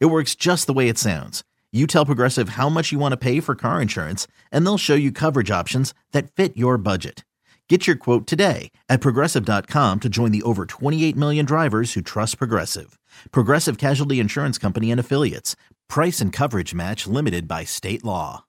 It 0.00 0.06
works 0.06 0.34
just 0.34 0.66
the 0.66 0.72
way 0.72 0.88
it 0.88 0.98
sounds. 0.98 1.42
You 1.72 1.86
tell 1.86 2.04
Progressive 2.06 2.50
how 2.50 2.68
much 2.68 2.92
you 2.92 2.98
want 2.98 3.12
to 3.12 3.16
pay 3.16 3.40
for 3.40 3.54
car 3.54 3.80
insurance, 3.80 4.26
and 4.50 4.64
they'll 4.66 4.78
show 4.78 4.94
you 4.94 5.10
coverage 5.10 5.50
options 5.50 5.94
that 6.12 6.30
fit 6.30 6.56
your 6.56 6.76
budget. 6.76 7.24
Get 7.68 7.86
your 7.86 7.96
quote 7.96 8.26
today 8.26 8.70
at 8.90 9.00
progressive.com 9.00 10.00
to 10.00 10.08
join 10.10 10.30
the 10.30 10.42
over 10.42 10.66
28 10.66 11.16
million 11.16 11.46
drivers 11.46 11.94
who 11.94 12.02
trust 12.02 12.36
Progressive. 12.36 12.98
Progressive 13.30 13.78
Casualty 13.78 14.20
Insurance 14.20 14.58
Company 14.58 14.90
and 14.90 15.00
Affiliates. 15.00 15.56
Price 15.88 16.20
and 16.20 16.34
coverage 16.34 16.74
match 16.74 17.06
limited 17.06 17.48
by 17.48 17.64
state 17.64 18.04
law. 18.04 18.44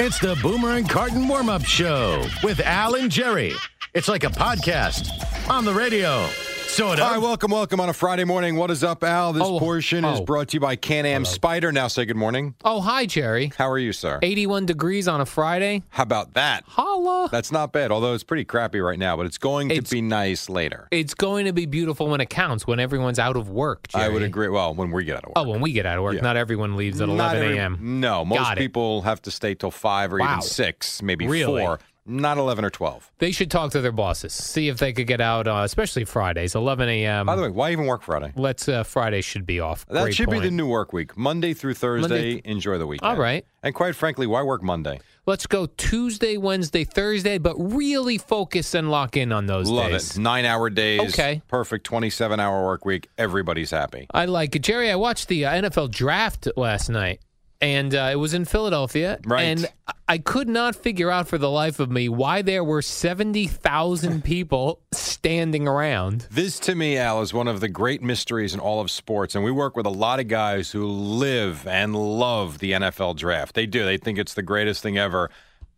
It's 0.00 0.18
the 0.18 0.36
Boomer 0.42 0.70
and 0.70 0.88
Carton 0.90 1.28
warm 1.28 1.48
up 1.48 1.64
show 1.64 2.26
with 2.42 2.58
Al 2.58 2.96
and 2.96 3.12
Jerry. 3.12 3.52
It's 3.92 4.08
like 4.08 4.24
a 4.24 4.28
podcast 4.28 5.08
on 5.48 5.64
the 5.64 5.72
radio. 5.72 6.28
Sort 6.74 6.98
of. 6.98 7.06
Hi, 7.06 7.18
welcome, 7.18 7.52
welcome 7.52 7.78
on 7.78 7.88
a 7.88 7.92
Friday 7.92 8.24
morning. 8.24 8.56
What 8.56 8.68
is 8.68 8.82
up, 8.82 9.04
Al? 9.04 9.32
This 9.32 9.44
Oh, 9.44 9.60
portion 9.60 10.04
is 10.04 10.18
oh. 10.18 10.24
brought 10.24 10.48
to 10.48 10.54
you 10.56 10.60
by 10.60 10.74
Can 10.74 11.06
Am 11.06 11.22
Spyder. 11.22 11.72
Now 11.72 11.86
say 11.86 12.04
good 12.04 12.16
morning. 12.16 12.56
Oh, 12.64 12.80
hi, 12.80 13.06
Jerry. 13.06 13.52
How 13.56 13.70
are 13.70 13.78
you, 13.78 13.92
sir? 13.92 14.18
81 14.22 14.66
degrees 14.66 15.06
on 15.06 15.20
a 15.20 15.26
Friday. 15.26 15.82
How 15.90 16.02
about 16.02 16.34
that? 16.34 16.64
Holla. 16.66 17.28
That's 17.30 17.52
not 17.52 17.70
bad, 17.72 17.92
although 17.92 18.12
it's 18.12 18.24
pretty 18.24 18.44
crappy 18.44 18.80
right 18.80 18.98
now, 18.98 19.16
but 19.16 19.24
it's 19.24 19.38
going 19.38 19.70
It's- 19.70 19.88
to 19.90 19.94
be 19.94 20.02
nice 20.02 20.48
later. 20.48 20.88
It's 20.90 21.14
going 21.14 21.44
to 21.44 21.52
be 21.52 21.64
beautiful 21.66 22.08
when 22.08 22.20
it 22.20 22.28
counts, 22.28 22.66
when 22.66 22.80
everyone's 22.80 23.20
out 23.20 23.36
of 23.36 23.48
work, 23.48 23.86
Jerry. 23.86 24.04
I 24.06 24.08
would 24.08 24.22
agree. 24.24 24.48
Well, 24.48 24.74
when 24.74 24.90
we 24.90 25.04
get 25.04 25.18
out 25.18 25.24
of 25.26 25.28
work. 25.28 25.34
Oh, 25.36 25.48
when 25.48 25.60
we 25.60 25.70
get 25.70 25.86
out 25.86 25.98
of 25.98 26.02
work. 26.02 26.16
Yeah. 26.16 26.22
Not 26.22 26.36
everyone 26.36 26.74
leaves 26.76 27.00
at 27.00 27.08
Not 27.08 27.36
11 27.36 27.56
a.m. 27.56 27.78
No, 28.00 28.24
most 28.24 28.38
Got 28.40 28.58
it. 28.58 28.60
people 28.62 29.02
have 29.02 29.22
to 29.22 29.30
stay 29.30 29.54
till 29.54 29.70
5 29.70 30.12
or 30.12 30.18
Wow. 30.18 30.38
even 30.38 30.42
6, 30.42 31.02
maybe 31.02 31.28
Really? 31.28 31.62
4. 31.62 31.78
Not 32.06 32.36
11 32.36 32.64
or 32.66 32.70
12. 32.70 33.10
They 33.18 33.32
should 33.32 33.50
talk 33.50 33.70
to 33.72 33.80
their 33.80 33.90
bosses, 33.92 34.34
see 34.34 34.68
if 34.68 34.76
they 34.78 34.92
could 34.92 35.06
get 35.06 35.22
out, 35.22 35.48
uh, 35.48 35.62
especially 35.64 36.04
Fridays, 36.04 36.54
11 36.54 36.88
a.m. 36.88 37.24
By 37.24 37.34
the 37.36 37.42
way, 37.42 37.48
why 37.48 37.72
even 37.72 37.86
work 37.86 38.02
Friday? 38.02 38.30
Let's, 38.36 38.68
uh, 38.68 38.82
Friday 38.82 39.22
should 39.22 39.46
be 39.46 39.58
off. 39.60 39.86
That 39.86 40.02
Great 40.02 40.14
should 40.14 40.28
be 40.28 40.38
the 40.38 40.50
new 40.50 40.66
work 40.66 40.92
week. 40.92 41.16
Monday 41.16 41.54
through 41.54 41.74
Thursday, 41.74 42.34
Monday- 42.34 42.42
enjoy 42.44 42.76
the 42.76 42.86
weekend. 42.86 43.10
All 43.10 43.16
right. 43.16 43.46
And 43.62 43.74
quite 43.74 43.94
frankly, 43.96 44.26
why 44.26 44.42
work 44.42 44.62
Monday? 44.62 45.00
Let's 45.24 45.46
go 45.46 45.64
Tuesday, 45.64 46.36
Wednesday, 46.36 46.84
Thursday, 46.84 47.38
but 47.38 47.54
really 47.58 48.18
focus 48.18 48.74
and 48.74 48.90
lock 48.90 49.16
in 49.16 49.32
on 49.32 49.46
those 49.46 49.70
Love 49.70 49.92
days. 49.92 50.16
it. 50.16 50.20
Nine 50.20 50.44
hour 50.44 50.68
days. 50.68 51.00
Okay. 51.14 51.40
Perfect 51.48 51.84
27 51.86 52.38
hour 52.38 52.62
work 52.66 52.84
week. 52.84 53.08
Everybody's 53.16 53.70
happy. 53.70 54.06
I 54.12 54.26
like 54.26 54.54
it. 54.54 54.58
Jerry, 54.62 54.90
I 54.90 54.96
watched 54.96 55.28
the 55.28 55.46
uh, 55.46 55.62
NFL 55.62 55.90
draft 55.90 56.48
last 56.58 56.90
night, 56.90 57.20
and 57.60 57.94
uh, 57.94 58.08
it 58.12 58.16
was 58.16 58.34
in 58.34 58.44
Philadelphia. 58.44 59.18
Right. 59.26 59.42
And 59.44 59.66
I- 60.08 60.18
could 60.18 60.48
not 60.48 60.76
figure 60.76 61.10
out 61.10 61.28
for 61.28 61.38
the 61.38 61.50
life 61.50 61.80
of 61.80 61.90
me 61.90 62.08
why 62.08 62.42
there 62.42 62.62
were 62.62 62.82
70,000 62.82 64.22
people 64.24 64.80
standing 64.92 65.66
around. 65.66 66.26
This, 66.30 66.58
to 66.60 66.74
me, 66.74 66.96
Al, 66.98 67.22
is 67.22 67.32
one 67.32 67.48
of 67.48 67.60
the 67.60 67.68
great 67.68 68.02
mysteries 68.02 68.54
in 68.54 68.60
all 68.60 68.80
of 68.80 68.90
sports. 68.90 69.34
And 69.34 69.44
we 69.44 69.50
work 69.50 69.76
with 69.76 69.86
a 69.86 69.90
lot 69.90 70.20
of 70.20 70.28
guys 70.28 70.70
who 70.70 70.86
live 70.86 71.66
and 71.66 71.94
love 71.96 72.58
the 72.58 72.72
NFL 72.72 73.16
draft. 73.16 73.54
They 73.54 73.66
do. 73.66 73.84
They 73.84 73.96
think 73.96 74.18
it's 74.18 74.34
the 74.34 74.42
greatest 74.42 74.82
thing 74.82 74.98
ever. 74.98 75.30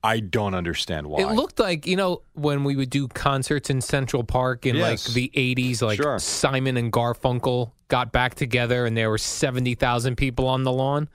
I 0.04 0.20
don't 0.20 0.54
understand 0.54 1.06
why. 1.08 1.22
It 1.22 1.32
looked 1.34 1.58
like, 1.58 1.86
you 1.86 1.96
know, 1.96 2.22
when 2.34 2.62
we 2.64 2.76
would 2.76 2.90
do 2.90 3.08
concerts 3.08 3.70
in 3.70 3.80
Central 3.80 4.22
Park 4.22 4.64
in 4.66 4.76
Yes. 4.76 5.06
like 5.08 5.14
the 5.14 5.32
80s, 5.34 5.82
like 5.82 5.96
Sure. 6.00 6.18
Simon 6.18 6.76
and 6.76 6.92
Garfunkel 6.92 7.72
got 7.88 8.12
back 8.12 8.34
together 8.34 8.86
and 8.86 8.96
there 8.96 9.10
were 9.10 9.18
70,000 9.18 10.16
people 10.16 10.46
on 10.46 10.62
the 10.64 10.72
lawn. 10.72 11.08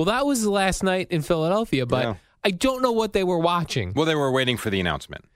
Well, 0.00 0.06
that 0.16 0.24
was 0.24 0.46
last 0.46 0.82
night 0.82 1.08
in 1.10 1.20
Philadelphia, 1.20 1.84
but 1.84 2.04
Yeah. 2.04 2.14
I 2.42 2.52
don't 2.52 2.80
know 2.80 2.92
what 2.92 3.12
they 3.12 3.22
were 3.22 3.38
watching. 3.38 3.92
well, 3.94 4.06
they 4.06 4.14
were 4.14 4.30
waiting 4.32 4.56
for 4.56 4.70
the 4.70 4.80
announcement. 4.80 5.26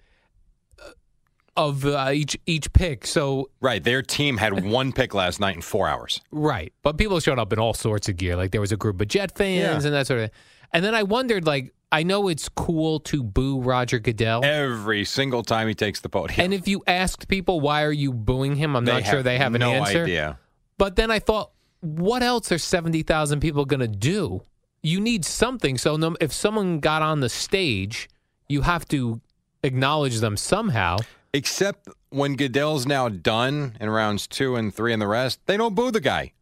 of 1.56 1.84
uh, 1.86 2.10
each 2.12 2.36
each 2.46 2.72
pick. 2.72 3.06
So 3.06 3.50
Right. 3.60 3.82
Their 3.84 4.02
team 4.02 4.38
had 4.38 4.64
one 4.78 4.92
pick 4.92 5.14
last 5.14 5.38
night 5.38 5.54
in 5.54 5.62
four 5.62 5.86
hours. 5.88 6.20
right, 6.32 6.72
but 6.82 6.98
people 6.98 7.20
showed 7.20 7.38
up 7.38 7.52
in 7.52 7.58
all 7.60 7.74
sorts 7.74 8.08
of 8.08 8.16
gear. 8.16 8.34
Like 8.36 8.50
there 8.50 8.60
was 8.60 8.72
a 8.72 8.76
group 8.76 9.00
of 9.00 9.06
Jet 9.08 9.36
fans 9.36 9.60
Yeah. 9.84 9.86
and 9.88 9.94
that 9.94 10.06
sort 10.06 10.20
of. 10.20 10.30
And 10.72 10.84
then 10.84 10.94
I 10.96 11.04
wondered, 11.04 11.46
like, 11.46 11.72
I 11.92 12.02
know 12.02 12.26
it's 12.26 12.48
cool 12.48 12.98
to 13.00 13.22
boo 13.22 13.60
Roger 13.60 14.00
Goodell, 14.00 14.44
Every 14.44 15.04
single 15.04 15.44
time 15.44 15.68
he 15.68 15.74
takes 15.74 16.00
the 16.00 16.08
podium. 16.08 16.40
and 16.40 16.52
if 16.54 16.66
you 16.66 16.82
asked 16.88 17.28
people 17.28 17.60
why 17.60 17.84
are 17.84 17.92
you 17.92 18.12
booing 18.12 18.56
him, 18.56 18.74
I'm 18.74 18.84
not 18.84 19.04
sure 19.04 19.22
they 19.22 19.38
have 19.38 19.54
an 19.54 19.60
no 19.60 19.70
answer. 19.74 20.02
idea. 20.02 20.38
But 20.76 20.96
then 20.96 21.12
I 21.12 21.20
thought, 21.20 21.52
what 21.80 22.22
else 22.24 22.50
are 22.50 22.58
seventy 22.58 23.02
thousand 23.04 23.38
people 23.40 23.64
going 23.64 23.78
to 23.80 23.86
do? 23.86 24.40
You 24.84 25.00
need 25.00 25.24
something. 25.24 25.78
So 25.78 25.96
no, 25.96 26.14
if 26.20 26.32
someone 26.32 26.78
got 26.78 27.02
on 27.02 27.20
the 27.20 27.28
stage, 27.28 28.08
you 28.48 28.60
have 28.62 28.86
to 28.88 29.20
acknowledge 29.62 30.20
them 30.20 30.36
somehow. 30.36 30.98
Except 31.32 31.88
when 32.10 32.36
Goodell's 32.36 32.86
now 32.86 33.08
done 33.08 33.76
in 33.80 33.88
rounds 33.90 34.26
two 34.26 34.54
and 34.56 34.72
three 34.72 34.92
and 34.92 35.00
the 35.02 35.06
rest, 35.08 35.40
they 35.46 35.56
don't 35.56 35.74
boo 35.74 35.90
the 35.90 36.00
guy. 36.00 36.32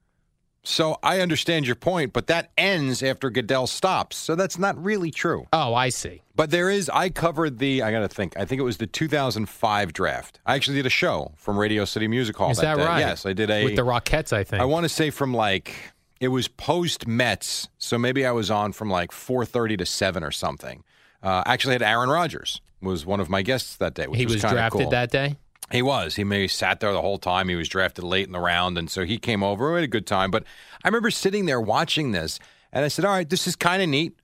So 0.64 0.98
I 1.02 1.20
understand 1.20 1.66
your 1.66 1.74
point, 1.76 2.12
but 2.12 2.26
that 2.28 2.50
ends 2.56 3.02
after 3.02 3.30
Goodell 3.30 3.66
stops. 3.66 4.16
So 4.16 4.34
that's 4.36 4.58
not 4.58 4.80
really 4.82 5.10
true. 5.10 5.46
Oh, 5.52 5.74
I 5.74 5.88
see. 5.88 6.22
But 6.36 6.50
there 6.50 6.70
is, 6.70 6.88
I 6.88 7.08
covered 7.10 7.58
the, 7.58 7.82
I 7.82 7.90
got 7.90 8.00
to 8.00 8.08
think, 8.08 8.36
I 8.36 8.44
think 8.44 8.60
it 8.60 8.64
was 8.64 8.76
the 8.76 8.86
2005 8.86 9.92
draft. 9.92 10.40
I 10.46 10.54
actually 10.54 10.76
did 10.76 10.86
a 10.86 10.90
show 10.90 11.32
from 11.36 11.58
Radio 11.58 11.84
City 11.84 12.06
Music 12.06 12.36
Hall. 12.36 12.50
Is 12.50 12.58
that 12.58 12.76
day. 12.76 12.84
right? 12.84 13.00
Yes, 13.00 13.26
I 13.26 13.32
did 13.32 13.50
a. 13.50 13.64
With 13.64 13.76
the 13.76 13.82
Rockettes, 13.82 14.32
I 14.32 14.44
think. 14.44 14.62
I 14.62 14.64
want 14.64 14.84
to 14.84 14.88
say 14.88 15.10
from 15.10 15.34
like, 15.34 15.74
it 16.22 16.28
was 16.28 16.46
post 16.46 17.08
Mets. 17.08 17.68
So 17.78 17.98
maybe 17.98 18.24
I 18.24 18.30
was 18.30 18.48
on 18.48 18.72
from 18.72 18.88
like 18.88 19.10
4.30 19.10 19.78
to 19.78 19.86
7 19.86 20.22
or 20.22 20.30
something. 20.30 20.84
Uh, 21.20 21.42
actually 21.46 21.72
had 21.72 21.82
Aaron 21.82 22.08
Rodgers 22.08 22.60
was 22.80 23.04
one 23.04 23.18
of 23.18 23.28
my 23.28 23.42
guests 23.42 23.76
that 23.76 23.94
day, 23.94 24.06
which 24.06 24.20
he 24.20 24.26
was, 24.26 24.36
kinda 24.36 24.50
drafted 24.50 24.82
cool. 24.82 24.90
that 24.90 25.10
day. 25.10 25.36
He 25.72 25.82
was. 25.82 26.14
He 26.14 26.22
maybe 26.22 26.46
sat 26.46 26.78
there 26.78 26.92
the 26.92 27.00
whole 27.00 27.18
time. 27.18 27.48
He 27.48 27.56
was 27.56 27.68
drafted 27.68 28.04
late 28.04 28.26
in 28.26 28.32
the 28.32 28.38
round, 28.38 28.78
and 28.78 28.88
so 28.88 29.04
he 29.04 29.18
came 29.18 29.42
over. 29.42 29.72
We 29.72 29.80
had 29.80 29.84
a 29.84 29.88
good 29.88 30.06
time. 30.06 30.30
But 30.30 30.44
I 30.84 30.88
remember 30.88 31.10
sitting 31.10 31.46
there 31.46 31.60
watching 31.60 32.12
this, 32.12 32.38
and 32.72 32.84
I 32.84 32.88
said, 32.88 33.04
"All 33.04 33.12
right, 33.12 33.28
this 33.28 33.46
is 33.46 33.56
kind 33.56 33.82
of 33.82 33.88
neat." 33.88 34.14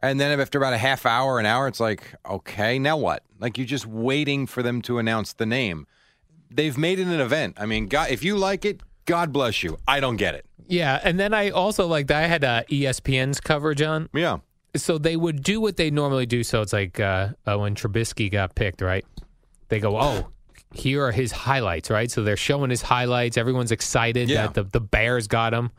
And 0.00 0.18
then 0.20 0.38
after 0.40 0.58
about 0.58 0.72
a 0.72 0.78
half 0.78 1.06
hour, 1.06 1.38
an 1.38 1.46
hour, 1.46 1.68
it's 1.68 1.80
like, 1.80 2.14
okay, 2.28 2.78
now 2.78 2.96
what? 2.96 3.22
Like 3.38 3.58
you're 3.58 3.66
just 3.66 3.86
waiting 3.86 4.46
for 4.46 4.62
them 4.62 4.82
to 4.82 4.98
announce 4.98 5.32
the 5.32 5.46
name. 5.46 5.86
They've 6.50 6.76
made 6.76 6.98
it 6.98 7.06
an 7.06 7.20
event. 7.20 7.56
I 7.58 7.66
mean, 7.66 7.86
God, 7.86 8.10
if 8.10 8.24
you 8.24 8.36
like 8.36 8.64
it, 8.64 8.80
God 9.06 9.32
bless 9.32 9.62
you. 9.62 9.78
I 9.86 10.00
don't 10.00 10.16
get 10.16 10.34
it. 10.34 10.47
Yeah, 10.68 11.00
and 11.02 11.18
then 11.18 11.32
I 11.34 11.50
also 11.50 11.86
like 11.86 12.10
I 12.10 12.26
had 12.26 12.44
uh, 12.44 12.62
ESPN's 12.70 13.40
coverage 13.40 13.80
on, 13.82 14.08
Yeah. 14.14 14.38
so 14.76 14.98
they 14.98 15.16
would 15.16 15.42
do 15.42 15.60
what 15.60 15.76
they 15.78 15.90
normally 15.90 16.26
do. 16.26 16.44
So 16.44 16.60
it's 16.62 16.72
like 16.74 17.00
uh, 17.00 17.30
uh, 17.46 17.56
when 17.58 17.74
Trubisky 17.74 18.30
got 18.30 18.54
picked, 18.54 18.80
right? 18.82 19.04
They 19.68 19.80
go, 19.80 19.98
"Oh, 19.98 20.28
here 20.74 21.02
are 21.04 21.12
his 21.12 21.32
highlights," 21.32 21.90
right? 21.90 22.10
So 22.10 22.22
they're 22.22 22.36
showing 22.36 22.70
his 22.70 22.82
highlights. 22.82 23.36
Everyone's 23.38 23.72
excited 23.72 24.28
Yeah. 24.28 24.48
that 24.48 24.54
the 24.54 24.62
the 24.64 24.80
Bears 24.80 25.26
got 25.26 25.54
him, 25.54 25.70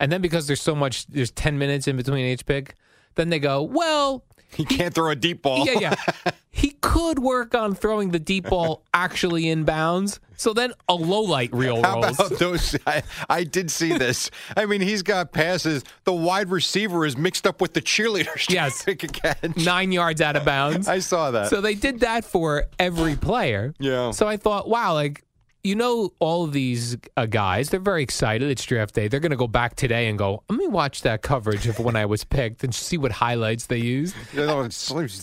and 0.00 0.10
then 0.12 0.20
because 0.22 0.46
there's 0.46 0.60
so 0.62 0.74
much, 0.76 1.06
there's 1.08 1.32
ten 1.32 1.58
minutes 1.58 1.88
in 1.88 1.96
between 1.96 2.24
each 2.24 2.46
pick. 2.46 2.74
Then 3.18 3.28
they 3.30 3.38
go, 3.40 3.62
"Well, 3.62 4.24
He 4.54 4.64
can't 4.64 4.94
throw 4.94 5.10
a 5.10 5.16
deep 5.16 5.42
ball. 5.42 5.66
yeah, 5.66 5.78
yeah, 5.80 6.30
he 6.50 6.70
could 6.80 7.18
work 7.18 7.54
on 7.54 7.74
throwing 7.74 8.12
the 8.12 8.18
deep 8.20 8.48
ball 8.48 8.84
actually 8.94 9.48
in 9.50 9.64
bounds." 9.64 10.20
So 10.36 10.52
then 10.52 10.72
a 10.88 10.94
low 10.94 11.22
light 11.22 11.52
reel 11.52 11.82
How 11.82 12.00
rolls. 12.00 12.16
about 12.20 12.38
those? 12.38 12.76
I, 12.86 13.02
I 13.28 13.42
did 13.42 13.72
see 13.72 13.98
this. 13.98 14.30
I 14.56 14.66
mean, 14.66 14.80
he's 14.80 15.02
got 15.02 15.32
passes. 15.32 15.82
The 16.04 16.12
wide 16.12 16.48
receiver 16.48 17.04
is 17.04 17.16
mixed 17.16 17.44
up 17.44 17.60
with 17.60 17.72
the 17.74 17.82
cheerleaders. 17.82 18.46
to 18.46 18.54
Yes. 18.54 18.84
pick 18.84 19.02
a 19.02 19.08
catch. 19.08 19.56
nine 19.56 19.90
yards 19.90 20.20
out 20.20 20.36
of 20.36 20.44
bounds. 20.44 20.86
I 20.86 21.00
saw 21.00 21.32
that. 21.32 21.48
So 21.50 21.60
they 21.60 21.74
did 21.74 21.98
that 22.00 22.24
for 22.24 22.66
every 22.78 23.16
player. 23.16 23.74
Yeah. 23.80 24.12
So 24.12 24.28
I 24.28 24.36
thought, 24.36 24.68
wow, 24.68 24.94
like 24.94 25.24
you 25.64 25.74
know, 25.74 26.12
all 26.20 26.44
of 26.44 26.52
these 26.52 26.96
uh, 27.16 27.26
guys, 27.26 27.70
they're 27.70 27.80
very 27.80 28.02
excited. 28.02 28.50
It's 28.50 28.64
draft 28.64 28.94
day. 28.94 29.08
They're 29.08 29.20
going 29.20 29.30
to 29.32 29.36
go 29.36 29.48
back 29.48 29.74
today 29.76 30.08
and 30.08 30.18
go, 30.18 30.42
let 30.48 30.58
me 30.58 30.66
watch 30.68 31.02
that 31.02 31.22
coverage 31.22 31.66
of 31.66 31.78
when 31.78 31.96
I 31.96 32.06
was 32.06 32.24
picked 32.24 32.62
and 32.64 32.74
see 32.74 32.96
what 32.96 33.12
highlights 33.12 33.66
they 33.66 33.78
used. 33.78 34.14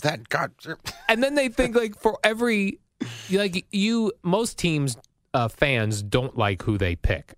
That 0.00 0.28
God. 0.28 0.52
And 1.08 1.22
then 1.22 1.34
they 1.36 1.48
think 1.48 1.74
like 1.76 1.96
for 1.98 2.18
every, 2.24 2.80
like 3.30 3.66
you, 3.72 4.12
most 4.22 4.58
teams 4.58 4.96
uh, 5.34 5.48
fans 5.48 6.02
don't 6.02 6.36
like 6.36 6.62
who 6.62 6.76
they 6.78 6.96
pick. 6.96 7.34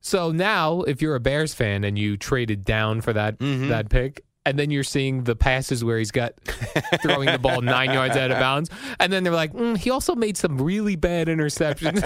So 0.00 0.30
now, 0.30 0.82
if 0.82 1.02
you're 1.02 1.16
a 1.16 1.20
Bears 1.20 1.52
fan 1.54 1.82
and 1.82 1.98
you 1.98 2.16
traded 2.16 2.64
down 2.64 3.00
for 3.00 3.12
that 3.12 3.38
Mm-hmm. 3.38 3.68
that 3.68 3.88
pick, 3.88 4.24
and 4.46 4.56
then 4.56 4.70
you're 4.70 4.84
seeing 4.84 5.24
the 5.24 5.34
passes 5.34 5.84
where 5.84 5.98
he's 5.98 6.12
got 6.12 6.34
throwing 7.02 7.30
the 7.30 7.38
ball 7.38 7.60
nine 7.60 7.92
yards 7.92 8.16
out 8.16 8.30
of 8.30 8.38
bounds, 8.38 8.70
and 9.00 9.12
then 9.12 9.24
they're 9.24 9.34
like, 9.34 9.52
mm, 9.52 9.76
he 9.76 9.90
also 9.90 10.14
made 10.14 10.36
some 10.36 10.56
really 10.56 10.96
bad 10.96 11.26
interceptions. 11.26 12.00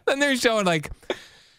then 0.06 0.20
they're 0.20 0.36
showing 0.36 0.64
like 0.64 0.90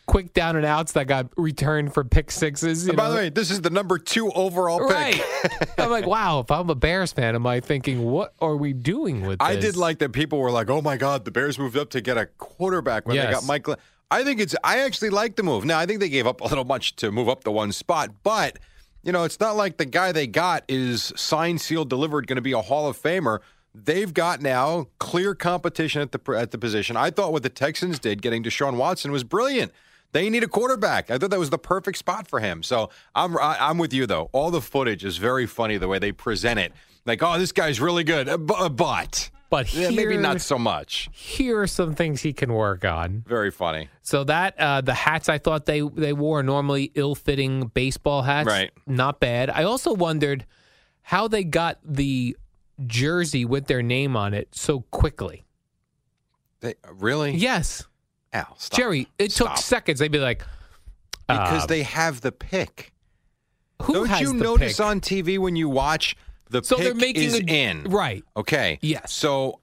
quick 0.06 0.34
down 0.34 0.56
and 0.56 0.66
outs 0.66 0.94
that 0.94 1.08
got 1.08 1.28
returned 1.38 1.94
for 1.94 2.06
pick 2.06 2.32
sixes. 2.32 2.88
you 2.88 2.94
by 2.94 3.04
know? 3.04 3.12
the 3.12 3.18
way, 3.18 3.30
this 3.30 3.52
is 3.52 3.62
the 3.62 3.70
number 3.70 3.98
two 3.98 4.32
overall 4.32 4.80
pick. 4.80 4.90
Right. 4.90 5.22
I'm 5.78 5.92
like, 5.92 6.08
wow, 6.08 6.40
if 6.40 6.50
I'm 6.50 6.70
a 6.70 6.76
Bears 6.76 7.12
fan, 7.12 7.36
am 7.36 7.46
I 7.46 7.60
thinking, 7.60 8.04
what 8.04 8.34
are 8.42 8.56
we 8.56 8.72
doing 8.72 9.22
with 9.22 9.40
this? 9.40 9.48
I 9.48 9.58
did 9.58 9.76
like 9.76 10.00
that 10.00 10.14
people 10.14 10.40
were 10.40 10.52
like, 10.52 10.70
"Oh 10.70 10.82
my 10.82 10.96
God, 10.96 11.26
the 11.26 11.32
Bears 11.32 11.60
moved 11.60 11.78
up 11.78 11.90
to 11.92 12.02
get 12.02 12.18
a 12.18 12.28
quarterback 12.38 13.06
when 13.06 13.18
they 13.18 13.30
got 13.30 13.46
Mike." 13.46 13.64
Glenn." 13.64 13.78
I 14.10 14.24
think 14.24 14.40
it's. 14.40 14.56
I 14.64 14.80
actually 14.80 15.10
like 15.10 15.36
the 15.36 15.44
move. 15.44 15.66
Now, 15.66 15.80
I 15.80 15.86
think 15.86 16.00
they 16.00 16.10
gave 16.10 16.28
up 16.28 16.40
a 16.40 16.46
little 16.46 16.66
much 16.66 16.96
to 16.98 17.12
move 17.12 17.28
up 17.28 17.44
the 17.44 17.52
one 17.52 17.72
spot, 17.72 18.12
but 18.24 18.60
you 19.04 19.12
know, 19.12 19.24
it's 19.24 19.40
not 19.40 19.56
like 19.56 19.78
the 19.78 19.86
guy 19.86 20.12
they 20.12 20.28
got 20.28 20.64
is 20.68 21.12
signed, 21.16 21.62
sealed, 21.62 21.90
delivered, 21.90 22.28
going 22.28 22.38
to 22.38 22.42
be 22.42 22.54
a 22.54 22.62
Hall 22.62 22.88
of 22.88 23.02
Famer. 23.02 23.40
They've 23.76 24.14
got 24.14 24.42
now 24.42 24.88
clear 25.00 25.34
competition 25.36 26.02
at 26.02 26.12
the 26.12 26.34
at 26.34 26.52
the 26.52 26.58
position. 26.58 26.96
I 26.96 27.10
thought 27.10 27.32
what 27.34 27.44
the 27.44 27.50
Texans 27.50 28.00
did, 28.00 28.22
getting 28.22 28.44
Deshaun 28.44 28.76
Watson, 28.78 29.12
was 29.12 29.24
brilliant. 29.24 29.72
They 30.12 30.30
need 30.30 30.44
a 30.44 30.48
quarterback. 30.48 31.10
I 31.10 31.18
thought 31.18 31.32
that 31.32 31.40
was 31.40 31.50
the 31.50 31.58
perfect 31.58 31.98
spot 31.98 32.28
for 32.28 32.40
him. 32.40 32.62
So 32.62 32.92
I'm 33.16 33.36
I- 33.38 33.58
I'm 33.60 33.80
with 33.80 33.92
you 33.94 34.06
though. 34.06 34.30
All 34.32 34.52
the 34.52 34.62
footage 34.62 35.04
is 35.04 35.18
very 35.18 35.48
funny 35.48 35.78
the 35.78 35.88
way 35.88 35.98
they 35.98 36.12
present 36.12 36.60
it. 36.60 36.72
Like, 37.06 37.22
oh, 37.24 37.38
this 37.40 37.52
guy's 37.52 37.82
really 37.82 38.04
good, 38.04 38.30
Uh, 38.30 38.38
uh, 38.56 38.70
but 39.54 39.72
yeah, 39.72 39.92
maybe 39.92 40.18
not 40.18 40.42
so 40.42 40.58
much. 40.58 41.10
Here 41.14 41.60
are 41.60 41.68
some 41.68 41.94
things 41.94 42.22
he 42.22 42.34
can 42.34 42.52
work 42.54 42.84
on. 42.84 43.24
Very 43.28 43.52
funny. 43.52 43.88
So 44.02 44.24
that 44.24 44.60
uh, 44.60 44.82
the 44.82 44.96
hats 44.96 45.30
I 45.30 45.38
thought 45.38 45.68
they 45.68 45.82
they 45.82 46.12
wore 46.12 46.42
normally 46.42 46.92
ill-fitting 46.96 47.68
baseball 47.76 48.24
hats, 48.24 48.48
Right. 48.48 48.72
Not 48.88 49.20
bad. 49.20 49.52
I 49.52 49.66
also 49.66 49.94
wondered 49.94 50.48
how 51.04 51.28
they 51.28 51.44
got 51.44 51.78
the 51.86 52.36
jersey 52.88 53.46
with 53.46 53.68
their 53.68 53.84
name 53.84 54.18
on 54.18 54.34
it 54.34 54.56
so 54.56 54.80
quickly. 54.90 55.46
They, 56.62 56.74
really? 56.92 57.36
Yes, 57.36 57.86
Al, 58.32 58.56
stop. 58.58 58.76
Jerry. 58.80 59.08
It 59.20 59.32
Stop. 59.32 59.50
took 59.50 59.58
seconds. 59.64 60.00
They'd 60.00 60.12
be 60.12 60.18
like, 60.18 60.44
because 61.28 61.66
uh, 61.66 61.68
they 61.68 61.84
have 61.84 62.22
the 62.22 62.32
pick. 62.32 62.92
"Who 63.84 63.94
Don't 63.94 64.20
you 64.20 64.34
notice 64.34 64.78
pick? 64.78 64.86
on 64.86 65.00
TV 65.00 65.38
when 65.38 65.56
you 65.56 65.70
watch 65.70 66.16
the 66.54 66.64
So 66.64 66.78
they're 66.78 66.94
making 66.96 67.24
is 67.24 67.36
a- 67.40 67.44
in? 67.44 67.84
right? 67.86 68.24
Okay. 68.38 68.80
Yes. 68.82 69.12
So 69.12 69.60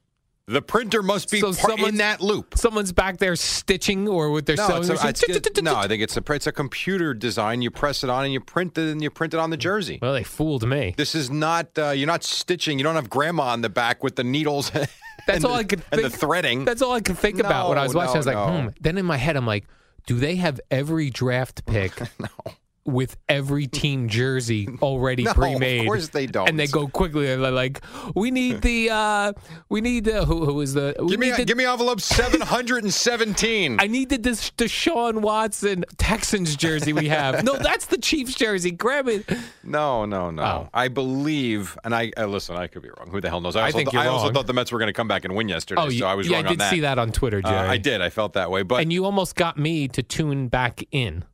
the 0.47 0.61
printer 0.61 1.03
must 1.03 1.31
be 1.31 1.39
So 1.41 1.53
part 1.55 1.79
in 1.81 1.97
that 1.99 2.21
loop. 2.21 2.59
Someone's 2.59 2.93
back 2.93 3.19
there 3.19 3.37
stitching 3.37 4.09
or 4.09 4.31
with 4.31 4.47
their 4.47 4.57
No, 4.57 4.67
sewing 4.67 4.81
it's 4.81 4.89
a, 4.91 4.93
machine. 4.95 5.11
it's 5.11 5.49
good- 5.49 5.63
no, 5.65 5.77
I 5.77 5.87
think 5.87 6.03
it's 6.03 6.17
a 6.17 6.23
it's 6.33 6.47
a 6.49 6.53
computer 6.53 7.15
design. 7.15 7.63
You 7.63 7.71
press 7.71 8.03
it 8.05 8.11
on 8.11 8.25
and 8.25 8.33
you 8.33 8.41
print 8.41 8.77
it 8.77 8.91
and 8.91 9.01
you 9.03 9.11
print 9.11 9.33
it 9.33 9.39
on 9.41 9.51
the 9.51 9.57
jersey. 9.57 9.99
Well, 10.03 10.13
they 10.13 10.25
fooled 10.25 10.67
me. 10.69 10.95
This 10.97 11.15
is 11.15 11.31
not 11.31 11.79
uh, 11.79 11.91
you're 11.91 12.07
not 12.09 12.25
stitching. 12.25 12.79
You 12.79 12.83
don't 12.83 12.97
have 12.97 13.09
grandma 13.09 13.45
on 13.45 13.61
the 13.63 13.69
back 13.71 14.03
with 14.03 14.17
the 14.17 14.25
needles. 14.25 14.71
That's 15.27 15.37
and 15.37 15.45
all 15.45 15.53
the, 15.53 15.59
I 15.59 15.65
could 15.65 15.83
and 15.93 16.03
the 16.05 16.11
threading. 16.11 16.65
That's 16.65 16.83
all 16.83 16.93
I 16.93 17.01
could 17.01 17.19
think 17.19 17.39
about 17.39 17.69
when 17.69 17.79
I 17.79 17.83
was 17.85 17.93
No, 17.93 17.99
watching. 17.99 18.15
I 18.15 18.19
was 18.19 18.27
like, 18.27 18.37
no, 18.37 18.47
no. 18.57 18.63
hmm. 18.63 18.69
Then 18.81 18.99
in 18.99 19.05
my 19.07 19.19
head, 19.19 19.37
I'm 19.37 19.47
like, 19.47 19.67
do 20.07 20.19
they 20.19 20.37
have 20.37 20.59
every 20.71 21.11
draft 21.11 21.65
pick 21.67 21.93
with 22.87 23.17
every 23.29 23.67
team 23.67 24.09
jersey 24.09 24.69
already 24.82 25.23
No, 25.31 25.35
pre-made? 25.35 25.81
Of 25.81 25.87
course 25.87 26.09
they 26.09 26.27
don't. 26.27 26.49
And 26.49 26.59
they 26.59 26.67
go 26.67 26.88
quickly 26.88 27.31
and 27.31 27.44
they're 27.44 27.50
like, 27.50 27.81
we 28.15 28.31
need 28.31 28.62
the, 28.62 28.91
uh, 28.91 29.32
we 29.69 29.81
need 29.81 30.05
the, 30.05 30.25
who, 30.25 30.44
who 30.47 30.61
is 30.61 30.75
the, 30.75 30.94
give 31.09 31.21
me 31.21 31.31
the, 31.31 31.44
give 31.44 31.56
me 31.56 31.65
envelope 31.67 32.00
seven 32.00 32.41
hundred 32.41 32.82
and 32.85 32.93
seventeen. 32.93 33.77
I 33.81 33.87
need 33.87 34.09
the 34.09 34.19
Des- 34.19 34.50
Deshaun 34.56 35.21
Watson 35.21 35.85
Texans 35.99 36.56
jersey 36.56 36.93
we 36.93 37.09
have. 37.09 37.44
no, 37.44 37.56
that's 37.59 37.87
the 37.87 37.99
Chiefs 37.99 38.35
jersey. 38.35 38.71
Grab 38.71 39.09
it. 39.09 39.29
No, 39.62 40.05
no, 40.06 40.31
no. 40.31 40.43
Oh. 40.43 40.69
I 40.73 40.88
believe, 40.88 41.79
and 41.85 41.94
I 41.94 42.12
uh, 42.17 42.26
listen. 42.26 42.56
I 42.56 42.67
could 42.67 42.83
be 42.83 42.88
wrong. 42.88 43.11
Who 43.11 43.21
the 43.21 43.29
hell 43.29 43.41
knows? 43.41 43.56
I, 43.56 43.61
I 43.61 43.65
also 43.67 43.79
think 43.79 43.91
th- 43.91 44.03
I 44.03 44.06
also 44.06 44.33
thought 44.33 44.47
the 44.47 44.53
Mets 44.53 44.73
were 44.73 44.79
going 44.79 44.88
to 44.88 44.93
come 44.93 45.09
back 45.09 45.25
and 45.25 45.37
win 45.37 45.49
yesterday. 45.49 45.81
Oh, 45.83 45.91
so 45.91 46.06
I 46.06 46.15
was 46.15 46.29
yeah, 46.29 46.37
wrong 46.38 46.47
I 46.47 46.50
on 46.50 46.56
did 46.56 46.69
see 46.71 46.81
that 46.81 46.99
on 46.99 47.12
Twitter, 47.12 47.41
Uh, 47.44 47.50
Jerry. 47.50 47.69
I 47.69 47.76
did. 47.76 48.00
I 48.00 48.11
felt 48.11 48.33
that 48.33 48.50
way. 48.50 48.62
But 48.62 48.81
And 48.83 48.93
you 48.93 49.05
almost 49.05 49.37
got 49.37 49.59
me 49.59 49.87
to 49.88 50.03
tune 50.03 50.49
back 50.49 50.83
in. 50.91 51.25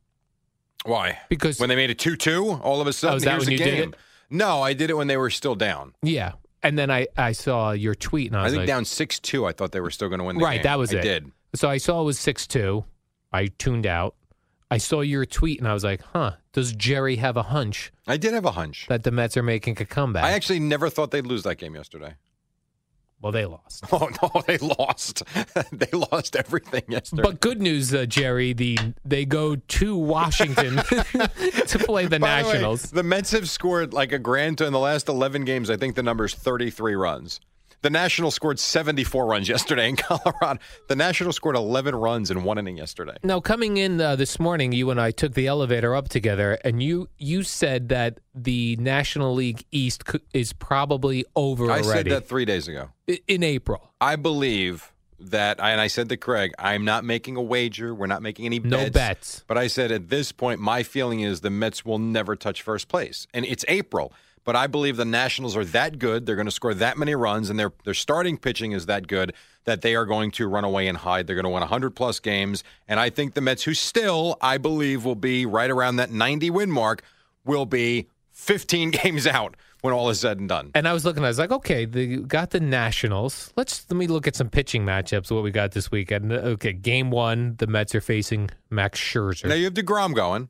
Why? 0.87 1.19
Because- 1.29 1.59
when 1.59 1.69
they 1.69 1.75
made 1.75 1.89
it 1.89 1.99
two-two, 1.99 2.53
all 2.63 2.81
of 2.81 2.87
a 2.87 2.93
sudden 2.93 3.17
Oh, 3.17 3.19
that 3.19 3.29
here's 3.29 3.39
when 3.41 3.45
the 3.47 3.51
you 3.53 3.57
did 3.57 3.75
game. 3.77 3.89
it? 3.93 3.99
No, 4.29 4.61
I 4.61 4.73
did 4.73 4.89
it 4.89 4.97
when 4.97 5.07
they 5.07 5.17
were 5.17 5.29
still 5.29 5.55
down. 5.55 5.93
Yeah. 6.01 6.33
And 6.63 6.77
then 6.77 6.89
I, 6.91 7.07
I 7.15 7.31
saw 7.33 7.71
your 7.71 7.95
tweet 7.95 8.27
and 8.31 8.35
I 8.37 8.41
I 8.41 8.43
was 8.43 8.53
think 8.53 8.61
like, 8.61 8.67
down 8.67 8.83
six-two. 8.85 9.45
I 9.45 9.51
thought 9.51 9.71
they 9.71 9.79
were 9.79 9.91
still 9.91 10.09
going 10.09 10.19
to 10.19 10.25
win 10.25 10.37
the 10.37 10.43
Right, 10.43 10.55
game. 10.55 10.63
that 10.63 10.79
was 10.79 10.93
I 10.93 10.97
it. 10.97 11.01
did. 11.01 11.31
So 11.55 11.69
I 11.69 11.77
saw 11.77 12.01
it 12.01 12.05
was 12.05 12.19
6 12.19 12.45
2. 12.47 12.83
I 13.31 13.47
tuned 13.57 13.85
out. 13.85 14.15
I 14.69 14.79
saw 14.79 14.99
your 15.01 15.25
tweet 15.25 15.59
and 15.59 15.67
I 15.67 15.73
was 15.73 15.83
like, 15.85 16.01
huh, 16.13 16.33
does 16.51 16.73
Jerry 16.73 17.15
have 17.17 17.37
a 17.37 17.43
hunch 17.43 17.93
I 18.05 18.17
did 18.17 18.33
have 18.33 18.43
a 18.43 18.51
hunch. 18.51 18.85
that 18.89 19.03
the 19.03 19.11
Mets 19.11 19.37
are 19.37 19.43
making 19.43 19.77
a 19.79 19.85
comeback? 19.85 20.23
I 20.25 20.31
actually 20.31 20.59
never 20.59 20.89
thought 20.89 21.11
they'd 21.11 21.25
lose 21.25 21.43
that 21.43 21.55
game 21.55 21.73
yesterday. 21.75 22.15
Well, 23.21 23.31
they 23.31 23.45
lost. 23.45 23.83
Oh 23.91 24.09
no, 24.21 24.41
they 24.47 24.57
lost. 24.57 25.23
they 25.71 25.89
lost 25.91 26.35
everything 26.35 26.83
yesterday. 26.87 27.23
But 27.23 27.39
good 27.39 27.61
news, 27.61 27.93
uh, 27.93 28.05
Jerry, 28.05 28.53
the 28.53 28.77
they 29.05 29.25
go 29.25 29.55
to 29.55 29.97
Washington 29.97 30.75
to 30.77 31.79
play 31.79 32.05
the 32.05 32.19
By 32.19 32.43
the 32.43 32.47
way, 32.47 32.53
Nationals. 32.53 32.91
The, 32.91 33.03
Mets 33.03 33.31
have 33.31 33.49
scored 33.49 33.93
like 33.93 34.11
a 34.11 34.19
grand 34.19 34.61
in 34.61 34.73
the 34.73 34.79
last 34.79 35.07
11 35.07 35.45
games. 35.45 35.69
I 35.69 35.77
think 35.77 35.95
the 35.95 36.03
number 36.03 36.25
is 36.25 36.33
33 36.33 36.95
runs. 36.95 37.39
The 37.83 37.89
Nationals 37.91 38.33
scored 38.33 38.59
74 38.59 39.25
runs 39.27 39.47
yesterday 39.47 39.87
in 39.89 39.95
Colorado. 39.97 40.59
The 40.87 40.95
Nationals 40.95 41.35
scored 41.35 41.55
11 41.55 41.95
runs 41.95 42.31
in 42.31 42.43
one 42.43 42.57
inning 42.57 42.77
yesterday. 42.77 43.15
Now, 43.23 43.39
coming 43.39 43.77
in 43.77 44.01
uh, 44.01 44.15
this 44.15 44.39
morning, 44.39 44.71
you 44.71 44.89
and 44.89 44.99
I 44.99 45.11
took 45.11 45.35
the 45.35 45.47
elevator 45.47 45.95
up 45.95 46.09
together, 46.09 46.57
and 46.63 46.81
you 46.81 47.07
you 47.19 47.43
said 47.43 47.89
that 47.89 48.19
the 48.33 48.75
National 48.77 49.33
League 49.35 49.63
East 49.71 50.03
is 50.33 50.53
probably 50.53 51.23
over 51.35 51.71
I 51.71 51.81
said 51.81 52.07
that 52.07 52.27
three 52.27 52.45
days 52.45 52.67
ago. 52.67 52.89
I- 53.09 53.19
in 53.27 53.43
April. 53.43 53.93
I 54.01 54.15
believe 54.15 54.91
that, 55.19 55.59
and 55.59 55.79
I 55.81 55.87
said 55.87 56.09
to 56.09 56.17
Craig, 56.17 56.53
I'm 56.59 56.83
not 56.85 57.03
making 57.03 57.35
a 57.37 57.41
wager. 57.41 57.93
We're 57.93 58.05
not 58.07 58.21
making 58.21 58.45
any 58.45 58.59
No 58.59 58.77
bets. 58.77 58.89
bets. 58.91 59.43
But 59.47 59.57
I 59.57 59.67
said 59.67 59.91
at 59.91 60.09
this 60.09 60.31
point, 60.31 60.59
my 60.59 60.83
feeling 60.83 61.21
is 61.21 61.41
the 61.41 61.49
Mets 61.49 61.83
will 61.85 61.97
never 61.99 62.35
touch 62.35 62.61
first 62.61 62.87
place. 62.87 63.27
And 63.33 63.45
it's 63.45 63.65
April. 63.67 64.13
But 64.47 64.55
I 64.55 64.67
believe 64.67 64.95
the 64.95 65.03
Nationals 65.03 65.57
are 65.57 65.65
that 65.65 65.99
good. 65.99 66.25
They're 66.25 66.37
going 66.37 66.45
to 66.45 66.51
score 66.51 66.73
that 66.73 66.97
many 66.97 67.13
runs, 67.15 67.49
and 67.49 67.59
their 67.59 67.73
their 67.83 67.93
starting 67.93 68.37
pitching 68.37 68.71
is 68.71 68.85
that 68.85 69.05
good 69.05 69.33
that 69.65 69.81
they 69.81 69.93
are 69.93 70.05
going 70.05 70.31
to 70.31 70.47
run 70.47 70.63
away 70.63 70.87
and 70.87 70.97
hide. 70.97 71.27
They're 71.27 71.35
going 71.35 71.43
to 71.43 71.49
win 71.49 71.59
100 71.59 71.89
plus 71.89 72.21
games. 72.21 72.63
And 72.87 72.97
I 72.97 73.09
think 73.09 73.33
the 73.33 73.41
Mets, 73.41 73.63
who 73.63 73.73
still, 73.73 74.37
I 74.39 74.57
believe, 74.57 75.03
will 75.03 75.15
be 75.15 75.45
right 75.45 75.69
around 75.69 75.97
that 75.97 76.11
90 76.11 76.49
win 76.51 76.71
mark, 76.71 77.03
will 77.43 77.65
be 77.65 78.07
15 78.31 78.91
games 79.03 79.27
out 79.27 79.57
when 79.81 79.93
all 79.93 80.09
is 80.09 80.21
said 80.21 80.39
and 80.39 80.47
done. 80.47 80.71
And 80.73 80.87
I 80.87 80.93
was 80.93 81.03
looking, 81.03 81.25
I 81.25 81.27
was 81.27 81.39
like, 81.39 81.51
okay, 81.51 81.83
they 81.83 82.15
got 82.15 82.51
the 82.51 82.61
Nationals. 82.61 83.51
Let's 83.57 83.85
let 83.89 83.97
me 83.97 84.07
look 84.07 84.27
at 84.27 84.37
some 84.37 84.49
pitching 84.49 84.85
matchups. 84.85 85.29
What 85.29 85.43
we 85.43 85.51
got 85.51 85.73
this 85.73 85.91
weekend? 85.91 86.31
Okay, 86.31 86.71
game 86.71 87.11
one, 87.11 87.55
the 87.57 87.67
Mets 87.67 87.93
are 87.95 88.01
facing 88.01 88.49
Max 88.69 88.97
Scherzer. 88.97 89.49
Now 89.49 89.55
you 89.55 89.65
have 89.65 89.73
DeGrom 89.73 90.15
going, 90.15 90.47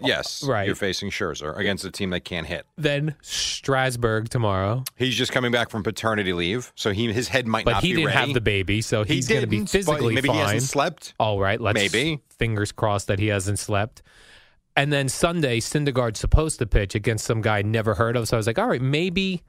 but 0.00 0.06
yes, 0.06 0.42
right. 0.44 0.66
you're 0.66 0.74
facing 0.74 1.10
Scherzer 1.10 1.56
against 1.56 1.84
a 1.84 1.90
team 1.90 2.10
that 2.10 2.20
can't 2.24 2.46
hit. 2.46 2.66
then 2.76 3.14
Strasburg 3.22 4.28
tomorrow, 4.28 4.84
He's 4.96 5.14
just 5.14 5.32
coming 5.32 5.52
back 5.52 5.70
from 5.70 5.82
paternity 5.82 6.32
leave, 6.32 6.72
so 6.74 6.90
he 6.92 7.12
his 7.12 7.28
head 7.28 7.46
might 7.46 7.64
but 7.64 7.72
not 7.72 7.82
he 7.82 7.90
be 7.90 7.96
didn't 7.96 8.06
ready. 8.08 8.18
have 8.18 8.34
the 8.34 8.40
baby, 8.40 8.80
so 8.80 9.04
he 9.04 9.14
he's 9.14 9.28
going 9.28 9.42
to 9.42 9.46
be 9.46 9.64
physically 9.66 10.14
maybe 10.14 10.28
fine. 10.28 10.36
he 10.36 10.42
hasn't 10.42 10.62
slept. 10.62 11.14
All 11.18 11.38
right, 11.40 11.60
let's 11.60 11.74
Maybe. 11.74 12.20
fingers 12.38 12.72
crossed 12.72 13.06
that 13.08 13.18
he 13.18 13.26
hasn't 13.28 13.58
slept. 13.58 14.02
And 14.74 14.90
then 14.90 15.08
Sunday, 15.10 15.60
Syndergaard's 15.60 16.18
supposed 16.18 16.58
to 16.60 16.66
pitch 16.66 16.94
against 16.94 17.26
some 17.26 17.42
guy 17.42 17.58
I 17.58 17.62
never 17.62 17.94
heard 17.94 18.16
of. 18.16 18.26
So 18.26 18.36
I 18.36 18.38
was 18.38 18.46
like, 18.46 18.58
all 18.58 18.68
right, 18.68 18.80
maybe 18.80 19.42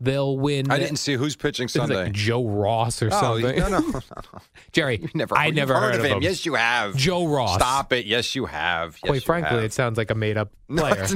they'll 0.00 0.36
win. 0.38 0.70
I 0.70 0.78
didn't 0.78 0.96
see 0.96 1.14
who's 1.14 1.36
pitching 1.36 1.64
It 1.66 1.70
Sunday. 1.70 2.04
like 2.04 2.12
Joe 2.12 2.46
Ross 2.46 3.02
or 3.02 3.08
oh, 3.12 3.20
something. 3.40 3.58
no, 3.58 3.68
no, 3.68 3.78
no, 3.80 3.88
no. 4.32 4.40
Jerry, 4.72 4.98
You've 5.00 5.14
never, 5.14 5.36
I 5.36 5.50
never 5.50 5.74
heard, 5.74 5.94
of 5.96 6.04
him. 6.04 6.22
Yes, 6.22 6.44
you 6.46 6.54
have. 6.54 6.96
Joe 6.96 7.26
Ross. 7.26 7.54
Stop 7.54 7.92
it. 7.92 8.06
Yes, 8.06 8.34
you 8.34 8.46
have. 8.46 8.92
Yes, 8.94 9.00
Quite 9.00 9.14
you 9.14 9.20
frankly, 9.20 9.56
have. 9.56 9.64
it 9.64 9.72
sounds 9.72 9.96
like 9.98 10.10
a 10.10 10.14
made 10.14 10.36
up 10.36 10.52
no, 10.68 10.82
player. 10.82 11.06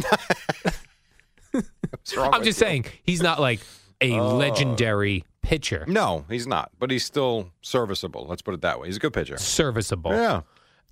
Wrong 2.17 2.33
I'm 2.35 2.45
just 2.45 2.61
you? 2.61 2.67
saying 2.67 2.87
he's 3.03 3.23
not 3.23 3.41
like 3.41 3.61
a 4.01 4.21
legendary 4.21 5.25
pitcher. 5.43 5.85
No, 5.89 6.25
he's 6.29 6.47
not, 6.47 6.71
but 6.79 6.91
he's 6.91 7.05
still 7.05 7.51
serviceable. 7.63 8.27
Let's 8.29 8.43
put 8.43 8.55
it 8.55 8.61
that 8.63 8.81
way. 8.81 8.87
He's 8.89 8.97
a 8.97 9.01
good 9.01 9.13
pitcher. 9.13 9.37
Serviceable. 9.39 10.13
Yeah, 10.13 10.43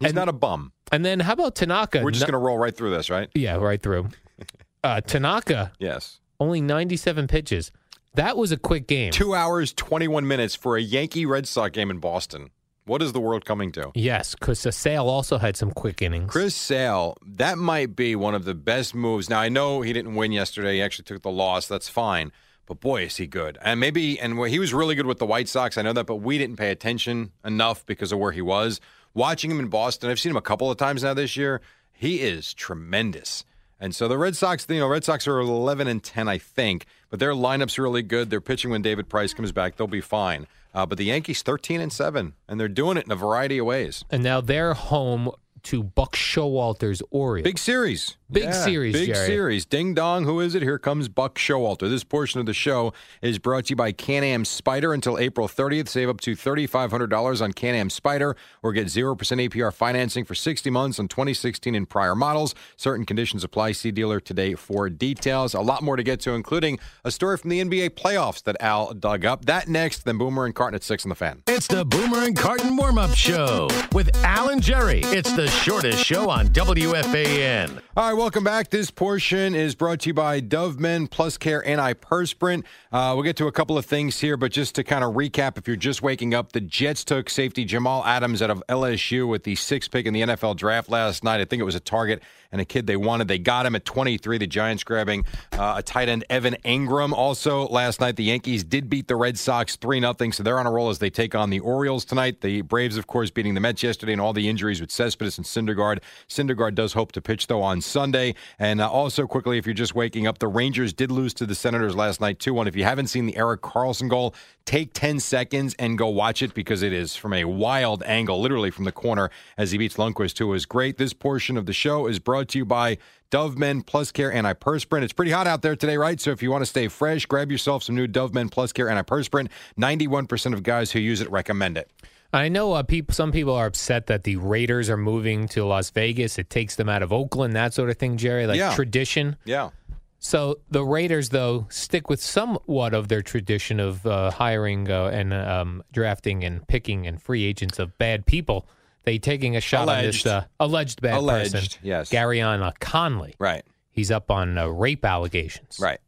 he's 0.00 0.08
And- 0.08 0.16
not 0.16 0.28
a 0.28 0.32
bum. 0.32 0.72
And 0.92 1.04
then 1.04 1.20
how 1.20 1.32
about 1.32 1.54
Tanaka? 1.56 2.02
We're 2.02 2.10
just 2.12 2.22
No- 2.22 2.32
going 2.32 2.40
to 2.40 2.44
roll 2.46 2.58
right 2.58 2.74
through 2.76 2.90
this, 2.90 3.10
right? 3.10 3.28
Yeah, 3.34 3.56
right 3.56 3.82
through. 3.82 4.08
Uh, 4.84 5.00
Tanaka, 5.00 5.72
Yes. 5.80 6.20
Only 6.40 6.60
97 6.60 7.26
pitches. 7.28 7.72
That 8.14 8.36
was 8.36 8.52
a 8.52 8.56
quick 8.56 8.86
game. 8.86 9.12
Two 9.12 9.34
hours, 9.34 9.72
21 9.74 10.26
minutes 10.26 10.54
for 10.54 10.76
a 10.76 10.80
Yankee 10.80 11.26
Red 11.26 11.46
Sox 11.46 11.72
game 11.72 11.90
in 11.90 11.98
Boston. 11.98 12.50
What 12.86 13.02
is 13.02 13.12
the 13.12 13.20
world 13.20 13.44
coming 13.44 13.72
to? 13.72 13.90
Yes, 13.94 14.36
because 14.36 14.60
Sale 14.60 15.08
also 15.08 15.38
had 15.38 15.56
some 15.56 15.72
quick 15.72 16.00
innings. 16.00 16.30
Chris 16.30 16.54
Sale, 16.54 17.16
that 17.26 17.58
might 17.58 17.96
be 17.96 18.14
one 18.14 18.34
of 18.34 18.44
the 18.44 18.54
best 18.54 18.94
moves. 18.94 19.28
Now, 19.28 19.40
I 19.40 19.48
know 19.48 19.80
he 19.80 19.92
didn't 19.92 20.14
win 20.14 20.30
yesterday. 20.30 20.76
He 20.76 20.82
actually 20.82 21.04
took 21.04 21.22
the 21.22 21.30
loss. 21.30 21.66
That's 21.66 21.88
fine. 21.88 22.30
But 22.64 22.80
boy, 22.80 23.02
is 23.02 23.16
he 23.16 23.26
good. 23.26 23.58
And 23.60 23.80
maybe, 23.80 24.18
and 24.20 24.38
he 24.46 24.58
was 24.58 24.72
really 24.72 24.94
good 24.94 25.06
with 25.06 25.18
the 25.18 25.26
White 25.26 25.48
Sox. 25.48 25.76
I 25.76 25.82
know 25.82 25.92
that, 25.94 26.06
but 26.06 26.16
we 26.16 26.38
didn't 26.38 26.56
pay 26.56 26.70
attention 26.70 27.32
enough 27.44 27.84
because 27.86 28.12
of 28.12 28.18
where 28.18 28.32
he 28.32 28.42
was. 28.42 28.80
Watching 29.14 29.50
him 29.50 29.58
in 29.58 29.68
Boston, 29.68 30.08
I've 30.08 30.20
seen 30.20 30.30
him 30.30 30.36
a 30.36 30.42
couple 30.42 30.70
of 30.70 30.76
times 30.76 31.02
now 31.02 31.14
this 31.14 31.36
year. 31.36 31.60
He 31.92 32.20
is 32.20 32.54
tremendous. 32.54 33.44
And 33.78 33.94
so 33.94 34.08
the 34.08 34.16
Red 34.16 34.36
Sox, 34.36 34.66
you 34.68 34.78
know, 34.78 34.88
Red 34.88 35.04
Sox 35.04 35.28
are 35.28 35.38
11 35.38 35.86
and 35.86 36.02
10, 36.02 36.28
I 36.28 36.38
think, 36.38 36.86
but 37.10 37.20
their 37.20 37.32
lineup's 37.32 37.78
really 37.78 38.02
good. 38.02 38.30
They're 38.30 38.40
pitching 38.40 38.70
when 38.70 38.82
David 38.82 39.08
Price 39.08 39.34
comes 39.34 39.52
back; 39.52 39.76
they'll 39.76 39.86
be 39.86 40.00
fine. 40.00 40.46
Uh, 40.74 40.84
but 40.86 40.98
the 40.98 41.04
Yankees 41.04 41.42
13 41.42 41.80
and 41.80 41.92
7, 41.92 42.34
and 42.48 42.60
they're 42.60 42.68
doing 42.68 42.96
it 42.96 43.06
in 43.06 43.12
a 43.12 43.16
variety 43.16 43.58
of 43.58 43.66
ways. 43.66 44.04
And 44.10 44.22
now 44.22 44.40
they're 44.40 44.74
home 44.74 45.30
to 45.66 45.82
Buck 45.82 46.14
Showalter's 46.16 47.02
Orioles. 47.10 47.44
Big 47.44 47.58
series. 47.58 48.16
Big 48.28 48.42
Yeah, 48.44 48.50
series, 48.64 48.92
Big 48.92 49.06
Jerry. 49.14 49.26
series. 49.26 49.64
Ding 49.64 49.94
dong. 49.94 50.24
Who 50.24 50.40
is 50.40 50.56
it? 50.56 50.62
Here 50.62 50.80
comes 50.80 51.06
Buck 51.08 51.36
Showalter. 51.38 51.88
This 51.88 52.02
portion 52.02 52.40
of 52.40 52.46
the 52.46 52.52
show 52.54 52.92
is 53.22 53.38
brought 53.38 53.66
to 53.66 53.70
you 53.70 53.76
by 53.76 53.92
Can 53.92 54.24
Am 54.24 54.42
Spyder 54.42 54.92
until 54.92 55.16
April 55.16 55.46
30th. 55.46 55.88
Save 55.88 56.08
up 56.08 56.20
to 56.22 56.32
$3,500 56.34 57.40
on 57.40 57.52
Can 57.52 57.76
Am 57.76 57.88
Spyder 57.88 58.34
or 58.64 58.72
get 58.72 58.86
0% 58.88 59.16
APR 59.16 59.72
financing 59.72 60.24
for 60.24 60.34
60 60.34 60.70
months 60.70 60.98
on 60.98 61.06
2016 61.06 61.74
and 61.76 61.88
prior 61.88 62.16
models. 62.16 62.52
Certain 62.76 63.04
conditions 63.06 63.44
apply. 63.44 63.72
See 63.72 63.92
dealer 63.92 64.18
today 64.18 64.54
for 64.54 64.90
details. 64.90 65.54
A 65.54 65.60
lot 65.60 65.82
more 65.82 65.94
to 65.94 66.02
get 66.02 66.18
to, 66.20 66.32
including 66.32 66.80
a 67.04 67.12
story 67.12 67.36
from 67.38 67.50
the 67.50 67.60
NBA 67.62 67.90
playoffs 67.90 68.42
that 68.42 68.56
Al 68.60 68.92
dug 68.92 69.24
up. 69.24 69.44
That 69.44 69.68
next, 69.68 70.04
then 70.04 70.18
Boomer 70.18 70.46
and 70.46 70.54
Carton 70.54 70.74
at 70.74 70.82
6 70.82 71.04
on 71.04 71.10
the 71.10 71.14
fan. 71.14 71.42
It's 71.46 71.68
the 71.68 71.84
Boomer 71.84 72.24
and 72.24 72.36
Carton 72.36 72.76
warm 72.76 72.98
up 72.98 73.14
show 73.14 73.68
with 73.92 74.10
Alan 74.24 74.60
Jerry. 74.60 75.02
It's 75.04 75.30
the 75.32 75.46
shortest 75.56 76.04
show 76.04 76.30
on 76.30 76.48
WFAN. 76.48 77.80
All 77.96 78.08
right, 78.08 78.16
welcome 78.16 78.44
back. 78.44 78.70
This 78.70 78.90
portion 78.90 79.54
is 79.54 79.74
brought 79.74 80.00
to 80.00 80.10
you 80.10 80.14
by 80.14 80.40
Dove 80.40 80.78
Men 80.78 81.06
Plus 81.06 81.38
Care 81.38 81.62
Antiperspirant. 81.66 82.64
Uh, 82.92 83.12
we'll 83.14 83.22
get 83.22 83.36
to 83.36 83.46
a 83.46 83.52
couple 83.52 83.78
of 83.78 83.86
things 83.86 84.20
here, 84.20 84.36
but 84.36 84.52
just 84.52 84.74
to 84.74 84.84
kind 84.84 85.02
of 85.02 85.14
recap, 85.14 85.56
if 85.58 85.66
you're 85.66 85.76
just 85.76 86.02
waking 86.02 86.34
up, 86.34 86.52
the 86.52 86.60
Jets 86.60 87.04
took 87.04 87.30
safety 87.30 87.64
Jamal 87.64 88.04
Adams 88.04 88.42
out 88.42 88.50
of 88.50 88.62
LSU 88.68 89.28
with 89.28 89.44
the 89.44 89.54
sixth 89.54 89.90
pick 89.90 90.06
in 90.06 90.12
the 90.12 90.22
NFL 90.22 90.56
draft 90.56 90.90
last 90.90 91.24
night. 91.24 91.40
I 91.40 91.44
think 91.44 91.60
it 91.60 91.64
was 91.64 91.74
a 91.74 91.80
target 91.80 92.22
and 92.52 92.60
a 92.60 92.64
kid 92.64 92.86
they 92.86 92.96
wanted. 92.96 93.28
They 93.28 93.38
got 93.38 93.66
him 93.66 93.74
at 93.74 93.84
23. 93.84 94.38
The 94.38 94.46
Giants 94.46 94.84
grabbing 94.84 95.24
uh, 95.52 95.74
a 95.78 95.82
tight 95.82 96.08
end, 96.08 96.24
Evan 96.30 96.56
Engram. 96.64 97.12
Also, 97.12 97.66
last 97.68 98.00
night, 98.00 98.16
the 98.16 98.24
Yankees 98.24 98.64
did 98.64 98.88
beat 98.88 99.08
the 99.08 99.16
Red 99.16 99.38
Sox 99.38 99.76
3 99.76 100.00
0, 100.00 100.14
so 100.30 100.42
they're 100.42 100.58
on 100.58 100.66
a 100.66 100.70
roll 100.70 100.88
as 100.88 100.98
they 100.98 101.10
take 101.10 101.34
on 101.34 101.50
the 101.50 101.60
Orioles 101.60 102.04
tonight. 102.04 102.40
The 102.40 102.62
Braves, 102.62 102.96
of 102.96 103.06
course, 103.06 103.30
beating 103.30 103.54
the 103.54 103.60
Mets 103.60 103.82
yesterday, 103.82 104.12
and 104.12 104.20
all 104.20 104.32
the 104.32 104.48
injuries 104.48 104.80
with 104.80 104.90
Cespedes 104.90 105.35
and 105.38 105.46
Syndergaard. 105.46 106.00
Syndergaard 106.28 106.74
does 106.74 106.92
hope 106.92 107.12
to 107.12 107.20
pitch, 107.20 107.46
though, 107.46 107.62
on 107.62 107.80
Sunday. 107.80 108.34
And 108.58 108.80
uh, 108.80 108.90
also, 108.90 109.26
quickly, 109.26 109.58
if 109.58 109.66
you're 109.66 109.74
just 109.74 109.94
waking 109.94 110.26
up, 110.26 110.38
the 110.38 110.48
Rangers 110.48 110.92
did 110.92 111.10
lose 111.10 111.34
to 111.34 111.46
the 111.46 111.54
Senators 111.54 111.94
last 111.94 112.20
night, 112.20 112.38
2 112.38 112.54
1. 112.54 112.68
If 112.68 112.76
you 112.76 112.84
haven't 112.84 113.08
seen 113.08 113.26
the 113.26 113.36
Erik 113.36 113.62
Karlsson 113.62 114.08
goal, 114.08 114.34
take 114.64 114.92
10 114.92 115.20
seconds 115.20 115.74
and 115.78 115.96
go 115.96 116.08
watch 116.08 116.42
it 116.42 116.54
because 116.54 116.82
it 116.82 116.92
is 116.92 117.16
from 117.16 117.32
a 117.32 117.44
wild 117.44 118.02
angle, 118.04 118.40
literally 118.40 118.70
from 118.70 118.84
the 118.84 118.92
corner 118.92 119.30
as 119.56 119.72
he 119.72 119.78
beats 119.78 119.96
Lundqvist, 119.96 120.38
who 120.38 120.52
is 120.54 120.66
great. 120.66 120.98
This 120.98 121.12
portion 121.12 121.56
of 121.56 121.66
the 121.66 121.72
show 121.72 122.06
is 122.06 122.18
brought 122.18 122.48
to 122.48 122.58
you 122.58 122.64
by 122.64 122.98
Dove 123.30 123.58
Men 123.58 123.82
Plus 123.82 124.12
Care 124.12 124.30
Antiperspirant. 124.30 125.02
It's 125.02 125.12
pretty 125.12 125.32
hot 125.32 125.46
out 125.46 125.62
there 125.62 125.76
today, 125.76 125.96
right? 125.96 126.20
So 126.20 126.30
if 126.30 126.42
you 126.42 126.50
want 126.50 126.62
to 126.62 126.66
stay 126.66 126.88
fresh, 126.88 127.26
grab 127.26 127.50
yourself 127.50 127.82
some 127.82 127.94
new 127.94 128.06
Dove 128.06 128.34
Men 128.34 128.48
Plus 128.48 128.72
Care 128.72 128.86
Antiperspirant. 128.86 129.48
91% 129.78 130.52
of 130.52 130.62
guys 130.62 130.92
who 130.92 131.00
use 131.00 131.20
it 131.20 131.30
recommend 131.30 131.76
it. 131.76 131.90
I 132.32 132.48
know 132.48 132.72
uh, 132.72 132.82
people. 132.82 133.14
Some 133.14 133.32
people 133.32 133.54
are 133.54 133.66
upset 133.66 134.06
that 134.08 134.24
the 134.24 134.36
Raiders 134.36 134.90
are 134.90 134.96
moving 134.96 135.48
to 135.48 135.64
Las 135.64 135.90
Vegas. 135.90 136.38
It 136.38 136.50
takes 136.50 136.76
them 136.76 136.88
out 136.88 137.02
of 137.02 137.12
Oakland, 137.12 137.54
that 137.54 137.72
sort 137.74 137.88
of 137.90 137.96
thing, 137.96 138.16
Jerry. 138.16 138.46
Like 138.46 138.58
Yeah. 138.58 138.74
tradition. 138.74 139.36
Yeah. 139.44 139.70
So 140.18 140.58
the 140.70 140.82
Raiders, 140.84 141.28
though, 141.28 141.66
stick 141.68 142.08
with 142.10 142.20
somewhat 142.20 142.94
of 142.94 143.08
their 143.08 143.22
tradition 143.22 143.78
of 143.78 144.04
uh, 144.06 144.30
hiring 144.32 144.90
uh, 144.90 145.06
and 145.06 145.32
um, 145.32 145.82
drafting 145.92 146.42
and 146.42 146.66
picking 146.66 147.06
and 147.06 147.20
free 147.22 147.44
agents 147.44 147.78
of 147.78 147.96
bad 147.98 148.26
people. 148.26 148.66
They 149.04 149.18
taking 149.18 149.54
a 149.56 149.60
shot 149.60 149.88
on 149.88 150.02
this 150.02 150.24
Alleged. 150.24 150.26
uh, 150.26 150.44
alleged 150.58 151.00
bad 151.02 151.18
Alleged, 151.18 151.52
person, 151.52 151.78
yes. 151.82 152.10
Gareon 152.10 152.72
Conley. 152.80 153.34
Right. 153.38 153.62
He's 153.92 154.10
up 154.10 154.30
on 154.32 154.58
uh, 154.58 154.66
rape 154.66 155.04
allegations. 155.04 155.78
Right. 155.80 156.00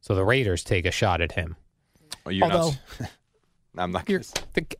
So 0.00 0.14
the 0.14 0.24
Raiders 0.24 0.64
take 0.64 0.86
a 0.86 0.90
shot 0.90 1.20
at 1.20 1.32
him. 1.32 1.56
Well, 2.24 2.32
you're 2.34 2.50
Although- 2.50 2.72
not. 2.98 3.10
I'm 3.76 3.92
not. 3.92 4.06
Gonna, 4.06 4.22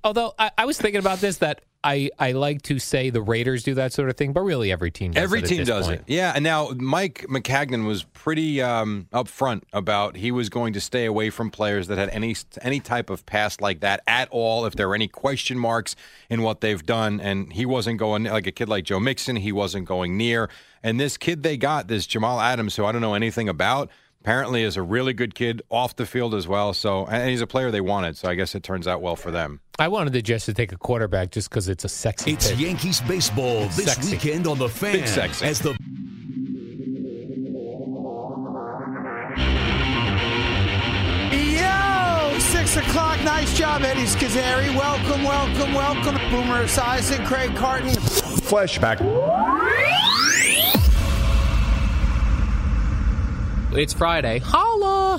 although 0.04 0.34
I, 0.38 0.50
I 0.58 0.64
was 0.66 0.78
thinking 0.78 0.98
about 0.98 1.18
this, 1.20 1.38
that 1.38 1.62
I, 1.82 2.10
I 2.18 2.32
like 2.32 2.60
to 2.62 2.78
say 2.78 3.08
the 3.08 3.22
Raiders 3.22 3.62
do 3.62 3.74
that 3.74 3.92
sort 3.92 4.10
of 4.10 4.16
thing, 4.16 4.32
but 4.34 4.42
really 4.42 4.70
every 4.70 4.90
team 4.90 5.12
does 5.12 5.22
Every 5.22 5.40
team 5.40 5.64
does 5.64 5.86
point. 5.86 6.00
it. 6.00 6.04
Yeah, 6.08 6.32
and 6.34 6.44
now 6.44 6.70
Mike 6.76 7.24
Maccagnan 7.30 7.86
was 7.86 8.02
pretty 8.02 8.60
um, 8.60 9.06
upfront 9.12 9.62
about 9.72 10.16
he 10.16 10.30
was 10.30 10.50
going 10.50 10.74
to 10.74 10.80
stay 10.80 11.06
away 11.06 11.30
from 11.30 11.50
players 11.50 11.86
that 11.86 11.96
had 11.96 12.10
any 12.10 12.36
any 12.60 12.80
type 12.80 13.08
of 13.08 13.24
past 13.24 13.62
like 13.62 13.80
that 13.80 14.02
at 14.06 14.28
all. 14.30 14.66
If 14.66 14.74
there 14.74 14.88
were 14.88 14.94
any 14.94 15.08
question 15.08 15.58
marks 15.58 15.96
in 16.28 16.42
what 16.42 16.60
they've 16.60 16.84
done, 16.84 17.20
and 17.20 17.52
he 17.52 17.64
wasn't 17.64 17.98
going 17.98 18.24
like 18.24 18.46
a 18.46 18.52
kid 18.52 18.68
like 18.68 18.84
Joe 18.84 19.00
Mixon, 19.00 19.36
he 19.36 19.52
wasn't 19.52 19.86
going 19.86 20.16
near. 20.16 20.50
And 20.82 20.98
this 21.00 21.16
kid 21.16 21.42
they 21.42 21.56
got, 21.56 21.88
this 21.88 22.06
Jamal 22.06 22.40
Adams, 22.40 22.76
who 22.76 22.84
I 22.84 22.92
don't 22.92 23.00
know 23.02 23.14
anything 23.14 23.48
about. 23.48 23.90
Apparently, 24.22 24.62
is 24.64 24.76
a 24.76 24.82
really 24.82 25.14
good 25.14 25.34
kid 25.34 25.62
off 25.70 25.96
the 25.96 26.04
field 26.04 26.34
as 26.34 26.46
well. 26.46 26.74
So, 26.74 27.06
and 27.06 27.28
he's 27.30 27.40
a 27.40 27.46
player 27.46 27.70
they 27.70 27.80
wanted. 27.80 28.18
So, 28.18 28.28
I 28.28 28.34
guess 28.34 28.54
it 28.54 28.62
turns 28.62 28.86
out 28.86 29.00
well 29.00 29.16
for 29.16 29.30
them. 29.30 29.60
I 29.78 29.88
wanted 29.88 30.12
the 30.12 30.20
Jets 30.20 30.44
to 30.44 30.52
take 30.52 30.72
a 30.72 30.76
quarterback 30.76 31.30
just 31.30 31.48
because 31.48 31.68
it's 31.68 31.84
a 31.84 31.88
sexy 31.88 32.32
It's 32.32 32.50
pick. 32.50 32.60
Yankees 32.60 33.00
baseball 33.00 33.60
this 33.68 33.86
Sexy. 33.94 34.12
weekend 34.16 34.46
on 34.46 34.58
the 34.58 34.68
fan. 34.68 34.92
Big 34.92 35.06
sexy. 35.08 35.46
As 35.46 35.60
the 35.60 35.74
Yo, 41.32 42.38
six 42.38 42.76
o'clock. 42.76 43.18
Nice 43.24 43.56
job, 43.56 43.82
Eddie 43.82 44.02
Scozzare. 44.04 44.74
Welcome, 44.76 45.22
welcome, 45.24 45.72
welcome. 45.74 46.14
Boomer 46.30 46.64
Esiason, 46.64 47.24
Craig 47.26 47.54
Carton. 47.56 47.88
Flashback. 47.90 48.98
It's 53.72 53.92
Friday. 53.92 54.40
Holla! 54.40 55.16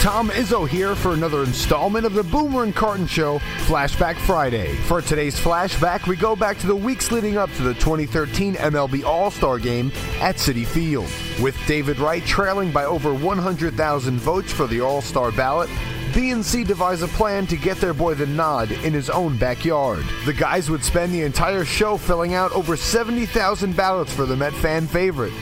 Tom 0.00 0.30
Izzo 0.30 0.66
here 0.66 0.96
for 0.96 1.12
another 1.12 1.44
installment 1.44 2.04
of 2.04 2.12
the 2.12 2.24
Boomer 2.24 2.64
and 2.64 2.74
Carton 2.74 3.06
Show 3.06 3.38
Flashback 3.66 4.16
Friday. 4.16 4.74
For 4.88 5.00
today's 5.00 5.38
flashback, 5.38 6.08
we 6.08 6.16
go 6.16 6.34
back 6.34 6.58
to 6.58 6.66
the 6.66 6.74
weeks 6.74 7.12
leading 7.12 7.36
up 7.36 7.52
to 7.52 7.62
the 7.62 7.74
2013 7.74 8.54
MLB 8.54 9.04
All 9.04 9.30
Star 9.30 9.60
Game 9.60 9.92
at 10.20 10.36
Citi 10.36 10.66
Field. 10.66 11.08
With 11.40 11.56
David 11.68 12.00
Wright 12.00 12.24
trailing 12.24 12.72
by 12.72 12.84
over 12.84 13.14
100,000 13.14 14.18
votes 14.18 14.52
for 14.52 14.66
the 14.66 14.80
All 14.80 15.02
Star 15.02 15.30
ballot, 15.30 15.70
BNC 16.12 16.66
devised 16.66 17.04
a 17.04 17.08
plan 17.08 17.46
to 17.46 17.56
get 17.56 17.76
their 17.76 17.94
boy 17.94 18.14
the 18.14 18.26
nod 18.26 18.72
in 18.72 18.92
his 18.92 19.08
own 19.08 19.38
backyard. 19.38 20.04
The 20.26 20.32
guys 20.32 20.68
would 20.68 20.84
spend 20.84 21.12
the 21.12 21.22
entire 21.22 21.64
show 21.64 21.96
filling 21.96 22.34
out 22.34 22.50
over 22.50 22.76
70,000 22.76 23.76
ballots 23.76 24.12
for 24.12 24.26
the 24.26 24.36
Met 24.36 24.52
fan 24.54 24.88
favorite. 24.88 25.32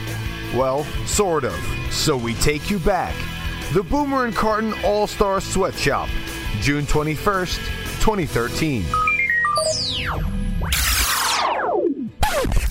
Well, 0.55 0.83
sort 1.05 1.45
of. 1.45 1.55
So 1.91 2.17
we 2.17 2.33
take 2.35 2.69
you 2.69 2.79
back. 2.79 3.15
The 3.73 3.83
Boomer 3.83 4.25
and 4.25 4.35
Carton 4.35 4.73
All 4.83 5.07
Star 5.07 5.39
Sweatshop, 5.39 6.09
June 6.59 6.85
21st, 6.85 7.57
2013. 8.01 8.83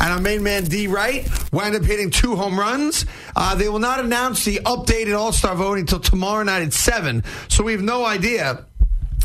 And 0.01 0.13
our 0.13 0.21
main 0.21 0.43
man, 0.43 0.65
D. 0.65 0.87
Wright, 0.87 1.29
wound 1.53 1.75
up 1.75 1.85
hitting 1.85 2.11
two 2.11 2.35
home 2.37 2.59
runs. 2.59 3.07
Uh, 3.37 3.55
they 3.55 3.69
will 3.69 3.79
not 3.79 4.01
announce 4.01 4.45
the 4.45 4.57
updated 4.65 5.17
All 5.19 5.33
Star 5.33 5.55
voting 5.55 5.83
until 5.83 6.01
tomorrow 6.01 6.43
night 6.43 6.63
at 6.63 6.73
7. 6.73 7.23
So 7.49 7.65
we 7.65 7.73
have 7.73 7.83
no 7.83 8.05
idea 8.05 8.67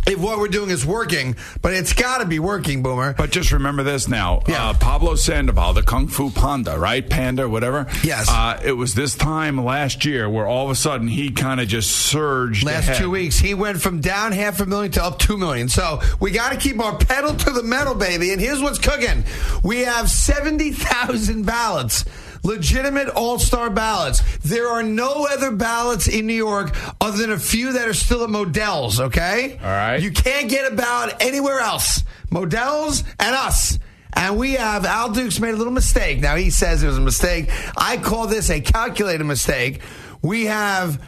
if 0.07 0.19
what 0.19 0.37
we're 0.37 0.47
doing 0.47 0.69
is 0.69 0.85
working, 0.85 1.35
but 1.61 1.73
it's 1.73 1.93
got 1.93 2.19
to 2.19 2.25
be 2.25 2.39
working, 2.39 2.83
Boomer. 2.83 3.13
But 3.13 3.31
just 3.31 3.51
remember 3.51 3.83
this 3.83 4.07
now. 4.07 4.41
Yeah. 4.47 4.69
Uh, 4.69 4.73
Pablo 4.73 5.15
Sandoval, 5.15 5.73
the 5.73 5.81
Kung 5.81 6.07
Fu 6.07 6.29
Panda, 6.29 6.77
right? 6.77 7.07
Panda, 7.07 7.49
whatever. 7.49 7.87
Yes. 8.03 8.27
Uh, 8.29 8.59
it 8.63 8.73
was 8.73 8.93
this 8.93 9.15
time 9.15 9.63
last 9.63 10.05
year 10.05 10.29
where 10.29 10.45
all 10.45 10.65
of 10.65 10.71
a 10.71 10.75
sudden 10.75 11.07
he 11.07 11.31
kind 11.31 11.59
of 11.59 11.67
just 11.67 11.91
surged. 11.91 12.65
Last 12.65 12.83
ahead. 12.83 12.97
two 12.97 13.09
weeks, 13.09 13.37
he 13.37 13.53
went 13.53 13.81
from 13.81 13.99
down 13.99 14.31
half 14.31 14.59
a 14.59 14.65
million 14.65 14.91
to 14.93 15.03
up 15.03 15.19
two 15.19 15.37
million. 15.37 15.69
So 15.69 16.01
we 16.19 16.31
got 16.31 16.51
to 16.51 16.57
keep 16.57 16.79
our 16.79 16.97
pedal 16.97 17.35
to 17.35 17.51
the 17.51 17.63
metal, 17.63 17.95
baby. 17.95 18.31
And 18.31 18.41
here's 18.41 18.61
what's 18.61 18.79
cooking: 18.79 19.23
we 19.63 19.81
have 19.81 20.09
seventy 20.09 20.71
thousand 20.71 21.45
ballots. 21.45 22.05
Legitimate 22.45 23.09
all 23.09 23.39
star 23.39 23.71
ballots. 23.71 24.21
There 24.37 24.69
are 24.69 24.83
no 24.83 25.27
other 25.29 25.51
ballots 25.51 26.07
in 26.07 26.27
New 26.27 26.35
York 26.35 26.75
other 27.01 27.17
than 27.17 27.31
a 27.31 27.39
few 27.39 27.73
that 27.73 27.87
are 27.87 27.93
still 27.93 28.23
at 28.23 28.29
Modell's, 28.29 28.99
okay? 28.99 29.57
All 29.61 29.67
right. 29.67 29.97
You 29.97 30.11
can't 30.11 30.47
get 30.47 30.71
a 30.71 30.75
ballot 30.75 31.15
anywhere 31.19 31.59
else. 31.59 32.03
Modell's 32.29 33.03
and 33.19 33.35
us. 33.35 33.79
And 34.13 34.37
we 34.37 34.53
have 34.53 34.85
Al 34.85 35.11
Dukes 35.11 35.39
made 35.39 35.55
a 35.55 35.57
little 35.57 35.73
mistake. 35.73 36.21
Now 36.21 36.35
he 36.35 36.51
says 36.51 36.83
it 36.83 36.87
was 36.87 36.99
a 36.99 37.01
mistake. 37.01 37.49
I 37.75 37.97
call 37.97 38.27
this 38.27 38.49
a 38.49 38.61
calculated 38.61 39.23
mistake. 39.25 39.81
We 40.21 40.45
have 40.45 41.01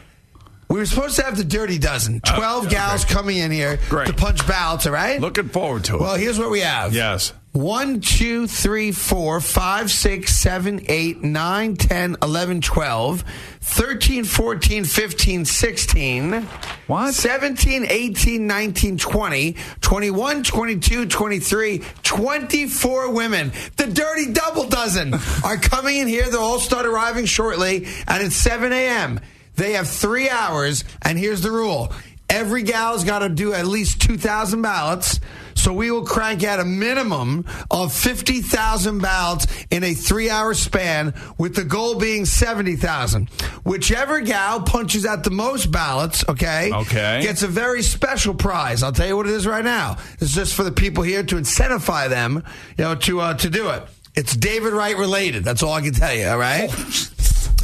We 0.68 0.78
were 0.78 0.86
supposed 0.86 1.16
to 1.16 1.22
have 1.24 1.36
the 1.36 1.44
dirty 1.44 1.78
dozen. 1.78 2.20
12 2.20 2.66
Uh, 2.66 2.68
gals 2.68 3.04
okay. 3.04 3.14
coming 3.14 3.36
in 3.38 3.50
here 3.50 3.78
Great. 3.88 4.06
to 4.08 4.12
punch 4.12 4.46
ballots, 4.46 4.86
all 4.86 4.92
right? 4.92 5.18
Looking 5.20 5.48
forward 5.48 5.84
to 5.84 5.94
it. 5.94 6.00
Well, 6.02 6.14
here's 6.16 6.38
what 6.38 6.50
we 6.50 6.60
have. 6.60 6.92
yes. 6.94 7.32
1, 7.52 8.00
2, 8.02 8.46
3, 8.46 8.92
4, 8.92 9.40
5, 9.40 9.90
6, 9.90 10.36
7, 10.36 10.80
8, 10.86 11.22
9, 11.24 11.76
10, 11.76 12.16
11, 12.22 12.60
12, 12.60 13.24
13, 13.62 14.24
14, 14.24 14.84
15, 14.84 15.44
16. 15.46 16.42
What? 16.86 17.14
17, 17.14 17.86
18, 17.88 18.46
19, 18.46 18.98
20, 18.98 19.56
21, 19.80 20.42
22, 20.44 21.06
23, 21.06 21.82
24 22.02 23.10
women. 23.10 23.52
The 23.76 23.86
dirty 23.86 24.32
double 24.32 24.68
dozen 24.68 25.14
are 25.44 25.56
coming 25.56 25.96
in 25.96 26.06
here. 26.06 26.28
They'll 26.30 26.40
all 26.40 26.60
start 26.60 26.84
arriving 26.86 27.24
shortly, 27.24 27.88
and 28.06 28.22
it's 28.22 28.36
7 28.36 28.72
a.m. 28.72 29.18
They 29.58 29.72
have 29.72 29.88
three 29.88 30.30
hours, 30.30 30.84
and 31.02 31.18
here's 31.18 31.42
the 31.42 31.50
rule. 31.50 31.92
Every 32.30 32.62
gal's 32.62 33.04
got 33.04 33.20
to 33.20 33.28
do 33.28 33.52
at 33.54 33.66
least 33.66 34.00
2,000 34.02 34.62
ballots. 34.62 35.18
So 35.54 35.72
we 35.72 35.90
will 35.90 36.04
crank 36.04 36.44
out 36.44 36.60
a 36.60 36.64
minimum 36.64 37.44
of 37.70 37.92
50,000 37.92 38.98
ballots 39.00 39.46
in 39.70 39.82
a 39.82 39.92
three 39.94 40.30
hour 40.30 40.54
span, 40.54 41.14
with 41.38 41.56
the 41.56 41.64
goal 41.64 41.96
being 41.96 42.24
70,000. 42.26 43.28
Whichever 43.64 44.20
gal 44.20 44.60
punches 44.60 45.04
out 45.04 45.24
the 45.24 45.30
most 45.30 45.72
ballots, 45.72 46.24
okay, 46.28 46.70
Okay. 46.72 47.20
gets 47.22 47.42
a 47.42 47.48
very 47.48 47.82
special 47.82 48.34
prize. 48.34 48.82
I'll 48.84 48.92
tell 48.92 49.08
you 49.08 49.16
what 49.16 49.26
it 49.26 49.32
is 49.32 49.46
right 49.46 49.64
now. 49.64 49.96
It's 50.20 50.32
just 50.32 50.54
for 50.54 50.62
the 50.62 50.70
people 50.72 51.02
here 51.02 51.24
to 51.24 51.34
incentivize 51.34 52.10
them, 52.10 52.44
you 52.76 52.84
know, 52.84 52.94
to 52.94 53.20
uh, 53.20 53.34
to 53.34 53.50
do 53.50 53.70
it. 53.70 53.82
It's 54.14 54.36
David 54.36 54.72
Wright 54.74 54.96
related. 54.96 55.44
That's 55.44 55.62
all 55.62 55.72
I 55.72 55.80
can 55.80 55.92
tell 55.94 56.14
you. 56.14 56.26
All 56.28 56.38
right. 56.38 56.70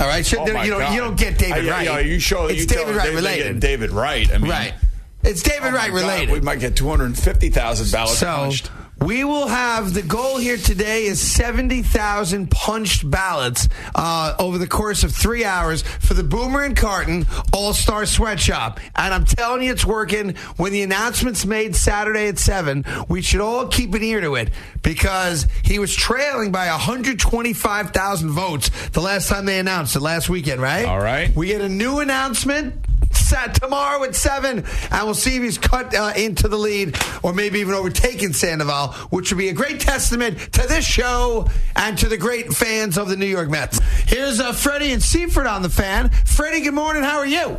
All 0.00 0.06
right. 0.08 0.26
So, 0.26 0.38
Oh, 0.40 0.46
you 0.62 0.70
don't 0.70 0.92
you 0.92 1.00
don't 1.00 1.16
get 1.16 1.38
David 1.38 1.68
I- 1.68 1.70
Wright. 1.70 1.84
Yeah, 1.86 1.98
you 2.00 2.18
show 2.18 2.46
it's 2.46 2.60
you 2.60 2.66
David 2.66 2.96
Wright 2.96 3.04
they- 3.06 3.10
they 3.10 3.16
related. 3.16 3.44
get 3.54 3.60
David 3.60 3.90
Wright. 3.90 4.30
I 4.32 4.38
mean, 4.38 4.50
Right. 4.50 4.74
It's 5.22 5.42
David 5.42 5.68
oh 5.68 5.76
Wright 5.76 5.90
God, 5.90 5.96
related. 5.96 6.30
We 6.32 6.40
might 6.40 6.60
get 6.60 6.76
250,000 6.76 7.90
ballots 7.90 8.18
So 8.18 8.26
punched. 8.26 8.70
We 9.04 9.23
will 9.23 9.49
have 9.49 9.92
the 9.92 10.00
goal 10.00 10.38
here 10.38 10.56
today 10.56 11.04
is 11.04 11.20
70,000 11.20 12.50
punched 12.50 13.08
ballots 13.11 13.68
uh, 13.94 14.34
over 14.38 14.56
the 14.56 14.66
course 14.66 15.04
of 15.04 15.14
three 15.14 15.44
hours 15.44 15.82
for 15.82 16.14
the 16.14 16.23
Boomer 16.23 16.62
and 16.62 16.75
Carton 16.75 17.26
All 17.52 17.75
Star 17.75 18.06
Sweatshop. 18.06 18.80
And 18.96 19.12
I'm 19.12 19.26
telling 19.26 19.62
you, 19.62 19.73
it's 19.73 19.84
working. 19.84 20.37
When 20.56 20.73
the 20.73 20.82
announcement's 20.82 21.44
made 21.44 21.76
Saturday 21.76 22.28
at 22.28 22.38
7, 22.38 22.84
we 23.08 23.20
should 23.20 23.42
all 23.42 23.66
keep 23.66 23.92
an 23.92 24.02
ear 24.02 24.23
to 24.23 24.37
it 24.37 24.50
because 24.82 25.46
he 25.62 25.78
was 25.78 25.94
trailing 25.94 26.50
by 26.50 26.68
125,000 26.68 28.30
votes 28.30 28.70
the 28.90 29.00
last 29.02 29.28
time 29.28 29.44
they 29.44 29.58
announced 29.58 29.96
it 29.96 30.00
last 30.00 30.30
weekend, 30.30 30.62
right? 30.62 30.87
All 30.87 31.00
right. 31.00 31.34
We 31.37 31.49
get 31.49 31.61
a 31.61 31.68
new 31.68 32.00
announcement 32.00 32.84
set 33.16 33.54
tomorrow 33.54 34.02
at 34.04 34.14
7, 34.14 34.64
and 34.90 35.04
we'll 35.04 35.14
see 35.14 35.37
if 35.37 35.42
he's 35.42 35.59
cut 35.59 35.94
uh, 35.94 36.12
into 36.16 36.49
the 36.49 36.59
lead 36.59 36.97
or 37.23 37.33
maybe 37.33 37.61
even 37.61 37.75
overtaken 37.75 38.33
Sandoval, 38.33 38.88
which 39.11 39.30
would 39.33 39.38
be 39.38 39.49
a 39.49 39.52
great 39.52 39.80
testament 39.80 40.38
to 40.52 40.66
this 40.66 40.85
show 40.85 41.49
and 41.76 41.97
to 41.99 42.09
the 42.09 42.16
great 42.16 42.52
fans 42.52 42.99
of 42.99 43.09
the 43.09 43.16
New 43.16 43.26
York 43.26 43.49
Mets. 43.50 43.80
Here's 44.06 44.40
uh, 44.40 44.52
Freddie 44.52 44.92
and 44.92 45.02
Seaford 45.02 45.47
on 45.47 45.62
the 45.62 45.71
fan. 45.71 46.11
Freddie, 46.25 46.61
good 46.62 46.75
morning. 46.75 47.02
How 47.02 47.18
are 47.18 47.26
you? 47.26 47.59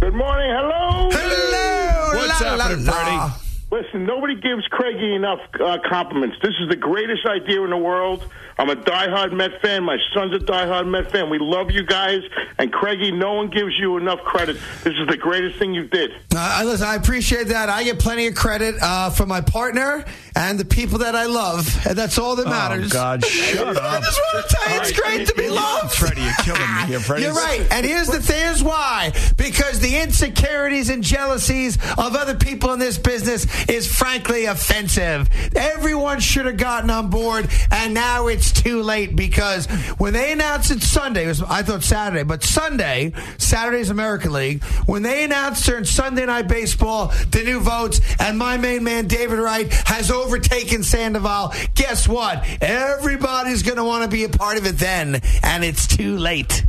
Good 0.00 0.14
morning. 0.14 0.50
Hello. 0.50 1.08
Hello. 1.12 2.18
What's 2.18 2.40
La, 2.40 2.54
la, 2.54 2.64
happening, 2.64 2.86
la. 2.86 2.92
Freddie? 3.28 3.51
Listen, 3.72 4.04
nobody 4.04 4.34
gives 4.34 4.66
Craigie 4.68 5.14
enough 5.14 5.40
uh, 5.58 5.78
compliments. 5.88 6.36
This 6.42 6.52
is 6.60 6.68
the 6.68 6.76
greatest 6.76 7.24
idea 7.24 7.62
in 7.64 7.70
the 7.70 7.76
world. 7.78 8.22
I'm 8.58 8.68
a 8.68 8.76
diehard 8.76 9.32
Met 9.32 9.62
fan. 9.62 9.82
My 9.82 9.96
son's 10.12 10.34
a 10.34 10.38
diehard 10.38 10.86
Met 10.86 11.10
fan. 11.10 11.30
We 11.30 11.38
love 11.38 11.70
you 11.70 11.82
guys. 11.82 12.20
And 12.58 12.70
Craigie, 12.70 13.12
no 13.12 13.32
one 13.32 13.48
gives 13.48 13.72
you 13.78 13.96
enough 13.96 14.20
credit. 14.20 14.58
This 14.84 14.92
is 14.98 15.08
the 15.08 15.16
greatest 15.16 15.58
thing 15.58 15.72
you 15.72 15.88
did. 15.88 16.10
Uh, 16.36 16.62
listen, 16.66 16.86
I 16.86 16.96
appreciate 16.96 17.48
that. 17.48 17.70
I 17.70 17.82
get 17.82 17.98
plenty 17.98 18.26
of 18.26 18.34
credit 18.34 18.74
uh, 18.82 19.08
for 19.08 19.24
my 19.24 19.40
partner 19.40 20.04
and 20.36 20.58
the 20.60 20.66
people 20.66 20.98
that 20.98 21.14
I 21.14 21.26
love, 21.26 21.86
and 21.86 21.96
that's 21.96 22.18
all 22.18 22.36
that 22.36 22.46
matters. 22.46 22.92
Oh, 22.92 22.94
God, 22.94 23.24
shut 23.24 23.76
up! 23.76 23.82
I 23.82 24.00
just 24.00 24.20
want 24.20 24.48
to 24.48 24.54
tell 24.54 24.70
you, 24.70 24.80
it's 24.80 24.92
great 24.92 25.26
to 25.28 25.34
be 25.34 25.48
loved. 25.48 25.94
Freddie, 25.94 26.22
you're 26.22 26.32
killing 26.42 26.60
me 26.60 26.82
here, 26.86 27.00
Freddie. 27.00 27.24
You're 27.24 27.34
right. 27.34 27.66
And 27.70 27.84
here's 27.86 28.08
the 28.08 28.20
thing 28.20 28.52
is 28.52 28.62
why. 28.62 29.12
Because 29.36 29.80
the 29.80 29.96
insecurities 29.96 30.90
and 30.90 31.02
jealousies 31.02 31.76
of 31.98 32.14
other 32.16 32.34
people 32.34 32.72
in 32.72 32.78
this 32.78 32.98
business 32.98 33.46
is 33.68 33.92
frankly 33.92 34.46
offensive. 34.46 35.28
Everyone 35.54 36.20
should 36.20 36.46
have 36.46 36.56
gotten 36.56 36.90
on 36.90 37.10
board, 37.10 37.48
and 37.70 37.94
now 37.94 38.26
it's 38.26 38.52
too 38.52 38.82
late 38.82 39.16
because 39.16 39.66
when 39.98 40.12
they 40.12 40.32
announced 40.32 40.70
it 40.70 40.82
Sunday, 40.82 41.24
it 41.24 41.28
was, 41.28 41.42
I 41.42 41.62
thought 41.62 41.82
Saturday, 41.82 42.22
but 42.22 42.42
Sunday, 42.42 43.12
Saturday's 43.38 43.90
American 43.90 44.32
League, 44.32 44.62
when 44.86 45.02
they 45.02 45.24
announced 45.24 45.64
during 45.66 45.84
Sunday 45.84 46.26
Night 46.26 46.48
Baseball 46.48 47.12
the 47.30 47.42
new 47.44 47.60
votes, 47.60 48.00
and 48.18 48.38
my 48.38 48.56
main 48.56 48.84
man 48.84 49.06
David 49.06 49.38
Wright 49.38 49.72
has 49.86 50.10
overtaken 50.10 50.82
Sandoval, 50.82 51.54
guess 51.74 52.08
what? 52.08 52.44
Everybody's 52.60 53.62
going 53.62 53.76
to 53.78 53.84
want 53.84 54.04
to 54.04 54.08
be 54.08 54.24
a 54.24 54.28
part 54.28 54.58
of 54.58 54.66
it 54.66 54.78
then, 54.78 55.20
and 55.42 55.64
it's 55.64 55.86
too 55.86 56.16
late. 56.16 56.64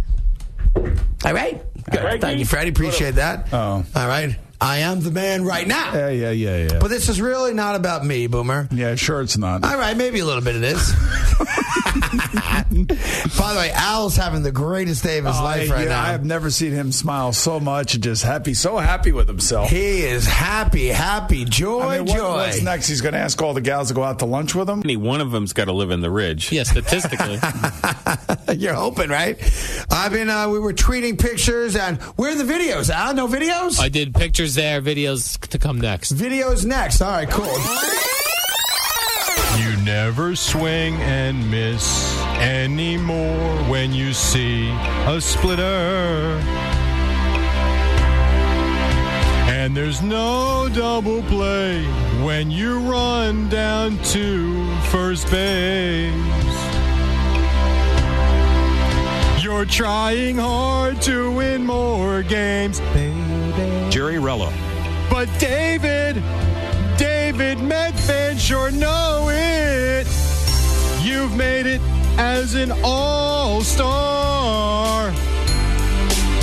All 1.26 1.34
right. 1.34 1.62
Good. 1.92 2.22
Thank 2.22 2.40
you, 2.40 2.46
Freddie. 2.46 2.70
Appreciate 2.70 3.16
that. 3.16 3.48
Oh. 3.54 3.86
All 3.96 4.08
right. 4.08 4.36
I 4.64 4.78
am 4.80 5.02
the 5.02 5.12
man 5.12 5.44
right 5.44 5.68
now. 5.68 5.94
Yeah, 5.94 6.10
yeah, 6.10 6.32
yeah, 6.32 6.58
yeah. 6.72 6.80
But 6.80 6.88
this 6.90 7.10
is 7.10 7.20
really 7.20 7.54
not 7.54 7.76
about 7.76 8.06
me, 8.06 8.28
Boomer. 8.28 8.68
yeah, 8.72 8.96
sure 8.96 9.22
it's 9.22 9.38
not. 9.38 9.64
All 9.66 9.78
right, 9.78 9.96
maybe 9.98 10.20
a 10.20 10.26
little 10.26 10.42
bit 10.42 10.56
it 10.56 10.64
is. 10.64 10.94
By 13.38 13.54
the 13.54 13.60
way, 13.60 13.72
Al's 13.74 14.16
having 14.16 14.42
the 14.44 14.52
greatest 14.52 15.04
day 15.04 15.18
of 15.18 15.26
his 15.26 15.36
Oh, 15.38 15.44
life 15.44 15.70
right 15.70 15.84
yeah, 15.84 15.90
now. 15.90 16.02
I 16.02 16.12
have 16.12 16.24
never 16.26 16.50
seen 16.50 16.72
him 16.72 16.92
smile 16.92 17.34
so 17.34 17.60
much 17.60 17.94
and 17.96 18.04
just 18.04 18.24
happy, 18.24 18.54
so 18.54 18.78
happy 18.78 19.12
with 19.12 19.28
himself. 19.28 19.70
he 19.70 20.02
is 20.04 20.26
happy, 20.26 20.88
happy, 20.88 21.46
joy, 21.46 21.82
I 21.82 21.98
mean, 21.98 22.08
what- 22.08 22.18
joy. 22.18 22.34
what's 22.38 22.62
next? 22.62 22.88
He's 22.88 23.02
going 23.02 23.14
to 23.14 23.20
ask 23.20 23.42
all 23.42 23.54
the 23.54 23.62
gals 23.62 23.90
to 23.90 23.94
go 23.94 24.04
out 24.04 24.20
to 24.20 24.26
lunch 24.26 24.56
with 24.56 24.70
him. 24.70 24.82
Any 24.84 24.98
one 24.98 25.22
of 25.22 25.32
them's 25.32 25.54
got 25.54 25.66
to 25.66 25.74
live 25.74 25.92
in 25.92 26.02
the 26.02 26.10
ridge. 26.12 26.52
Yeah, 26.52 26.64
statistically. 26.64 27.40
You're 28.56 28.74
hoping, 28.74 29.10
right? 29.10 29.38
I've 29.92 30.12
been. 30.12 30.30
Uh, 30.30 30.50
we 30.50 30.60
were 30.60 30.74
tweeting 30.74 31.20
pictures, 31.20 31.76
and 31.76 32.02
where 32.18 32.32
are 32.32 32.36
the 32.36 32.52
videos? 32.52 32.90
Al, 32.90 33.14
no 33.14 33.28
videos. 33.28 33.80
I 33.80 33.90
did 33.90 34.14
pictures 34.14 34.56
there, 34.56 34.82
videos 34.82 35.40
to 35.48 35.60
come 35.60 35.80
next. 35.80 36.14
videos 36.14 36.66
next. 36.66 37.02
All 37.02 37.12
right, 37.12 37.30
cool. 37.30 37.46
You 39.60 39.78
never 39.84 40.36
swing 40.36 40.96
and 40.96 41.50
miss 41.52 42.20
anymore 42.40 43.56
when 43.70 43.94
you 43.94 44.14
see 44.14 44.70
a 45.06 45.20
splitter. 45.22 46.42
And 49.46 49.78
there's 49.78 50.02
no 50.02 50.68
double 50.74 51.22
play 51.24 51.84
when 52.24 52.52
you 52.52 52.80
run 52.80 53.48
down 53.50 53.98
to 54.06 54.76
first 54.90 55.30
base. 55.30 56.43
You're 59.54 59.66
trying 59.66 60.38
hard 60.38 61.00
to 61.04 61.32
win 61.32 61.64
more 61.64 62.24
games, 62.24 62.80
baby. 62.92 63.92
Jerry 63.92 64.16
Rello. 64.16 64.52
But 65.12 65.30
David, 65.40 66.16
David 66.98 67.60
Medfan 67.60 68.40
sure 68.40 68.72
know 68.72 69.30
it. 69.30 70.08
You've 71.02 71.38
made 71.38 71.68
it 71.68 71.82
as 72.18 72.56
an 72.56 72.74
all-star. 72.84 73.92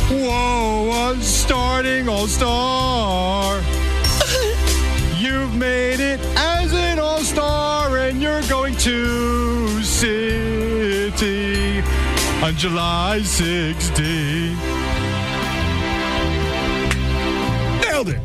Whoa, 0.09 1.11
a 1.11 1.21
starting 1.21 2.09
all-star. 2.09 3.61
On 12.43 12.57
July 12.57 13.21
16th. 13.23 14.57
Nailed 17.83 18.09
it. 18.09 18.21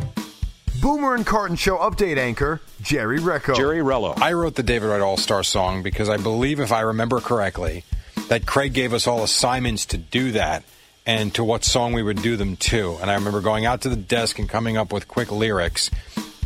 Boomer 0.82 1.16
and 1.16 1.26
Carton 1.26 1.58
Show 1.58 1.78
update 1.78 2.18
anchor, 2.18 2.62
Jerry 2.82 3.20
Recco. 3.20 3.56
Jerry 3.56 3.80
Rello. 3.80 4.18
I 4.22 4.34
wrote 4.34 4.56
the 4.56 4.64
David 4.64 4.88
Wright 4.88 5.02
All 5.02 5.18
Star 5.18 5.44
song 5.44 5.84
because 5.84 6.08
I 6.08 6.18
believe, 6.18 6.60
if 6.60 6.72
I 6.72 6.82
remember 6.82 7.20
correctly, 7.20 7.84
that 8.30 8.46
Craig 8.46 8.74
gave 8.74 8.94
us 8.94 9.06
all 9.06 9.24
assignments 9.24 9.86
to 9.88 9.98
do 9.98 10.32
that 10.32 10.64
and 11.06 11.34
to 11.36 11.44
what 11.44 11.64
song 11.64 11.94
we 11.94 12.02
would 12.02 12.22
do 12.22 12.38
them 12.38 12.56
to. 12.56 12.98
And 13.02 13.12
I 13.12 13.16
remember 13.16 13.42
going 13.42 13.66
out 13.66 13.82
to 13.82 13.90
the 13.90 13.96
desk 13.96 14.40
and 14.40 14.48
coming 14.48 14.78
up 14.78 14.94
with 14.94 15.08
quick 15.08 15.32
lyrics. 15.32 15.92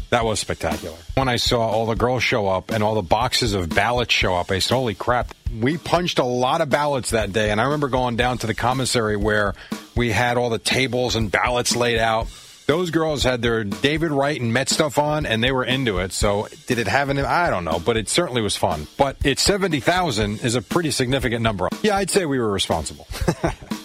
That 0.10 0.26
was 0.26 0.40
spectacular. 0.40 0.98
When 1.16 1.30
I 1.30 1.36
saw 1.36 1.62
all 1.62 1.86
the 1.86 1.96
girls 1.96 2.24
show 2.24 2.48
up 2.48 2.72
and 2.72 2.84
all 2.84 2.96
the 2.96 3.04
boxes 3.04 3.54
of 3.54 3.70
ballots 3.70 4.14
show 4.14 4.36
up, 4.36 4.50
I 4.50 4.60
said, 4.60 4.74
Holy 4.74 4.96
crap, 4.96 5.34
we 5.60 5.78
punched 5.78 6.18
a 6.20 6.24
lot 6.24 6.62
of 6.62 6.70
ballots 6.70 7.12
that 7.12 7.32
day. 7.32 7.52
And 7.52 7.62
I 7.62 7.66
remember 7.66 7.90
going 7.90 8.16
down 8.16 8.40
to 8.40 8.48
the 8.48 8.56
commissary 8.56 9.18
where 9.18 9.54
we 9.96 10.12
had 10.12 10.38
all 10.38 10.50
the 10.50 10.60
tables 10.60 11.16
and 11.16 11.32
ballots 11.32 11.76
laid 11.76 12.00
out. 12.00 12.28
Those 12.66 12.92
girls 12.92 13.24
had 13.24 13.42
their 13.42 13.64
David 13.64 14.12
Wright 14.12 14.40
and 14.40 14.54
Met 14.54 14.70
stuff 14.70 15.00
on, 15.00 15.26
and 15.26 15.44
they 15.44 15.52
were 15.52 15.64
into 15.64 15.98
it. 15.98 16.12
So, 16.14 16.48
did 16.68 16.78
it 16.78 16.88
have 16.88 17.10
an? 17.10 17.18
I 17.18 17.50
don't 17.50 17.66
know, 17.66 17.82
but 17.84 17.98
it 17.98 18.08
certainly 18.08 18.44
was 18.44 18.56
fun. 18.56 18.86
But 18.96 19.18
it's 19.24 19.42
seventy 19.42 19.80
thousand 19.80 20.44
is 20.44 20.54
a 20.54 20.62
pretty 20.62 20.92
significant 20.92 21.42
number. 21.42 21.68
Yeah, 21.82 21.98
I'd 21.98 22.12
say 22.12 22.28
we 22.28 22.38
were 22.38 22.52
responsible. 22.52 23.08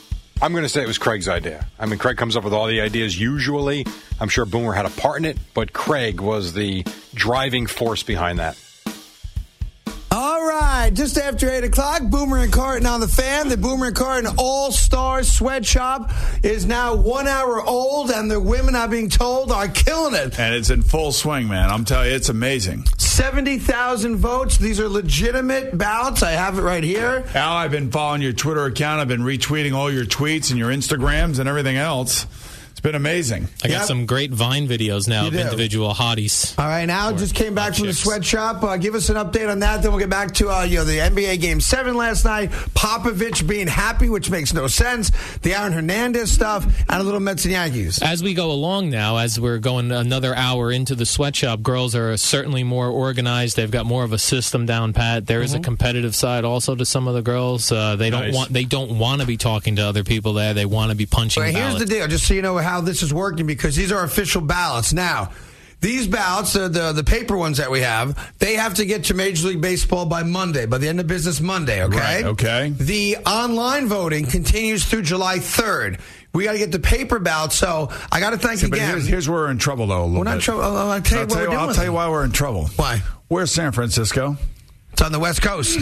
I'm 0.44 0.52
going 0.52 0.62
to 0.62 0.68
say 0.68 0.82
it 0.82 0.86
was 0.86 0.98
Craig's 0.98 1.26
idea. 1.26 1.66
I 1.78 1.86
mean, 1.86 1.98
Craig 1.98 2.18
comes 2.18 2.36
up 2.36 2.44
with 2.44 2.52
all 2.52 2.66
the 2.66 2.82
ideas 2.82 3.18
usually. 3.18 3.86
I'm 4.20 4.28
sure 4.28 4.44
Boomer 4.44 4.74
had 4.74 4.84
a 4.84 4.90
part 4.90 5.16
in 5.16 5.24
it, 5.24 5.38
but 5.54 5.72
Craig 5.72 6.20
was 6.20 6.52
the 6.52 6.84
driving 7.14 7.66
force 7.66 8.02
behind 8.02 8.40
that. 8.40 8.62
All 10.10 10.46
right, 10.46 10.90
just 10.92 11.16
after 11.16 11.48
8 11.48 11.64
o'clock, 11.64 12.02
Boomer 12.10 12.36
and 12.36 12.52
Carton 12.52 12.84
on 12.84 13.00
the 13.00 13.08
fan. 13.08 13.48
The 13.48 13.56
Boomer 13.56 13.86
and 13.86 13.96
Carton 13.96 14.34
All 14.36 14.70
Star 14.70 15.22
Sweatshop 15.22 16.10
is 16.42 16.66
now 16.66 16.94
one 16.94 17.26
hour 17.26 17.62
old, 17.62 18.10
and 18.10 18.30
the 18.30 18.38
women, 18.38 18.76
I'm 18.76 18.90
being 18.90 19.08
told, 19.08 19.50
are 19.50 19.66
killing 19.66 20.12
it. 20.12 20.38
And 20.38 20.54
it's 20.54 20.68
in 20.68 20.82
full 20.82 21.12
swing, 21.12 21.48
man. 21.48 21.70
I'm 21.70 21.86
telling 21.86 22.10
you, 22.10 22.16
it's 22.16 22.28
amazing. 22.28 22.84
70,000 23.14 24.16
votes. 24.16 24.58
These 24.58 24.80
are 24.80 24.88
legitimate 24.88 25.78
ballots. 25.78 26.24
I 26.24 26.32
have 26.32 26.58
it 26.58 26.62
right 26.62 26.82
here. 26.82 27.24
Al, 27.32 27.52
I've 27.52 27.70
been 27.70 27.92
following 27.92 28.20
your 28.22 28.32
Twitter 28.32 28.64
account. 28.64 29.00
I've 29.00 29.06
been 29.06 29.20
retweeting 29.22 29.72
all 29.72 29.88
your 29.88 30.04
tweets 30.04 30.50
and 30.50 30.58
your 30.58 30.70
Instagrams 30.70 31.38
and 31.38 31.48
everything 31.48 31.76
else. 31.76 32.26
Been 32.84 32.94
amazing. 32.94 33.48
I 33.64 33.68
got 33.68 33.86
some 33.86 34.04
great 34.04 34.30
Vine 34.30 34.68
videos 34.68 35.08
now 35.08 35.22
You 35.22 35.28
of 35.28 35.32
do. 35.32 35.40
individual 35.40 35.94
hotties. 35.94 36.56
All 36.58 36.66
right, 36.66 36.84
now 36.84 37.10
just 37.12 37.34
came 37.34 37.54
back 37.54 37.74
from 37.74 37.86
the 37.86 37.92
chicks. 37.92 38.00
sweatshop. 38.02 38.62
Uh, 38.62 38.76
give 38.76 38.94
us 38.94 39.08
an 39.08 39.16
update 39.16 39.50
on 39.50 39.60
that. 39.60 39.80
Then 39.80 39.90
we'll 39.90 40.00
get 40.00 40.10
back 40.10 40.34
to 40.34 40.50
uh, 40.50 40.64
you 40.64 40.76
know 40.76 40.84
the 40.84 40.98
NBA 40.98 41.40
Game 41.40 41.62
Seven 41.62 41.96
last 41.96 42.26
night. 42.26 42.50
Popovich 42.50 43.46
being 43.48 43.68
happy, 43.68 44.10
which 44.10 44.30
makes 44.30 44.52
no 44.52 44.66
sense. 44.66 45.10
The 45.38 45.54
Aaron 45.54 45.72
Hernandez 45.72 46.30
stuff, 46.30 46.66
and 46.66 47.00
a 47.00 47.02
little 47.02 47.20
Mets 47.20 47.46
and 47.46 47.52
Yankees. 47.52 48.02
As 48.02 48.22
we 48.22 48.34
go 48.34 48.50
along 48.52 48.90
now, 48.90 49.16
as 49.16 49.40
we're 49.40 49.60
going 49.60 49.90
another 49.90 50.34
hour 50.34 50.70
into 50.70 50.94
the 50.94 51.06
sweatshop, 51.06 51.62
girls 51.62 51.94
are 51.94 52.14
certainly 52.18 52.64
more 52.64 52.88
organized. 52.88 53.56
They've 53.56 53.70
got 53.70 53.86
more 53.86 54.04
of 54.04 54.12
a 54.12 54.18
system 54.18 54.66
down 54.66 54.92
pat. 54.92 55.26
There 55.26 55.40
is 55.40 55.54
a 55.54 55.58
competitive 55.60 56.14
side 56.14 56.44
also 56.44 56.74
to 56.74 56.84
some 56.84 57.08
of 57.08 57.14
the 57.14 57.22
girls. 57.22 57.72
Uh, 57.72 57.96
they 57.96 58.10
don't 58.10 58.34
want 58.34 58.52
they 58.52 58.64
don't 58.64 58.98
want 58.98 59.22
to 59.22 59.26
be 59.26 59.38
talking 59.38 59.76
to 59.76 59.82
other 59.86 60.04
people 60.04 60.34
there. 60.34 60.52
They 60.52 60.66
want 60.66 60.90
to 60.90 60.96
be 60.96 61.06
punching. 61.06 61.42
But 61.42 61.54
here's 61.54 61.78
the 61.78 61.86
deal, 61.86 62.06
just 62.08 62.26
so 62.26 62.34
you 62.34 62.42
know 62.42 62.58
how 62.58 62.73
this 62.80 63.02
is 63.02 63.12
working, 63.12 63.46
because 63.46 63.76
these 63.76 63.92
are 63.92 64.02
official 64.04 64.40
ballots. 64.40 64.92
Now, 64.92 65.30
these 65.80 66.06
ballots, 66.06 66.56
uh, 66.56 66.68
the 66.68 66.92
the 66.92 67.04
paper 67.04 67.36
ones 67.36 67.58
that 67.58 67.70
we 67.70 67.80
have, 67.80 68.32
they 68.38 68.54
have 68.54 68.74
to 68.74 68.86
get 68.86 69.04
to 69.04 69.14
Major 69.14 69.48
League 69.48 69.60
Baseball 69.60 70.06
by 70.06 70.22
Monday, 70.22 70.64
by 70.66 70.78
the 70.78 70.88
end 70.88 70.98
of 71.00 71.06
business 71.06 71.40
Monday. 71.40 71.82
Okay. 71.84 71.98
Right, 71.98 72.24
okay. 72.24 72.70
The 72.74 73.18
online 73.26 73.86
voting 73.88 74.24
continues 74.26 74.84
through 74.86 75.02
July 75.02 75.38
3rd. 75.40 76.00
We 76.32 76.44
got 76.44 76.52
to 76.52 76.58
get 76.58 76.72
the 76.72 76.78
paper 76.80 77.18
ballot. 77.18 77.52
So 77.52 77.90
I 78.10 78.18
got 78.18 78.30
to 78.30 78.38
thank 78.38 78.60
But 78.62 78.72
again. 78.72 78.88
here's, 78.90 79.06
here's 79.06 79.28
where 79.28 79.40
we're 79.42 79.50
in 79.50 79.58
trouble, 79.58 79.86
though. 79.88 80.02
A 80.02 80.06
little 80.06 80.18
We're 80.20 80.24
not 80.24 80.34
in 80.36 80.40
trouble. 80.40 80.62
I'll- 80.62 80.76
I'll 80.90 81.00
tell 81.02 81.18
you 81.18 81.24
I'll 81.24 81.28
what 81.28 81.48
we're 81.50 81.56
I'll 81.58 81.74
tell 81.74 81.84
you 81.84 81.92
why 81.92 82.08
we're 82.08 82.24
in 82.24 82.32
trouble. 82.32 82.68
Why? 82.76 83.02
Where's 83.28 83.50
San 83.52 83.72
Francisco? 83.72 84.36
It's 84.92 85.02
on 85.02 85.12
the 85.12 85.20
West 85.20 85.42
Coast. 85.42 85.78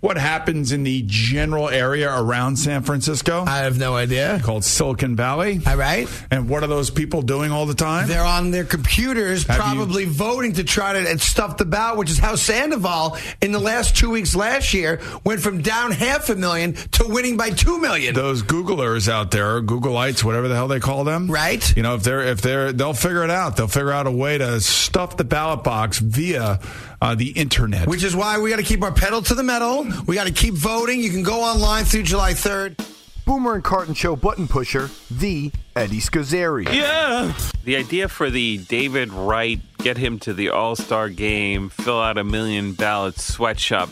What 0.00 0.16
happens 0.16 0.72
in 0.72 0.82
the 0.84 1.02
general 1.06 1.68
area 1.68 2.12
around 2.12 2.56
San 2.56 2.82
Francisco? 2.82 3.44
I 3.46 3.58
have 3.58 3.78
no 3.78 3.96
idea. 3.96 4.40
Called 4.42 4.64
Silicon 4.64 5.16
Valley. 5.16 5.60
All 5.66 5.76
right. 5.76 6.08
And 6.30 6.48
what 6.48 6.62
are 6.62 6.66
those 6.68 6.90
people 6.90 7.22
doing 7.22 7.50
all 7.50 7.66
the 7.66 7.74
time? 7.74 8.08
They're 8.08 8.24
on 8.24 8.50
their 8.50 8.64
computers, 8.64 9.46
Have 9.46 9.58
probably 9.58 10.04
voting 10.04 10.54
to 10.54 10.64
try 10.64 10.92
to 10.92 11.18
stuff 11.18 11.56
the 11.56 11.64
ballot, 11.64 11.98
which 11.98 12.10
is 12.10 12.18
how 12.18 12.34
Sandoval 12.36 13.16
in 13.40 13.52
the 13.52 13.58
last 13.58 13.96
two 13.96 14.10
weeks 14.10 14.34
last 14.36 14.72
year 14.74 15.00
went 15.24 15.40
from 15.40 15.62
down 15.62 15.90
half 15.90 16.28
a 16.28 16.34
million 16.36 16.74
to 16.74 17.06
winning 17.08 17.36
by 17.36 17.50
two 17.50 17.80
million. 17.80 18.14
those 18.14 18.42
Googlers 18.42 19.08
out 19.08 19.30
there, 19.30 19.60
Googleites, 19.62 20.22
whatever 20.24 20.48
the 20.48 20.54
hell 20.54 20.68
they 20.68 20.80
call 20.80 21.04
them, 21.04 21.28
Right. 21.28 21.76
You 21.76 21.82
know, 21.82 21.94
if 21.94 22.02
they're 22.02 22.22
if 22.22 22.40
they're 22.40 22.72
they'll 22.72 22.94
figure 22.94 23.24
it 23.24 23.30
out. 23.30 23.56
They'll 23.56 23.68
figure 23.68 23.92
out 23.92 24.06
a 24.06 24.10
way 24.10 24.38
to 24.38 24.60
stuff 24.60 25.16
the 25.16 25.24
ballot 25.24 25.64
box 25.64 25.98
via 25.98 26.60
uh, 27.00 27.14
the 27.14 27.30
internet. 27.30 27.86
Which 27.88 28.04
is 28.04 28.14
why 28.14 28.38
we 28.38 28.50
got 28.50 28.56
to 28.56 28.62
keep 28.62 28.82
our 28.82 28.92
pedal 28.92 29.22
to 29.22 29.34
the 29.34 29.42
metal. 29.42 29.86
We 30.06 30.14
got 30.14 30.26
to 30.26 30.32
keep 30.32 30.54
voting. 30.54 31.00
You 31.00 31.10
can 31.10 31.22
go 31.22 31.42
online 31.42 31.84
through 31.84 32.04
July 32.04 32.32
3rd. 32.32 32.84
Boomer 33.24 33.54
and 33.54 33.62
Carton 33.62 33.92
Show 33.92 34.16
button 34.16 34.48
pusher, 34.48 34.88
the 35.10 35.52
Eddie 35.76 36.00
Scozzare. 36.00 36.64
Yeah. 36.72 37.34
The 37.62 37.76
idea 37.76 38.08
for 38.08 38.30
the 38.30 38.56
David 38.56 39.12
Wright, 39.12 39.60
get 39.76 39.98
him 39.98 40.18
to 40.20 40.32
the 40.32 40.48
All 40.48 40.74
Star 40.76 41.10
game, 41.10 41.68
fill 41.68 42.00
out 42.00 42.16
a 42.16 42.24
million 42.24 42.72
ballots 42.72 43.22
sweatshop. 43.22 43.90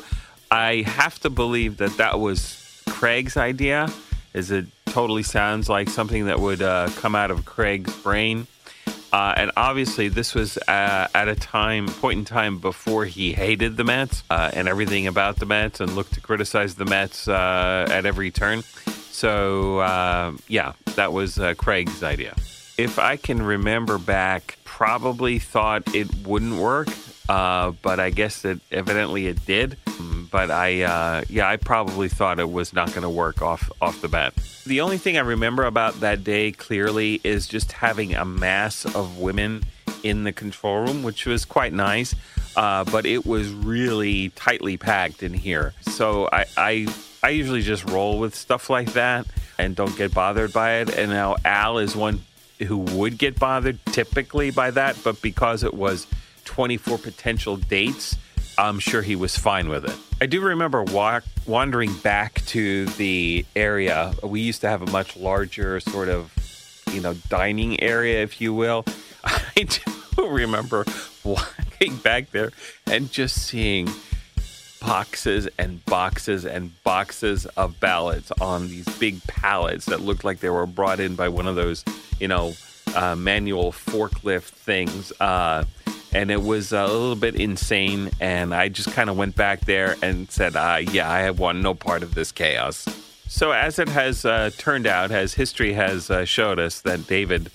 I 0.51 0.85
have 0.87 1.19
to 1.21 1.29
believe 1.29 1.77
that 1.79 1.99
that 1.99 2.19
was 2.19 2.83
Craig's 2.88 3.37
idea, 3.37 3.92
as 4.33 4.51
it 4.51 4.69
totally 4.87 5.23
sounds 5.23 5.69
like 5.69 5.90
something 5.90 6.25
that 6.27 6.40
would 6.40 6.62
uh, 6.62 6.88
come 6.97 7.14
out 7.14 7.31
of 7.31 7.45
Craig's 7.45 7.95
brain. 7.97 8.47
Uh, 9.16 9.33
and 9.38 9.50
obviously, 9.57 10.09
this 10.09 10.35
was 10.35 10.59
uh, 10.68 11.09
at 11.14 11.26
a 11.26 11.35
time, 11.35 11.87
point 11.87 12.18
in 12.18 12.24
time 12.26 12.59
before 12.59 13.07
he 13.07 13.33
hated 13.33 13.79
the 13.79 13.83
Mets 13.83 14.22
uh, 14.29 14.50
and 14.52 14.68
everything 14.68 15.07
about 15.07 15.37
the 15.37 15.46
Mets 15.46 15.81
and 15.81 15.96
looked 15.96 16.12
to 16.12 16.20
criticize 16.20 16.74
the 16.74 16.85
Mets 16.85 17.26
uh, 17.26 17.87
at 17.88 18.05
every 18.05 18.31
turn. 18.31 18.61
So, 19.11 19.79
uh, 19.79 20.33
yeah, 20.48 20.74
that 20.96 21.14
was 21.14 21.38
uh, 21.38 21.55
Craig's 21.55 22.02
idea. 22.02 22.35
If 22.76 22.98
I 22.98 23.16
can 23.16 23.40
remember 23.40 23.96
back, 23.96 24.59
probably 24.64 25.38
thought 25.38 25.94
it 25.94 26.14
wouldn't 26.26 26.61
work, 26.61 26.88
uh, 27.29 27.73
but 27.83 28.01
I 28.01 28.11
guess 28.11 28.43
that 28.43 28.61
evidently 28.71 29.27
it 29.27 29.45
did. 29.47 29.77
But 30.31 30.51
I, 30.51 30.83
uh, 30.83 31.23
yeah, 31.29 31.49
I 31.49 31.57
probably 31.57 32.09
thought 32.09 32.39
it 32.39 32.51
was 32.51 32.73
not 32.73 32.89
going 32.89 33.03
to 33.03 33.11
work 33.11 33.43
off 33.43 33.71
off 33.81 34.01
the 34.01 34.09
bat. 34.09 34.35
The 34.67 34.81
only 34.81 34.99
thing 34.99 35.17
I 35.17 35.21
remember 35.21 35.65
about 35.65 36.01
that 36.01 36.25
day 36.25 36.53
clearly 36.53 37.21
is 37.25 37.47
just 37.47 37.73
having 37.73 38.15
a 38.15 38.25
mass 38.25 38.85
of 38.85 39.19
women 39.19 39.65
in 40.03 40.25
the 40.25 40.33
control 40.33 40.81
room, 40.81 41.03
which 41.03 41.27
was 41.27 41.45
quite 41.45 41.73
nice. 41.73 42.15
Uh, 42.57 42.85
but 42.85 43.05
it 43.05 43.27
was 43.27 43.51
really 43.51 44.31
tightly 44.31 44.77
packed 44.77 45.23
in 45.23 45.35
here. 45.35 45.75
So 45.83 46.29
I, 46.33 46.47
I, 46.57 46.87
I 47.23 47.29
usually 47.31 47.61
just 47.61 47.89
roll 47.91 48.19
with 48.19 48.35
stuff 48.35 48.71
like 48.71 48.95
that 48.95 49.27
and 49.59 49.77
don't 49.77 49.97
get 49.97 50.15
bothered 50.15 50.53
by 50.53 50.77
it. 50.77 50.97
And 50.97 51.11
now 51.11 51.37
Al 51.45 51.79
is 51.79 51.95
one 51.95 52.21
who 52.67 52.79
would 52.79 53.19
get 53.19 53.39
bothered 53.39 53.79
typically 53.87 54.51
by 54.51 54.71
that, 54.71 54.97
but 55.05 55.21
because 55.21 55.65
it 55.65 55.75
was 55.75 56.07
24 56.46 56.98
potential 56.98 57.56
dates, 57.56 58.16
I'm 58.56 58.78
sure 58.78 59.02
he 59.02 59.16
was 59.16 59.37
fine 59.37 59.68
with 59.68 59.85
it. 59.85 59.96
I 60.20 60.26
do 60.26 60.40
remember 60.40 60.82
wa- 60.82 61.20
wandering 61.46 61.94
back 61.98 62.42
to 62.46 62.87
the 62.87 63.44
area. 63.54 64.14
We 64.22 64.40
used 64.40 64.62
to 64.62 64.68
have 64.68 64.80
a 64.80 64.90
much 64.90 65.16
larger 65.16 65.78
sort 65.80 66.09
of, 66.09 66.32
you 66.92 67.02
know, 67.02 67.12
dining 67.28 67.82
area, 67.82 68.22
if 68.22 68.40
you 68.40 68.54
will. 68.54 68.87
I 69.24 69.64
do 69.64 70.26
remember 70.26 70.87
walking 71.22 71.96
back 71.98 72.30
there 72.30 72.52
and 72.87 73.12
just 73.12 73.42
seeing 73.42 73.88
boxes 74.80 75.48
and 75.59 75.85
boxes 75.85 76.46
and 76.46 76.82
boxes 76.85 77.44
of 77.56 77.78
ballots 77.80 78.32
on 78.40 78.68
these 78.68 78.88
big 78.98 79.22
pallets 79.24 79.87
that 79.87 80.00
looked 80.00 80.24
like 80.24 80.40
they 80.40 80.48
were 80.48 80.66
brought 80.66 81.00
in 81.00 81.14
by 81.14 81.28
one 81.28 81.46
of 81.46 81.56
those, 81.56 81.85
you 82.20 82.28
know, 82.28 82.54
uh, 82.94 83.14
manual 83.16 83.72
forklift 83.72 84.44
things. 84.44 85.12
Uh, 85.20 85.64
and 86.16 86.31
it 86.31 86.42
was 86.42 86.72
a 86.72 86.87
little 86.87 87.14
bit 87.14 87.37
insane. 87.37 88.11
And 88.20 88.55
I 88.55 88.70
just 88.70 88.90
kind 88.92 89.11
of 89.11 89.18
went 89.18 89.37
back 89.37 89.61
there 89.61 89.96
and 90.00 90.31
said, 90.31 90.57
uh, 90.57 90.79
yeah, 90.81 91.11
I 91.11 91.31
want 91.31 91.61
no 91.61 91.74
part 91.74 92.02
of 92.02 92.14
this 92.14 92.33
chaos. 92.33 92.87
So, 93.29 93.50
as 93.50 93.79
it 93.79 93.88
has 93.88 94.24
uh, 94.24 94.50
turned 94.57 94.87
out, 94.87 95.11
as 95.11 95.35
history 95.35 95.74
has 95.74 96.11
uh, 96.11 96.24
showed 96.24 96.59
us, 96.59 96.81
that 96.83 97.07
David 97.07 97.50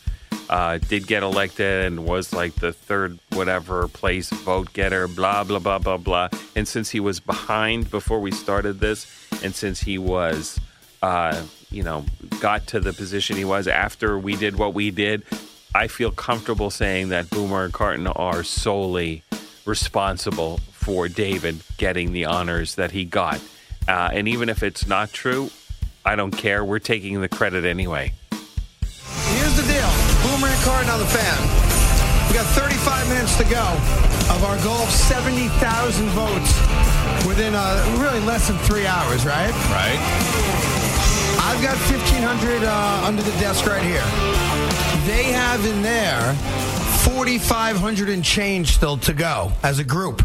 uh, 0.47 0.77
did 0.77 1.07
get 1.07 1.23
elected 1.23 1.85
and 1.85 2.05
was 2.05 2.33
like 2.33 2.53
the 2.55 2.71
third 2.71 3.17
whatever 3.33 3.87
place 3.87 4.29
vote 4.29 4.73
getter, 4.73 5.07
blah, 5.07 5.43
blah, 5.43 5.59
blah, 5.59 5.79
blah, 5.79 5.97
blah. 5.97 6.29
And 6.55 6.67
since 6.67 6.91
he 6.91 6.99
was 6.99 7.19
behind 7.19 7.89
before 7.89 8.19
we 8.19 8.31
started 8.31 8.79
this, 8.79 9.07
and 9.43 9.55
since 9.55 9.79
he 9.79 9.97
was, 9.97 10.59
uh, 11.01 11.41
you 11.71 11.81
know, 11.81 12.05
got 12.39 12.67
to 12.67 12.79
the 12.79 12.93
position 12.93 13.37
he 13.37 13.45
was 13.45 13.67
after 13.67 14.19
we 14.19 14.35
did 14.35 14.57
what 14.57 14.75
we 14.75 14.91
did, 14.91 15.23
I 15.73 15.87
feel 15.87 16.11
comfortable 16.11 16.69
saying 16.69 17.09
that 17.09 17.29
Boomer 17.29 17.65
and 17.65 17.73
Carton 17.73 18.07
are 18.07 18.43
solely 18.43 19.23
responsible 19.65 20.57
for 20.71 21.07
David 21.07 21.61
getting 21.77 22.11
the 22.11 22.25
honors 22.25 22.75
that 22.75 22.91
he 22.91 23.05
got. 23.05 23.39
Uh, 23.87 24.09
and 24.11 24.27
even 24.27 24.49
if 24.49 24.63
it's 24.63 24.85
not 24.85 25.13
true, 25.13 25.49
I 26.03 26.15
don't 26.15 26.35
care. 26.35 26.65
We're 26.65 26.79
taking 26.79 27.21
the 27.21 27.29
credit 27.29 27.63
anyway. 27.63 28.13
Here's 28.41 29.55
the 29.55 29.63
deal 29.63 29.89
Boomer 30.23 30.47
and 30.47 30.61
Carton 30.63 30.89
on 30.89 30.99
the 30.99 31.05
fan. 31.05 31.39
We 32.27 32.35
got 32.35 32.45
35 32.47 33.09
minutes 33.09 33.37
to 33.37 33.43
go 33.45 33.63
of 34.35 34.43
our 34.43 34.57
goal 34.63 34.83
of 34.83 34.89
70,000 34.89 36.07
votes 36.09 36.51
within 37.27 37.53
uh, 37.55 37.97
really 37.99 38.19
less 38.25 38.47
than 38.47 38.57
three 38.59 38.85
hours, 38.85 39.25
right? 39.25 39.51
Right. 39.71 39.99
I've 41.43 41.61
got 41.61 41.75
1,500 41.89 42.63
uh, 42.63 43.03
under 43.05 43.21
the 43.21 43.31
desk 43.31 43.65
right 43.65 43.83
here. 43.83 44.03
They 45.05 45.31
have 45.31 45.65
in 45.65 45.81
there 45.81 46.33
4,500 47.03 48.09
and 48.09 48.23
change 48.23 48.75
still 48.75 48.97
to 48.97 49.13
go 49.13 49.51
as 49.63 49.79
a 49.79 49.83
group. 49.83 50.21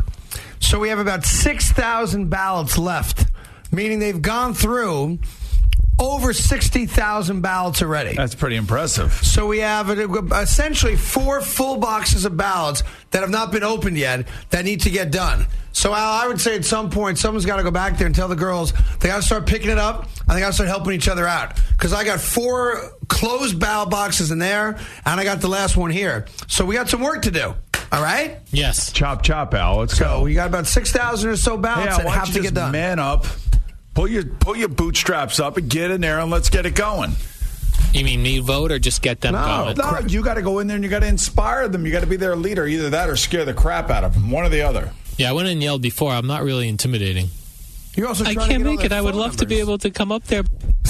So 0.61 0.79
we 0.79 0.91
have 0.91 0.99
about 0.99 1.25
6,000 1.25 2.29
ballots 2.29 2.77
left, 2.77 3.25
meaning 3.73 4.01
they've 4.01 4.21
gone 4.21 4.53
through 4.53 5.19
over 5.99 6.33
60,000 6.33 7.41
ballots 7.41 7.81
already. 7.83 8.15
That's 8.15 8.35
pretty 8.35 8.57
impressive. 8.57 9.13
So 9.13 9.47
we 9.47 9.59
have 9.61 9.89
essentially 9.91 10.97
four 10.97 11.41
full 11.41 11.79
boxes 11.79 12.25
of 12.25 12.37
ballots 12.37 12.83
that 13.13 13.21
have 13.23 13.31
not 13.31 13.51
been 13.53 13.63
opened 13.63 13.97
yet 13.97 14.27
that 14.51 14.65
need 14.65 14.83
to 14.83 14.91
get 14.91 15.11
done. 15.11 15.47
So 15.73 15.93
Al, 15.95 16.13
I 16.13 16.27
would 16.27 16.41
say 16.41 16.57
at 16.57 16.65
some 16.65 16.91
point 16.91 17.19
someone's 17.19 17.45
got 17.47 17.57
to 17.57 17.63
go 17.63 17.71
back 17.71 17.99
there 17.99 18.07
and 18.07 18.15
tell 18.17 18.29
the 18.29 18.37
girls 18.37 18.73
they 19.01 19.09
got 19.09 19.17
to 19.17 19.23
start 19.23 19.47
picking 19.47 19.71
it 19.71 19.79
up 19.79 20.09
and 20.27 20.37
they 20.37 20.41
got 20.41 20.49
to 20.49 20.53
start 20.55 20.69
helping 20.69 20.93
each 20.95 21.09
other 21.09 21.27
out. 21.27 21.61
Because 21.71 21.93
I 21.93 22.05
got 22.05 22.21
four 22.21 22.81
closed 23.09 23.59
ballot 23.61 23.91
boxes 23.91 24.31
in 24.31 24.39
there 24.39 24.79
and 25.05 25.21
I 25.21 25.25
got 25.25 25.41
the 25.41 25.49
last 25.49 25.77
one 25.77 25.91
here. 25.91 26.27
So 26.47 26.65
we 26.65 26.75
got 26.75 26.89
some 26.89 27.03
work 27.03 27.23
to 27.23 27.31
do. 27.31 27.55
All 27.93 28.03
right. 28.03 28.39
Yes. 28.51 28.91
Chop 28.91 29.23
chop, 29.23 29.55
Al. 29.55 29.77
Let's 29.79 29.97
So 29.97 30.05
go. 30.05 30.23
we 30.23 30.35
got 30.35 30.49
about 30.49 30.67
six 30.67 30.91
thousand 30.93 31.31
or 31.31 31.37
so 31.37 31.57
ballots 31.57 31.97
Yeah, 31.99 32.05
that 32.05 32.11
have 32.11 32.33
to 32.35 32.41
get 32.41 32.53
done. 32.55 32.73
man 32.73 32.99
up, 32.99 33.27
pull 33.97 34.07
your 34.07 34.23
pull 34.25 34.55
your 34.57 34.69
bootstraps 34.69 35.41
up, 35.41 35.57
and 35.57 35.69
get 35.69 35.91
in 35.91 36.01
there, 36.01 36.21
and 36.21 36.31
let's 36.31 36.49
get 36.51 36.65
it 36.67 36.77
going. 36.77 37.13
You 37.93 38.05
mean 38.05 38.23
me 38.23 38.39
vote 38.39 38.71
or 38.73 38.79
just 38.79 39.01
get 39.03 39.21
them 39.23 39.33
No, 39.33 39.73
going? 39.75 39.77
no, 39.79 39.99
you 40.09 40.23
got 40.23 40.35
to 40.35 40.43
go 40.43 40.59
in 40.59 40.67
there 40.67 40.75
and 40.77 40.85
you 40.85 40.91
got 40.91 41.01
to 41.01 41.07
inspire 41.07 41.67
them. 41.69 41.87
You 41.87 41.93
got 41.93 42.01
to 42.01 42.07
be 42.07 42.17
their 42.17 42.37
leader. 42.37 42.67
Either 42.67 42.91
that 42.91 43.09
or 43.09 43.17
scare 43.17 43.45
the 43.45 43.55
crap 43.55 43.91
out 43.91 44.05
of 44.05 44.13
them. 44.15 44.31
One 44.31 44.45
or 44.45 44.49
the 44.51 44.63
other. 44.63 44.93
Yeah, 45.17 45.31
I 45.31 45.33
went 45.33 45.49
and 45.49 45.63
yelled 45.63 45.81
before. 45.83 46.13
I'm 46.13 46.27
not 46.27 46.43
really 46.43 46.69
intimidating. 46.69 47.29
You 47.95 48.07
also 48.07 48.25
I 48.25 48.35
can't 48.35 48.63
make 48.63 48.85
it. 48.85 48.93
I 48.93 49.01
would 49.01 49.13
phone 49.15 49.21
love 49.23 49.37
to 49.39 49.47
be 49.47 49.61
able 49.61 49.79
to 49.79 49.91
come 49.91 50.13
up 50.13 50.25
there. 50.25 50.43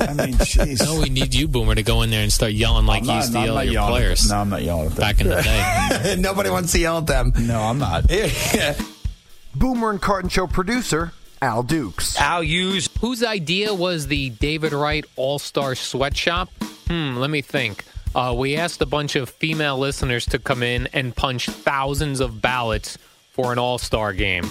I 0.00 0.14
mean, 0.14 0.34
jeez. 0.34 0.84
No, 0.84 1.00
we 1.00 1.08
need 1.08 1.34
you, 1.34 1.48
Boomer, 1.48 1.74
to 1.74 1.82
go 1.82 2.02
in 2.02 2.10
there 2.10 2.22
and 2.22 2.32
start 2.32 2.52
yelling 2.52 2.86
like 2.86 3.00
I'm 3.02 3.04
you 3.06 3.12
not- 3.14 3.16
used 3.22 3.32
to 3.32 3.38
yell 3.40 3.54
not 3.54 3.60
at 3.60 3.64
your 3.66 3.72
yelling 3.74 3.88
at 3.94 3.98
players. 3.98 4.30
No, 4.30 4.36
I'm 4.36 4.48
not 4.48 4.62
yelling 4.62 4.86
at 4.86 4.92
them. 4.92 5.00
back 5.00 5.20
in 5.20 5.28
the 5.28 5.42
day. 5.42 6.16
Nobody 6.20 6.50
wants 6.50 6.70
to 6.72 6.78
yell 6.78 6.98
at 6.98 7.06
them. 7.08 7.32
No, 7.40 7.60
I'm 7.60 7.78
not. 7.78 8.04
Boomer 9.56 9.90
and 9.90 10.00
Carton 10.00 10.30
Show 10.30 10.46
producer, 10.46 11.12
Al 11.42 11.64
Dukes. 11.64 12.18
Al 12.20 12.42
Hughes. 12.42 12.88
whose 13.00 13.24
idea 13.24 13.74
was 13.74 14.06
the 14.06 14.30
David 14.30 14.72
Wright 14.72 15.04
All 15.16 15.40
Star 15.40 15.74
Sweatshop? 15.74 16.48
Hmm, 16.86 17.16
let 17.16 17.30
me 17.30 17.42
think. 17.42 17.84
Uh, 18.14 18.32
we 18.36 18.56
asked 18.56 18.80
a 18.80 18.86
bunch 18.86 19.16
of 19.16 19.28
female 19.28 19.76
listeners 19.76 20.24
to 20.26 20.38
come 20.38 20.62
in 20.62 20.86
and 20.92 21.16
punch 21.16 21.46
thousands 21.46 22.20
of 22.20 22.40
ballots 22.40 22.96
for 23.32 23.52
an 23.52 23.58
All 23.58 23.78
Star 23.78 24.12
game. 24.12 24.48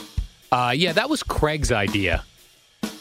Uh, 0.51 0.73
yeah, 0.75 0.91
that 0.91 1.09
was 1.09 1.23
Craig's 1.23 1.71
idea. 1.71 2.23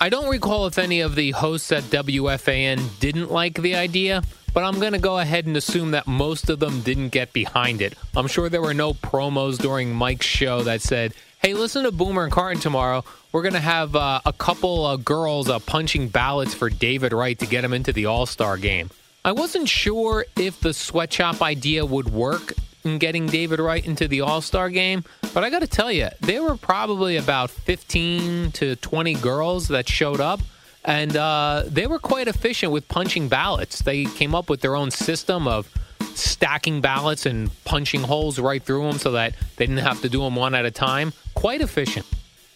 I 0.00 0.08
don't 0.08 0.30
recall 0.30 0.66
if 0.66 0.78
any 0.78 1.00
of 1.00 1.16
the 1.16 1.32
hosts 1.32 1.72
at 1.72 1.82
WFAN 1.84 3.00
didn't 3.00 3.32
like 3.32 3.60
the 3.60 3.74
idea, 3.74 4.22
but 4.54 4.62
I'm 4.62 4.78
going 4.78 4.92
to 4.92 4.98
go 5.00 5.18
ahead 5.18 5.46
and 5.46 5.56
assume 5.56 5.90
that 5.92 6.06
most 6.06 6.48
of 6.48 6.60
them 6.60 6.82
didn't 6.82 7.08
get 7.08 7.32
behind 7.32 7.82
it. 7.82 7.94
I'm 8.14 8.28
sure 8.28 8.48
there 8.48 8.62
were 8.62 8.74
no 8.74 8.94
promos 8.94 9.58
during 9.58 9.92
Mike's 9.92 10.26
show 10.26 10.62
that 10.62 10.80
said, 10.80 11.12
hey, 11.40 11.54
listen 11.54 11.84
to 11.84 11.92
Boomer 11.92 12.24
and 12.24 12.32
Carton 12.32 12.60
tomorrow. 12.60 13.02
We're 13.32 13.42
going 13.42 13.54
to 13.54 13.60
have 13.60 13.96
uh, 13.96 14.20
a 14.26 14.32
couple 14.32 14.86
of 14.86 15.04
girls 15.04 15.48
uh, 15.48 15.58
punching 15.58 16.08
ballots 16.08 16.52
for 16.52 16.68
David 16.68 17.12
Wright 17.12 17.38
to 17.38 17.46
get 17.46 17.64
him 17.64 17.72
into 17.72 17.92
the 17.92 18.06
All 18.06 18.26
Star 18.26 18.58
game. 18.58 18.90
I 19.24 19.32
wasn't 19.32 19.68
sure 19.68 20.26
if 20.36 20.60
the 20.60 20.74
sweatshop 20.74 21.42
idea 21.42 21.84
would 21.84 22.10
work 22.10 22.54
in 22.84 22.98
getting 22.98 23.26
David 23.26 23.58
Wright 23.58 23.84
into 23.84 24.06
the 24.06 24.20
All 24.20 24.42
Star 24.42 24.68
game, 24.68 25.04
but 25.32 25.42
I 25.42 25.50
got 25.50 25.60
to 25.60 25.66
tell 25.66 25.90
you, 25.90 26.08
there 26.20 26.42
were 26.42 26.56
probably 26.56 27.16
about 27.16 27.50
15 27.50 28.52
to 28.52 28.76
20 28.76 29.14
girls 29.14 29.68
that 29.68 29.88
showed 29.88 30.20
up, 30.20 30.40
and 30.84 31.16
uh, 31.16 31.64
they 31.66 31.86
were 31.86 31.98
quite 31.98 32.28
efficient 32.28 32.70
with 32.70 32.86
punching 32.88 33.28
ballots. 33.28 33.80
They 33.80 34.04
came 34.04 34.34
up 34.34 34.50
with 34.50 34.60
their 34.60 34.76
own 34.76 34.90
system 34.90 35.48
of 35.48 35.72
stacking 36.14 36.80
ballots 36.80 37.26
and 37.26 37.50
punching 37.64 38.02
holes 38.02 38.38
right 38.38 38.62
through 38.62 38.82
them 38.82 38.98
so 38.98 39.12
that 39.12 39.34
they 39.56 39.66
didn't 39.66 39.84
have 39.84 40.00
to 40.02 40.08
do 40.08 40.22
them 40.22 40.36
one 40.36 40.54
at 40.54 40.64
a 40.64 40.70
time. 40.70 41.12
Quite 41.34 41.60
efficient. 41.60 42.06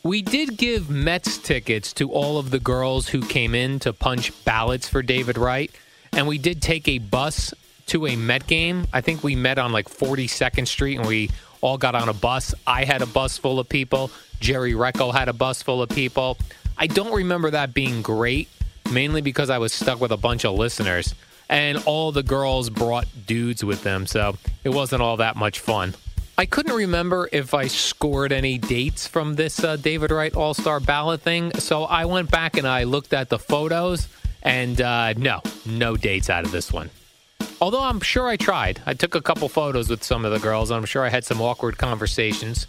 We 0.02 0.20
did 0.20 0.58
give 0.58 0.90
Mets 0.90 1.38
tickets 1.38 1.92
to 1.94 2.10
all 2.10 2.38
of 2.38 2.50
the 2.50 2.60
girls 2.60 3.08
who 3.08 3.22
came 3.22 3.54
in 3.54 3.78
to 3.80 3.92
punch 3.92 4.32
ballots 4.44 4.88
for 4.88 5.02
David 5.02 5.38
Wright. 5.38 5.70
And 6.12 6.28
we 6.28 6.38
did 6.38 6.60
take 6.60 6.86
a 6.88 6.98
bus 6.98 7.54
to 7.86 8.06
a 8.06 8.16
Met 8.16 8.46
game. 8.46 8.86
I 8.92 9.00
think 9.00 9.24
we 9.24 9.34
met 9.34 9.58
on 9.58 9.72
like 9.72 9.88
42nd 9.88 10.68
Street 10.68 10.98
and 10.98 11.06
we 11.06 11.30
all 11.60 11.78
got 11.78 11.94
on 11.94 12.08
a 12.08 12.12
bus. 12.12 12.54
I 12.66 12.84
had 12.84 13.00
a 13.00 13.06
bus 13.06 13.38
full 13.38 13.58
of 13.58 13.68
people. 13.68 14.10
Jerry 14.40 14.74
Recco 14.74 15.12
had 15.12 15.28
a 15.28 15.32
bus 15.32 15.62
full 15.62 15.82
of 15.82 15.88
people. 15.88 16.36
I 16.76 16.86
don't 16.86 17.14
remember 17.14 17.50
that 17.50 17.72
being 17.72 18.02
great, 18.02 18.48
mainly 18.92 19.22
because 19.22 19.48
I 19.48 19.58
was 19.58 19.72
stuck 19.72 20.00
with 20.00 20.12
a 20.12 20.16
bunch 20.16 20.44
of 20.44 20.54
listeners. 20.54 21.14
And 21.48 21.82
all 21.84 22.10
the 22.10 22.22
girls 22.22 22.70
brought 22.70 23.06
dudes 23.26 23.62
with 23.62 23.82
them, 23.82 24.06
so 24.06 24.36
it 24.64 24.70
wasn't 24.70 25.02
all 25.02 25.18
that 25.18 25.36
much 25.36 25.60
fun. 25.60 25.94
I 26.36 26.46
couldn't 26.46 26.74
remember 26.74 27.28
if 27.30 27.54
I 27.54 27.68
scored 27.68 28.32
any 28.32 28.58
dates 28.58 29.06
from 29.06 29.36
this 29.36 29.62
uh, 29.62 29.76
David 29.76 30.10
Wright 30.10 30.34
All 30.34 30.52
Star 30.52 30.80
ballot 30.80 31.20
thing, 31.20 31.52
so 31.60 31.84
I 31.84 32.06
went 32.06 32.30
back 32.30 32.56
and 32.56 32.66
I 32.66 32.84
looked 32.84 33.12
at 33.12 33.28
the 33.28 33.38
photos, 33.38 34.08
and 34.42 34.80
uh, 34.80 35.12
no, 35.12 35.42
no 35.64 35.96
dates 35.96 36.28
out 36.30 36.44
of 36.44 36.50
this 36.50 36.72
one. 36.72 36.90
Although 37.60 37.84
I'm 37.84 38.00
sure 38.00 38.26
I 38.26 38.36
tried. 38.36 38.80
I 38.84 38.94
took 38.94 39.14
a 39.14 39.20
couple 39.20 39.48
photos 39.48 39.88
with 39.88 40.02
some 40.02 40.24
of 40.24 40.32
the 40.32 40.40
girls, 40.40 40.72
I'm 40.72 40.84
sure 40.86 41.04
I 41.04 41.08
had 41.08 41.24
some 41.24 41.40
awkward 41.40 41.78
conversations. 41.78 42.66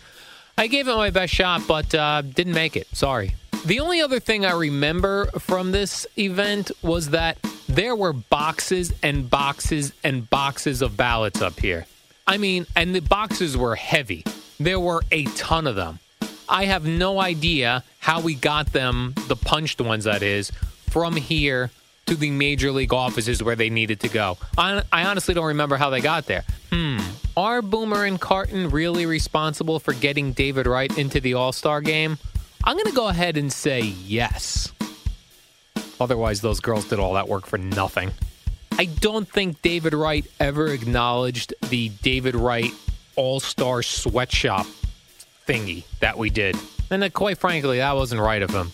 I 0.57 0.67
gave 0.67 0.87
it 0.87 0.95
my 0.95 1.09
best 1.09 1.33
shot, 1.33 1.63
but 1.67 1.93
uh, 1.95 2.21
didn't 2.21 2.53
make 2.53 2.77
it. 2.77 2.87
Sorry. 2.93 3.35
The 3.65 3.79
only 3.79 3.99
other 3.99 4.19
thing 4.19 4.45
I 4.45 4.51
remember 4.51 5.25
from 5.39 5.71
this 5.71 6.05
event 6.17 6.71
was 6.83 7.09
that 7.09 7.37
there 7.67 7.95
were 7.95 8.13
boxes 8.13 8.93
and 9.01 9.29
boxes 9.29 9.93
and 10.03 10.29
boxes 10.29 10.81
of 10.81 10.95
ballots 10.95 11.41
up 11.41 11.59
here. 11.59 11.85
I 12.27 12.37
mean, 12.37 12.65
and 12.75 12.95
the 12.95 13.01
boxes 13.01 13.57
were 13.57 13.75
heavy. 13.75 14.23
There 14.59 14.79
were 14.79 15.03
a 15.11 15.25
ton 15.25 15.67
of 15.67 15.75
them. 15.75 15.99
I 16.47 16.65
have 16.65 16.85
no 16.85 17.19
idea 17.19 17.83
how 17.99 18.21
we 18.21 18.35
got 18.35 18.71
them, 18.71 19.13
the 19.27 19.35
punched 19.35 19.81
ones 19.81 20.03
that 20.03 20.21
is, 20.21 20.51
from 20.89 21.15
here 21.15 21.71
to 22.05 22.15
the 22.15 22.29
major 22.29 22.71
league 22.71 22.93
offices 22.93 23.41
where 23.41 23.55
they 23.55 23.69
needed 23.69 23.99
to 24.01 24.09
go. 24.09 24.37
I, 24.57 24.83
I 24.91 25.05
honestly 25.05 25.33
don't 25.33 25.45
remember 25.45 25.77
how 25.77 25.89
they 25.89 26.01
got 26.01 26.27
there. 26.27 26.43
Hmm. 26.71 26.99
Are 27.35 27.61
Boomer 27.61 28.05
and 28.05 28.21
Carton 28.21 28.69
really 28.69 29.05
responsible 29.05 29.79
for 29.79 29.93
getting 29.93 30.33
David 30.33 30.67
Wright 30.67 30.95
into 30.97 31.19
the 31.19 31.33
All 31.33 31.51
Star 31.51 31.81
game? 31.81 32.17
I'm 32.63 32.75
going 32.75 32.85
to 32.85 32.93
go 32.93 33.07
ahead 33.07 33.37
and 33.37 33.51
say 33.51 33.81
yes. 33.81 34.71
Otherwise, 35.99 36.41
those 36.41 36.59
girls 36.59 36.85
did 36.87 36.99
all 36.99 37.13
that 37.13 37.27
work 37.27 37.45
for 37.45 37.57
nothing. 37.57 38.11
I 38.77 38.85
don't 38.85 39.27
think 39.27 39.61
David 39.61 39.93
Wright 39.93 40.25
ever 40.39 40.67
acknowledged 40.67 41.53
the 41.69 41.89
David 42.01 42.35
Wright 42.35 42.73
All 43.15 43.39
Star 43.39 43.81
Sweatshop 43.81 44.67
thingy 45.47 45.85
that 46.01 46.17
we 46.17 46.29
did. 46.29 46.57
And 46.91 47.03
uh, 47.03 47.09
quite 47.09 47.37
frankly, 47.37 47.77
that 47.77 47.95
wasn't 47.95 48.21
right 48.21 48.41
of 48.41 48.49
him. 48.51 48.71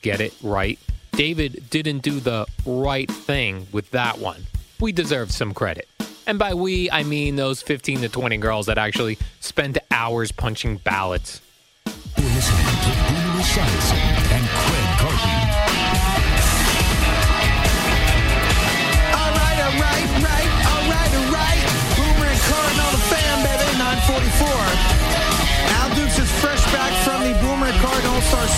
Get 0.00 0.20
it 0.20 0.34
right. 0.42 0.78
David 1.12 1.64
didn't 1.70 1.98
do 1.98 2.20
the 2.20 2.46
right 2.64 3.10
thing 3.10 3.66
with 3.70 3.90
that 3.90 4.18
one. 4.18 4.46
We 4.80 4.92
deserve 4.92 5.30
some 5.30 5.54
credit. 5.54 5.88
And 6.26 6.38
by 6.38 6.54
we, 6.54 6.90
I 6.90 7.02
mean 7.02 7.36
those 7.36 7.62
15 7.62 8.00
to 8.00 8.08
20 8.08 8.38
girls 8.38 8.66
that 8.66 8.78
actually 8.78 9.18
spent 9.40 9.78
hours 9.90 10.32
punching 10.32 10.78
ballots. 10.78 11.40
You're 11.86 12.26
listening 12.26 12.64
to 12.64 12.90
Boomer 13.12 13.42
Esiason 13.42 14.32
and 14.32 14.48
Craig 14.48 14.83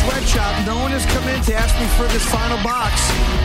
Sweatshop. 0.07 0.67
No 0.67 0.77
one 0.79 0.93
has 0.93 1.05
come 1.07 1.27
in 1.29 1.43
to 1.43 1.55
ask 1.55 1.75
me 1.83 1.87
for 1.99 2.07
this 2.13 2.25
final 2.31 2.57
box, 2.63 2.95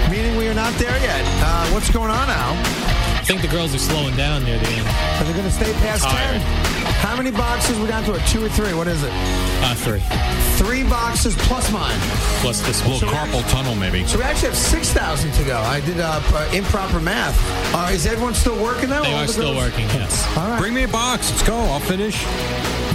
meaning 0.10 0.38
we 0.38 0.48
are 0.48 0.54
not 0.54 0.74
there 0.78 0.96
yet. 1.02 1.26
Uh, 1.42 1.66
what's 1.74 1.90
going 1.90 2.12
on, 2.12 2.30
Al? 2.30 2.54
I 3.18 3.24
think 3.26 3.42
the 3.42 3.48
girls 3.48 3.74
are 3.74 3.80
slowing 3.80 4.16
down 4.16 4.44
near 4.44 4.58
the 4.60 4.68
end. 4.68 4.88
Are 4.88 5.24
they 5.26 5.34
going 5.34 5.46
to 5.46 5.52
stay 5.52 5.72
past 5.82 6.04
Tired. 6.04 6.42
10? 6.42 6.42
How 7.02 7.16
many 7.18 7.32
boxes? 7.32 7.80
We're 7.80 7.88
down 7.88 8.04
to 8.06 8.14
a 8.14 8.20
two 8.28 8.46
or 8.46 8.50
three. 8.50 8.74
What 8.74 8.88
is 8.88 9.02
it? 9.04 9.10
Uh, 9.14 9.74
three. 9.76 10.02
Three 10.58 10.84
boxes 10.84 11.36
plus 11.50 11.72
mine. 11.72 11.98
Plus 12.42 12.62
this 12.62 12.82
A 12.82 12.90
little 12.90 13.00
So 13.00 13.08
we 13.08 13.14
carpal 13.14 13.48
tunnel, 13.50 13.76
maybe. 13.76 14.06
So 14.06 14.18
we 14.18 14.24
actually 14.24 14.50
have 14.50 14.58
6,000 14.58 15.32
to 15.34 15.44
go. 15.44 15.58
I 15.58 15.82
did 15.82 16.00
uh, 16.00 16.20
p- 16.50 16.58
improper 16.58 17.00
math. 17.00 17.36
Uh, 17.74 17.90
is 17.92 18.06
everyone 18.06 18.34
still 18.36 18.62
working 18.62 18.90
now? 18.90 19.02
They 19.02 19.14
are 19.14 19.26
the 19.26 19.34
still 19.34 19.54
girls? 19.54 19.72
working, 19.72 19.88
yes. 19.90 20.38
All 20.38 20.50
right. 20.50 20.60
Bring 20.60 20.74
me 20.76 20.84
a 20.84 20.88
box. 20.88 21.30
Let's 21.32 21.44
go. 21.44 21.56
I'll 21.58 21.80
finish. 21.80 22.24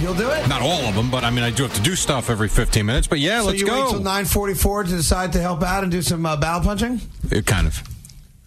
You'll 0.01 0.13
do 0.13 0.29
it? 0.29 0.47
Not 0.47 0.61
all 0.61 0.81
of 0.85 0.95
them, 0.95 1.09
but 1.09 1.23
I 1.23 1.29
mean, 1.31 1.43
I 1.43 1.49
do 1.49 1.63
have 1.63 1.73
to 1.73 1.81
do 1.81 1.95
stuff 1.95 2.29
every 2.29 2.49
15 2.49 2.85
minutes. 2.85 3.07
But 3.07 3.19
yeah, 3.19 3.41
so 3.41 3.47
let's 3.47 3.59
you 3.59 3.65
wait 3.65 3.71
go. 3.71 3.89
till 3.89 3.99
944 3.99 4.83
to 4.83 4.89
decide 4.91 5.33
to 5.33 5.41
help 5.41 5.63
out 5.63 5.83
and 5.83 5.91
do 5.91 6.01
some 6.01 6.25
uh, 6.25 6.37
bowel 6.37 6.61
punching? 6.61 7.01
It 7.31 7.45
kind 7.45 7.67
of. 7.67 7.81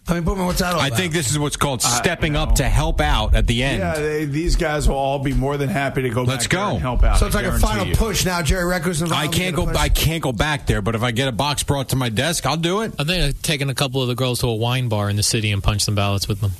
I 0.07 0.15
mean, 0.15 0.23
Boomer, 0.23 0.45
what's 0.45 0.59
that 0.59 0.73
all 0.73 0.79
I 0.81 0.87
about? 0.87 0.97
think 0.99 1.13
this 1.13 1.29
is 1.29 1.37
what's 1.37 1.55
called 1.57 1.81
I 1.85 1.89
stepping 1.89 2.33
know. 2.33 2.41
up 2.43 2.55
to 2.55 2.63
help 2.67 2.99
out 3.01 3.35
at 3.35 3.47
the 3.47 3.63
end. 3.63 3.79
Yeah, 3.79 3.93
they, 3.95 4.25
these 4.25 4.55
guys 4.55 4.87
will 4.87 4.95
all 4.95 5.19
be 5.19 5.33
more 5.33 5.57
than 5.57 5.69
happy 5.69 6.01
to 6.01 6.09
go. 6.09 6.23
Let's 6.23 6.45
back 6.45 6.51
there 6.51 6.59
go. 6.61 6.69
and 6.71 6.79
help 6.79 7.03
out. 7.03 7.17
So 7.17 7.27
it's 7.27 7.35
I 7.35 7.39
like 7.39 7.45
a 7.45 7.49
guarantee 7.49 7.67
final 7.67 7.87
you. 7.87 7.95
push 7.95 8.25
now. 8.25 8.41
Jerry 8.41 8.65
Reckless 8.65 9.01
involved. 9.01 9.23
I 9.23 9.27
can't 9.27 9.55
go. 9.55 9.67
push. 9.67 9.75
I 9.75 9.89
can't 9.89 10.23
go 10.23 10.31
back 10.31 10.65
there. 10.65 10.81
But 10.81 10.95
if 10.95 11.03
I 11.03 11.11
get 11.11 11.27
a 11.27 11.31
box 11.31 11.63
brought 11.63 11.89
to 11.89 11.95
my 11.95 12.09
desk, 12.09 12.45
I'll 12.45 12.57
do 12.57 12.81
it. 12.81 12.93
I 12.99 13.03
think 13.03 13.23
I've 13.23 13.41
taken 13.41 13.69
a 13.69 13.75
couple 13.75 14.01
of 14.01 14.07
the 14.07 14.15
girls 14.15 14.39
to 14.39 14.47
a 14.47 14.55
wine 14.55 14.89
bar 14.89 15.09
in 15.09 15.15
the 15.17 15.23
city 15.23 15.51
and 15.51 15.63
punched 15.63 15.85
some 15.85 15.95
ballots 15.95 16.27
with 16.27 16.41
them. 16.41 16.51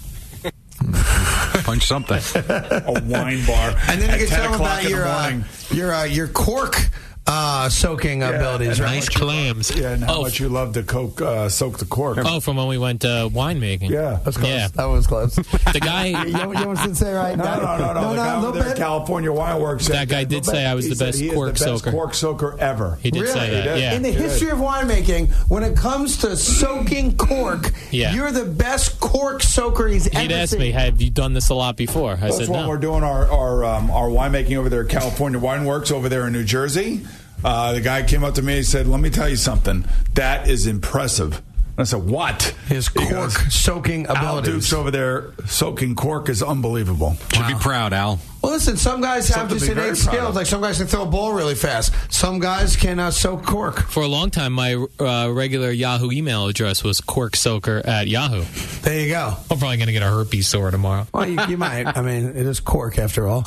Punch 1.71 1.88
something. 1.88 2.17
a 2.36 3.01
wine 3.05 3.45
bar. 3.45 3.73
And 3.88 4.01
then 4.01 4.10
you 4.10 4.15
at 4.15 4.19
can 4.19 4.27
10 4.27 4.27
tell 4.27 4.51
them 4.51 4.60
about 4.60 4.79
in 4.79 4.84
the 4.84 4.89
your 4.89 5.07
uh, 5.07 5.41
your 5.71 5.93
uh, 5.93 6.03
your 6.03 6.27
cork 6.27 6.89
uh, 7.27 7.69
soaking 7.69 8.23
abilities, 8.23 8.79
right? 8.81 8.88
how 8.88 8.93
Nice 8.95 9.05
much 9.05 9.15
you- 9.15 9.21
clams. 9.21 9.75
Yeah, 9.75 9.91
and 9.91 10.03
how 10.03 10.17
Oh. 10.17 10.21
much 10.23 10.39
you 10.39 10.49
love 10.49 10.73
to 10.73 10.84
coke, 10.84 11.21
uh, 11.21 11.47
soak 11.49 11.77
the 11.77 11.86
cork. 11.86 12.17
Oh, 12.25 12.39
from 12.39 12.57
when 12.57 12.67
we 12.67 12.77
went 12.77 13.05
uh, 13.05 13.29
winemaking. 13.31 13.89
Yeah. 13.89 14.19
That's 14.25 14.38
close. 14.38 14.49
Yeah. 14.49 14.67
That 14.75 14.86
was 14.86 15.07
close. 15.07 15.36
The 15.71 15.79
guy. 15.79 16.07
you, 16.07 16.34
you 16.36 16.41
almost 16.57 16.81
didn't 16.84 16.97
say 16.97 17.13
right. 17.13 17.38
No, 17.38 17.43
no, 17.43 17.77
no, 17.77 17.93
no. 17.93 18.10
the 18.10 18.15
guy 18.15 18.27
a 18.34 18.38
over 18.38 18.47
little 18.47 18.63
there. 18.63 18.75
California 18.75 19.31
Wine 19.31 19.62
Works. 19.62 19.86
said 19.86 19.95
That 19.95 20.10
guy 20.10 20.23
did 20.25 20.43
say 20.45 20.65
I 20.65 20.73
was 20.73 20.89
the 20.89 20.95
best 20.95 21.21
cork 21.34 21.47
the 21.47 21.51
best 21.53 21.63
soaker. 21.63 21.91
cork 21.91 22.13
soaker 22.13 22.57
ever. 22.60 22.97
He 23.01 23.12
did 23.12 23.21
Really? 23.21 23.34
say 23.34 23.49
that. 23.51 23.63
Did. 23.63 23.79
Yeah. 23.79 23.93
In 23.93 24.01
the 24.01 24.12
history 24.12 24.49
of 24.49 24.57
winemaking, 24.57 25.31
when 25.49 25.63
it 25.63 25.77
comes 25.77 26.17
to 26.17 26.36
soaking 26.36 27.15
cork, 27.17 27.71
Yeah. 27.91 28.13
you're 28.13 28.31
the 28.31 28.45
best 28.45 28.99
cork 28.99 29.41
soaker 29.43 29.88
he's 29.88 30.07
ever 30.07 30.19
He'd 30.19 30.31
asked 30.34 30.51
seen. 30.53 30.60
me, 30.60 30.71
"Have 30.71 31.01
you 31.01 31.10
done 31.10 31.34
this 31.34 31.47
a 31.49 31.53
lot 31.55 31.77
before?" 31.77 32.13
I 32.13 32.15
That's 32.17 32.38
said, 32.38 32.49
when 32.49 32.67
we're 32.67 32.77
doing 32.77 33.03
our 33.03 33.29
our, 33.31 33.63
um, 33.63 33.91
our 33.91 34.07
winemaking 34.10 34.57
over 34.57 34.67
there 34.69 34.84
at 34.84 34.89
California 34.89 35.39
Wine 35.39 35.63
Works 35.65 35.91
over 35.91 36.10
there 36.10 36.27
in 36.27 36.34
New 36.34 36.43
Jersey. 36.43 37.01
Uh, 37.43 37.73
the 37.73 37.82
guy 37.82 38.04
came 38.04 38.23
up 38.23 38.36
to 38.36 38.41
me 38.41 38.58
and 38.58 38.65
said, 38.65 38.88
"Let 38.88 38.99
me 38.99 39.10
tell 39.10 39.30
you 39.30 39.36
something. 39.36 39.86
That 40.15 40.47
is 40.47 40.67
impressive." 40.67 41.41
And 41.77 41.80
I 41.80 41.84
said, 41.84 42.04
"What?" 42.04 42.54
His 42.67 42.89
cork 42.89 43.10
goes, 43.10 43.54
soaking 43.54 44.06
Al 44.08 44.15
abilities. 44.17 44.54
Duke's 44.54 44.73
over 44.73 44.91
there 44.91 45.32
soaking 45.47 45.95
cork 45.95 46.30
is 46.30 46.43
unbelievable. 46.43 47.15
Should 47.34 47.47
be 47.47 47.56
proud, 47.56 47.93
Al. 47.93 48.19
Well, 48.41 48.54
listen, 48.54 48.75
some 48.75 49.01
guys 49.01 49.27
have 49.30 49.49
Something 49.49 49.60
just 49.60 49.71
innate 49.71 49.97
skills. 49.97 50.36
Like 50.36 50.47
some 50.47 50.62
guys 50.62 50.80
can 50.80 50.88
throw 50.88 51.04
a 51.04 51.06
ball 51.06 51.32
really 51.34 51.54
fast. 51.54 51.93
Some 52.12 52.39
guys 52.39 52.75
can 52.75 52.99
uh, 52.99 53.12
soak 53.12 53.43
cork. 53.45 53.82
For 53.84 54.01
a 54.01 54.08
long 54.08 54.32
time, 54.32 54.54
my 54.54 54.84
uh, 54.99 55.30
regular 55.32 55.69
Yahoo 55.69 56.12
email 56.12 56.47
address 56.47 56.84
was 56.84 57.01
corksoaker 57.01 57.88
at 57.88 58.08
Yahoo. 58.08 58.43
There 58.82 58.99
you 58.99 59.10
go. 59.10 59.36
I'm 59.51 59.60
probably 59.60 59.77
going 59.77 59.88
to 59.88 59.93
get 59.93 60.01
a 60.01 60.08
herpes 60.08 60.47
sore 60.47 60.71
tomorrow. 60.71 61.06
Well, 61.13 61.30
you, 61.30 61.39
you 61.49 61.58
might. 61.58 61.86
I 61.95 62.01
mean, 62.01 62.30
it 62.30 62.47
is 62.47 62.60
cork 62.60 62.97
after 62.97 63.27
all. 63.27 63.43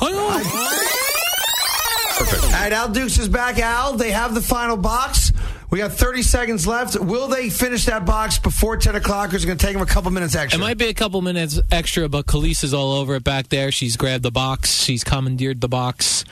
Perfect. 2.17 2.43
All 2.45 2.51
right, 2.51 2.71
Al 2.71 2.89
Dukes 2.89 3.19
is 3.19 3.27
back. 3.27 3.59
Al, 3.59 3.93
they 3.97 4.11
have 4.11 4.33
the 4.33 4.41
final 4.41 4.77
box. 4.77 5.31
We 5.69 5.79
got 5.79 5.91
30 5.91 6.21
seconds 6.21 6.65
left. 6.65 6.97
Will 6.97 7.27
they 7.27 7.49
finish 7.49 7.85
that 7.85 8.05
box 8.05 8.39
before 8.39 8.77
10 8.77 8.95
o'clock, 8.95 9.33
or 9.33 9.35
is 9.35 9.43
it 9.43 9.47
going 9.47 9.57
to 9.57 9.65
take 9.65 9.73
them 9.73 9.81
a 9.81 9.85
couple 9.85 10.09
minutes 10.11 10.35
extra? 10.35 10.57
It 10.59 10.63
might 10.63 10.77
be 10.77 10.87
a 10.87 10.93
couple 10.93 11.21
minutes 11.21 11.59
extra, 11.71 12.07
but 12.07 12.27
Khalees 12.27 12.63
is 12.63 12.73
all 12.73 12.93
over 12.93 13.15
it 13.15 13.23
back 13.23 13.49
there. 13.49 13.71
She's 13.71 13.97
grabbed 13.97 14.23
the 14.23 14.31
box. 14.31 14.83
She's 14.83 15.03
commandeered 15.03 15.59
the 15.59 15.67
box. 15.67 16.23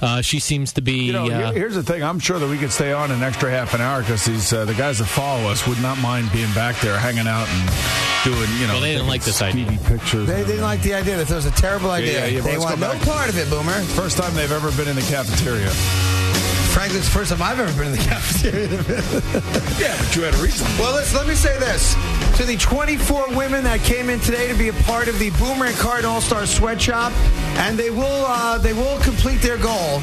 Uh, 0.00 0.22
she 0.22 0.40
seems 0.40 0.72
to 0.72 0.80
be. 0.82 1.04
You 1.04 1.12
know, 1.12 1.30
uh, 1.30 1.52
here's 1.52 1.74
the 1.74 1.82
thing. 1.82 2.02
I'm 2.02 2.18
sure 2.18 2.38
that 2.38 2.48
we 2.48 2.58
could 2.58 2.72
stay 2.72 2.92
on 2.92 3.10
an 3.12 3.22
extra 3.22 3.50
half 3.50 3.74
an 3.74 3.80
hour 3.80 4.00
because 4.00 4.24
these 4.24 4.52
uh, 4.52 4.64
the 4.64 4.74
guys 4.74 4.98
that 4.98 5.06
follow 5.06 5.48
us 5.48 5.66
would 5.68 5.80
not 5.80 5.98
mind 5.98 6.32
being 6.32 6.52
back 6.54 6.80
there, 6.80 6.98
hanging 6.98 7.28
out 7.28 7.46
and 7.48 8.07
doing. 8.24 8.48
You 8.60 8.66
know, 8.66 8.74
Well, 8.74 8.82
they 8.82 8.92
didn't 8.92 9.08
like 9.08 9.22
this 9.22 9.42
idea. 9.42 9.66
Pictures. 9.84 10.26
They 10.26 10.44
didn't 10.44 10.62
like 10.62 10.82
the 10.82 10.94
idea. 10.94 11.16
They 11.16 11.24
thought 11.24 11.32
it 11.32 11.36
was 11.36 11.46
a 11.46 11.50
terrible 11.52 11.90
idea. 11.90 12.20
yeah, 12.20 12.26
yeah, 12.26 12.40
but 12.40 12.50
they 12.50 12.58
want 12.58 12.78
no 12.80 12.92
back. 12.92 13.02
part 13.02 13.28
of 13.28 13.38
it, 13.38 13.48
Boomer. 13.50 13.72
First 13.96 14.16
time 14.18 14.34
they've 14.34 14.50
ever 14.52 14.70
been 14.72 14.88
in 14.88 14.96
the 14.96 15.02
cafeteria. 15.02 15.70
Frankly, 16.74 16.98
it's 16.98 17.08
the 17.08 17.14
first 17.18 17.30
time 17.32 17.42
I've 17.42 17.58
ever 17.58 17.72
been 17.76 17.92
in 17.92 17.98
the 17.98 18.04
cafeteria. 18.12 18.68
Yeah, 19.80 19.96
but 19.98 20.14
you 20.14 20.22
had 20.22 20.34
a 20.34 20.38
reason. 20.38 20.66
Well, 20.78 20.94
listen, 20.94 21.16
let 21.18 21.26
me 21.26 21.34
say 21.34 21.58
this. 21.58 21.94
To 22.36 22.44
the 22.44 22.56
24 22.56 23.34
women 23.34 23.64
that 23.64 23.80
came 23.80 24.10
in 24.10 24.20
today 24.20 24.46
to 24.48 24.54
be 24.54 24.68
a 24.68 24.72
part 24.84 25.08
of 25.08 25.18
the 25.18 25.30
Boomer 25.30 25.66
and 25.66 25.76
Carton 25.76 26.04
All-Star 26.04 26.46
Sweatshop, 26.46 27.12
and 27.58 27.76
they 27.78 27.90
will 27.90 28.24
uh, 28.26 28.58
they 28.58 28.74
will 28.74 28.98
complete 29.00 29.40
their 29.40 29.58
goal. 29.58 30.00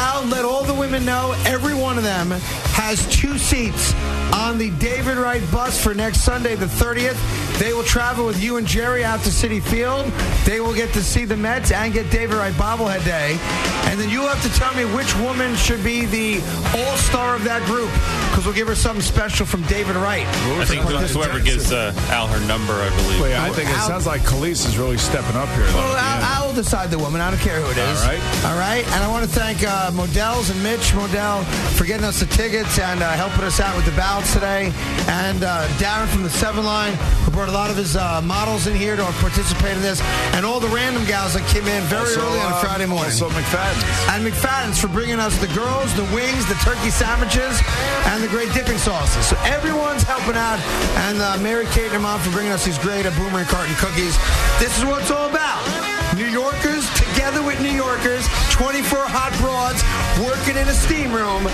Al, 0.00 0.24
let 0.26 0.44
all 0.44 0.64
the 0.64 0.74
women 0.74 1.04
know 1.04 1.34
every 1.44 1.74
one 1.74 1.98
of 1.98 2.04
them 2.04 2.30
has 2.72 3.06
two 3.08 3.36
seats 3.38 3.92
on 4.32 4.56
the 4.58 4.70
David 4.78 5.16
Wright 5.18 5.42
bus 5.52 5.82
for 5.82 5.94
next 5.94 6.20
Sunday, 6.22 6.54
the 6.54 6.66
30th. 6.66 7.18
They 7.58 7.74
will 7.74 7.82
travel 7.82 8.24
with 8.24 8.42
you 8.42 8.56
and 8.56 8.66
Jerry 8.66 9.04
out 9.04 9.20
to 9.24 9.28
Citi 9.30 9.62
Field. 9.62 10.06
They 10.46 10.60
will 10.60 10.72
get 10.74 10.92
to 10.94 11.02
see 11.02 11.26
the 11.26 11.36
Mets 11.36 11.70
and 11.72 11.92
get 11.92 12.10
David 12.10 12.36
Wright 12.36 12.54
bobblehead 12.54 13.04
day. 13.04 13.36
And 13.90 14.00
then 14.00 14.08
you'll 14.08 14.28
have 14.28 14.42
to 14.42 14.58
tell 14.58 14.72
me 14.74 14.84
which 14.96 15.14
woman 15.16 15.54
should 15.56 15.84
be 15.84 16.06
the 16.06 16.36
all-star 16.74 17.34
of 17.36 17.44
that 17.44 17.62
group 17.66 17.90
because 18.30 18.46
we'll 18.46 18.54
give 18.54 18.68
her 18.68 18.74
something 18.74 19.02
special 19.02 19.44
from 19.44 19.62
David 19.64 19.96
Wright. 19.96 20.24
I 20.26 20.64
think 20.64 20.82
whoever 20.82 21.40
gives 21.40 21.72
uh, 21.72 21.92
Al 22.08 22.28
her 22.28 22.40
number, 22.46 22.72
I 22.72 22.88
believe. 22.96 23.20
Well, 23.20 23.28
yeah, 23.30 23.44
I 23.44 23.50
think 23.50 23.68
it 23.68 23.76
Al- 23.76 23.86
sounds 23.88 24.06
like 24.06 24.22
Khalees 24.22 24.64
is 24.66 24.78
really 24.78 24.96
stepping 24.96 25.36
up 25.36 25.48
here. 25.50 25.66
Though. 25.66 25.74
Well, 25.78 25.92
Yeah. 25.92 26.20
I, 26.22 26.40
I 26.42 26.46
will 26.46 26.54
decide 26.54 26.90
the 26.90 26.98
woman. 26.98 27.20
I 27.20 27.30
don't 27.30 27.40
care 27.40 27.60
who 27.60 27.68
it 27.70 27.76
is. 27.76 28.00
All 28.02 28.08
right. 28.08 28.44
All 28.46 28.58
right. 28.58 28.84
And 28.94 29.04
I 29.04 29.08
want 29.08 29.24
to 29.28 29.30
thank 29.30 29.64
uh, 29.66 29.89
Modell's 29.92 30.50
and 30.50 30.62
Mitch 30.62 30.92
Modell 30.92 31.44
for 31.76 31.84
getting 31.84 32.04
us 32.04 32.20
the 32.20 32.26
tickets 32.26 32.78
and 32.78 33.02
uh, 33.02 33.10
helping 33.12 33.44
us 33.44 33.60
out 33.60 33.74
with 33.76 33.84
the 33.84 33.92
ballots 33.92 34.32
today. 34.32 34.72
And 35.08 35.42
uh, 35.42 35.66
Darren 35.78 36.08
from 36.08 36.22
the 36.22 36.30
Seven 36.30 36.64
Line, 36.64 36.94
who 37.24 37.30
brought 37.30 37.48
a 37.48 37.52
lot 37.52 37.70
of 37.70 37.76
his 37.76 37.96
uh, 37.96 38.20
models 38.22 38.66
in 38.66 38.74
here 38.76 38.96
to 38.96 39.04
participate 39.20 39.76
in 39.76 39.82
this. 39.82 40.00
And 40.34 40.46
all 40.46 40.60
the 40.60 40.68
random 40.68 41.04
gals 41.04 41.34
that 41.34 41.46
came 41.48 41.66
in 41.66 41.82
very 41.84 42.02
Also, 42.02 42.20
early 42.20 42.40
on 42.40 42.52
a 42.52 42.56
uh, 42.56 42.60
Friday 42.60 42.86
morning. 42.86 43.12
Also, 43.12 43.28
McFadden's. 43.30 43.84
and 44.10 44.20
McFadden's 44.24 44.80
for 44.80 44.88
bringing 44.88 45.20
us 45.20 45.36
the 45.40 45.50
girls, 45.54 45.94
the 45.96 46.08
wings, 46.14 46.46
the 46.46 46.58
turkey 46.62 46.90
sandwiches, 46.90 47.60
and 48.10 48.22
the 48.22 48.28
great 48.28 48.52
dipping 48.52 48.78
sauces. 48.78 49.26
So 49.26 49.36
everyone's 49.44 50.02
helping 50.02 50.36
out, 50.36 50.60
and 51.08 51.20
uh, 51.20 51.38
Mary 51.38 51.66
Kate 51.72 51.90
and 51.90 51.94
her 51.94 52.00
mom 52.00 52.20
for 52.20 52.30
bringing 52.30 52.52
us 52.52 52.64
these 52.64 52.78
great 52.78 53.06
uh, 53.06 53.10
Boomer 53.16 53.40
and 53.40 53.48
Carton 53.48 53.74
cookies. 53.76 54.16
This 54.58 54.76
is 54.78 54.84
what 54.84 55.02
it's 55.02 55.10
all 55.10 55.28
about. 55.28 55.60
New 56.16 56.26
Yorkers 56.26 56.79
New 57.62 57.70
Yorkers, 57.72 58.26
24 58.50 58.98
hot 59.04 59.32
broads 59.38 59.82
working 60.24 60.56
in 60.56 60.68
a 60.68 60.72
steam 60.74 61.12
room, 61.12 61.44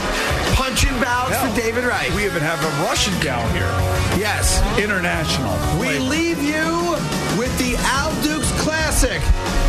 punching 0.54 0.94
ballots 1.00 1.36
Hell, 1.36 1.50
for 1.52 1.60
David 1.60 1.84
Wright. 1.84 2.12
We 2.14 2.24
even 2.24 2.42
have 2.42 2.62
a 2.62 2.70
Russian 2.84 3.14
gal 3.20 3.46
here. 3.52 3.66
yes. 4.18 4.62
International. 4.78 5.52
We 5.80 5.98
leave 5.98 6.42
you 6.42 6.96
with 7.36 7.56
the 7.58 7.76
Al 7.80 8.10
Dukes 8.22 8.50
Classic, 8.62 9.20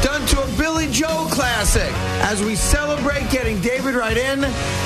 done 0.01 0.25
to 0.27 0.41
a 0.41 0.47
Billy 0.57 0.89
Joel 0.89 1.27
Classic, 1.27 1.91
as 2.23 2.41
we 2.41 2.55
celebrate 2.55 3.29
getting 3.29 3.59
David 3.61 3.95
Wright 3.95 4.15
in. 4.15 4.41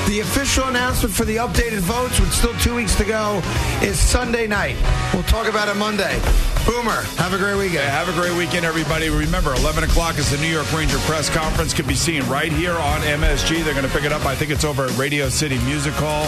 The 0.08 0.22
official 0.22 0.66
announcement 0.68 1.14
for 1.14 1.24
the 1.26 1.36
updated 1.36 1.80
votes, 1.80 2.20
with 2.20 2.34
still 2.34 2.58
two 2.60 2.76
weeks 2.76 2.96
to 2.96 3.06
go, 3.06 3.42
is 3.82 4.00
Sunday 4.00 4.48
night. 4.48 4.76
We'll 5.14 5.24
talk 5.24 5.48
about 5.48 5.68
it 5.68 5.76
Monday. 5.76 6.20
Boomer, 6.66 7.02
have 7.18 7.34
a 7.34 7.38
great 7.38 7.56
weekend. 7.56 7.76
Yeah, 7.76 7.90
have 7.90 8.10
a 8.10 8.20
great 8.20 8.36
weekend, 8.36 8.66
everybody. 8.66 9.10
Remember, 9.10 9.54
11 9.54 9.84
o'clock 9.84 10.18
is 10.18 10.30
the 10.32 10.38
New 10.38 10.52
York 10.52 10.72
Ranger 10.74 10.98
press 11.00 11.30
conference. 11.30 11.74
Can 11.74 11.88
be 11.88 11.96
seen 11.96 12.24
right 12.28 12.52
here 12.52 12.74
on 12.74 13.02
MSG. 13.02 13.64
They're 13.64 13.74
going 13.74 13.86
to 13.86 13.92
pick 13.92 14.06
it 14.06 14.12
up. 14.12 14.26
I 14.26 14.36
think 14.36 14.52
it's 14.52 14.64
over 14.64 14.86
at 14.86 14.98
Radio 14.98 15.30
City 15.30 15.58
Music 15.66 15.94
Hall. 15.96 16.24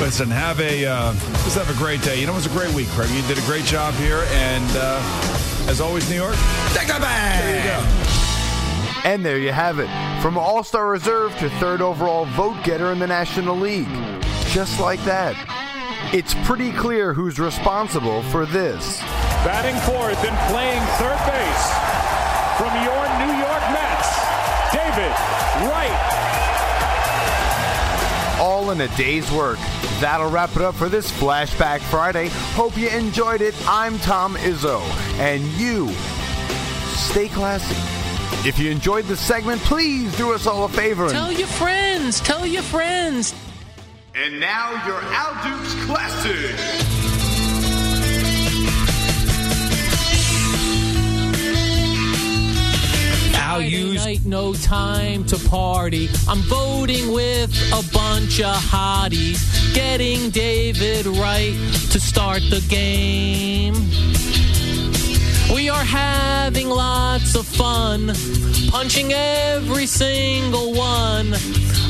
Listen, 0.00 0.28
have 0.30 0.60
a 0.60 0.86
uh, 0.86 1.12
just 1.44 1.56
have 1.56 1.70
a 1.70 1.78
great 1.78 2.02
day. 2.02 2.20
You 2.20 2.26
know, 2.26 2.32
it 2.32 2.36
was 2.36 2.46
a 2.46 2.50
great 2.50 2.74
week, 2.74 2.88
Craig. 2.88 3.10
You 3.10 3.22
did 3.22 3.38
a 3.38 3.46
great 3.46 3.64
job 3.64 3.94
here, 3.94 4.24
and 4.30 4.68
uh, 4.76 5.53
as 5.68 5.80
always, 5.80 6.08
New 6.10 6.16
York. 6.16 6.36
Take 6.72 6.88
a 6.88 7.00
There 7.00 7.56
you 7.56 7.64
go. 7.64 8.04
And 9.04 9.24
there 9.24 9.38
you 9.38 9.52
have 9.52 9.78
it. 9.78 9.88
From 10.22 10.38
All 10.38 10.62
Star 10.62 10.88
Reserve 10.88 11.36
to 11.38 11.50
third 11.60 11.80
overall 11.80 12.24
vote 12.26 12.56
getter 12.64 12.92
in 12.92 12.98
the 12.98 13.06
National 13.06 13.56
League. 13.56 13.88
Just 14.48 14.80
like 14.80 15.02
that. 15.04 15.36
It's 16.14 16.34
pretty 16.44 16.72
clear 16.72 17.12
who's 17.12 17.38
responsible 17.38 18.22
for 18.24 18.46
this. 18.46 19.00
Batting 19.44 19.76
fourth 19.82 20.22
and 20.24 20.36
playing 20.48 20.80
third 20.96 21.20
base 21.28 21.66
from 22.56 22.72
your 22.86 23.02
New 23.18 23.34
York 23.42 23.64
Mets, 23.74 24.08
David 24.72 25.12
Wright. 25.68 26.13
All 28.44 28.72
in 28.72 28.80
a 28.82 28.88
day's 28.88 29.30
work. 29.32 29.58
That'll 30.00 30.28
wrap 30.30 30.54
it 30.54 30.60
up 30.60 30.74
for 30.74 30.90
this 30.90 31.10
Flashback 31.10 31.80
Friday. 31.80 32.28
Hope 32.52 32.76
you 32.76 32.88
enjoyed 32.90 33.40
it. 33.40 33.54
I'm 33.66 33.98
Tom 34.00 34.34
Izzo, 34.36 34.82
and 35.18 35.42
you 35.54 35.88
stay 37.08 37.28
classy. 37.28 37.74
If 38.46 38.58
you 38.58 38.70
enjoyed 38.70 39.06
the 39.06 39.16
segment, 39.16 39.62
please 39.62 40.14
do 40.18 40.34
us 40.34 40.46
all 40.46 40.66
a 40.66 40.68
favor. 40.68 41.04
and- 41.04 41.12
Tell 41.12 41.32
your 41.32 41.46
friends. 41.46 42.20
Tell 42.20 42.44
your 42.46 42.62
friends. 42.62 43.34
And 44.14 44.38
now 44.40 44.72
your 44.86 45.00
Al 45.00 45.32
Dukes 45.42 45.74
Classic. 45.86 46.93
I'll 53.54 53.62
use 53.62 54.04
night, 54.04 54.24
no 54.24 54.52
time 54.52 55.24
to 55.26 55.38
party. 55.48 56.08
I'm 56.28 56.40
voting 56.40 57.12
with 57.12 57.54
a 57.72 57.84
bunch 57.92 58.40
of 58.40 58.56
hotties, 58.56 59.72
getting 59.72 60.30
David 60.30 61.06
Wright 61.06 61.54
to 61.92 62.00
start 62.00 62.42
the 62.50 62.64
game. 62.68 63.74
We 65.54 65.68
are 65.68 65.84
having 65.84 66.68
lots 66.68 67.36
of 67.36 67.46
fun, 67.46 68.12
punching 68.72 69.12
every 69.12 69.86
single 69.86 70.72
one. 70.74 71.32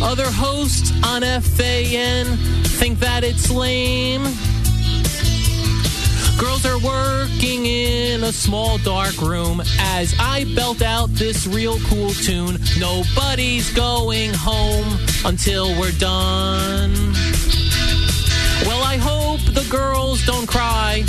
Other 0.03 0.31
hosts 0.31 0.93
on 1.03 1.23
FAN 1.23 2.37
think 2.77 2.99
that 2.99 3.25
it's 3.25 3.51
lame. 3.51 4.25
Girls 6.45 6.67
are 6.67 6.79
working 6.79 7.65
in 7.65 8.23
a 8.23 8.31
small 8.31 8.77
dark 8.77 9.19
room 9.23 9.63
as 9.81 10.15
I 10.19 10.45
belt 10.55 10.83
out 10.83 11.09
this 11.09 11.47
real 11.47 11.79
cool 11.89 12.11
tune. 12.11 12.59
Nobody's 12.79 13.73
going 13.73 14.35
home 14.35 14.85
until 15.25 15.69
we're 15.81 15.93
done. 15.93 16.93
Well, 18.67 18.83
I 18.83 18.99
hope 19.01 19.41
the 19.55 19.67
girls 19.71 20.27
don't 20.27 20.47
cry. 20.47 21.05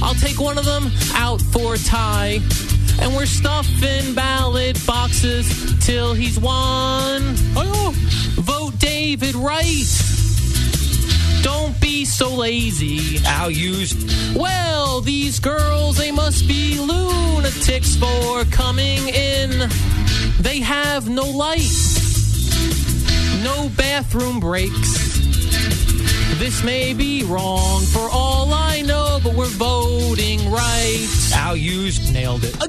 I'll 0.00 0.14
take 0.14 0.40
one 0.40 0.56
of 0.56 0.64
them 0.64 0.90
out 1.12 1.42
for 1.42 1.76
tie. 1.76 2.40
And 3.02 3.14
we're 3.14 3.26
stuffing 3.26 4.14
ballot 4.14 4.80
boxes 4.86 5.76
till 5.84 6.14
he's 6.14 6.40
won. 6.40 7.34
Oh, 7.54 7.92
vote 8.36 8.78
David 8.78 9.34
Wright. 9.34 10.17
Don't 11.48 11.80
be 11.80 12.04
so 12.04 12.28
lazy. 12.28 13.24
Al 13.24 13.50
used. 13.50 13.96
Well, 14.36 15.00
these 15.00 15.40
girls, 15.40 15.96
they 15.96 16.12
must 16.12 16.46
be 16.46 16.78
lunatics 16.78 17.96
for 17.96 18.44
coming 18.50 19.08
in. 19.08 19.70
They 20.40 20.60
have 20.60 21.08
no 21.08 21.24
light, 21.24 21.72
no 23.42 23.70
bathroom 23.78 24.40
breaks. 24.40 24.90
This 26.38 26.62
may 26.62 26.92
be 26.92 27.24
wrong 27.24 27.80
for 27.94 28.06
all 28.12 28.52
I 28.52 28.82
know, 28.82 29.18
but 29.24 29.32
we're 29.32 29.46
voting 29.46 30.50
right. 30.50 31.08
Al 31.34 31.56
used. 31.56 32.12
Nailed 32.12 32.44
it. 32.44 32.60
Uh, 32.60 32.66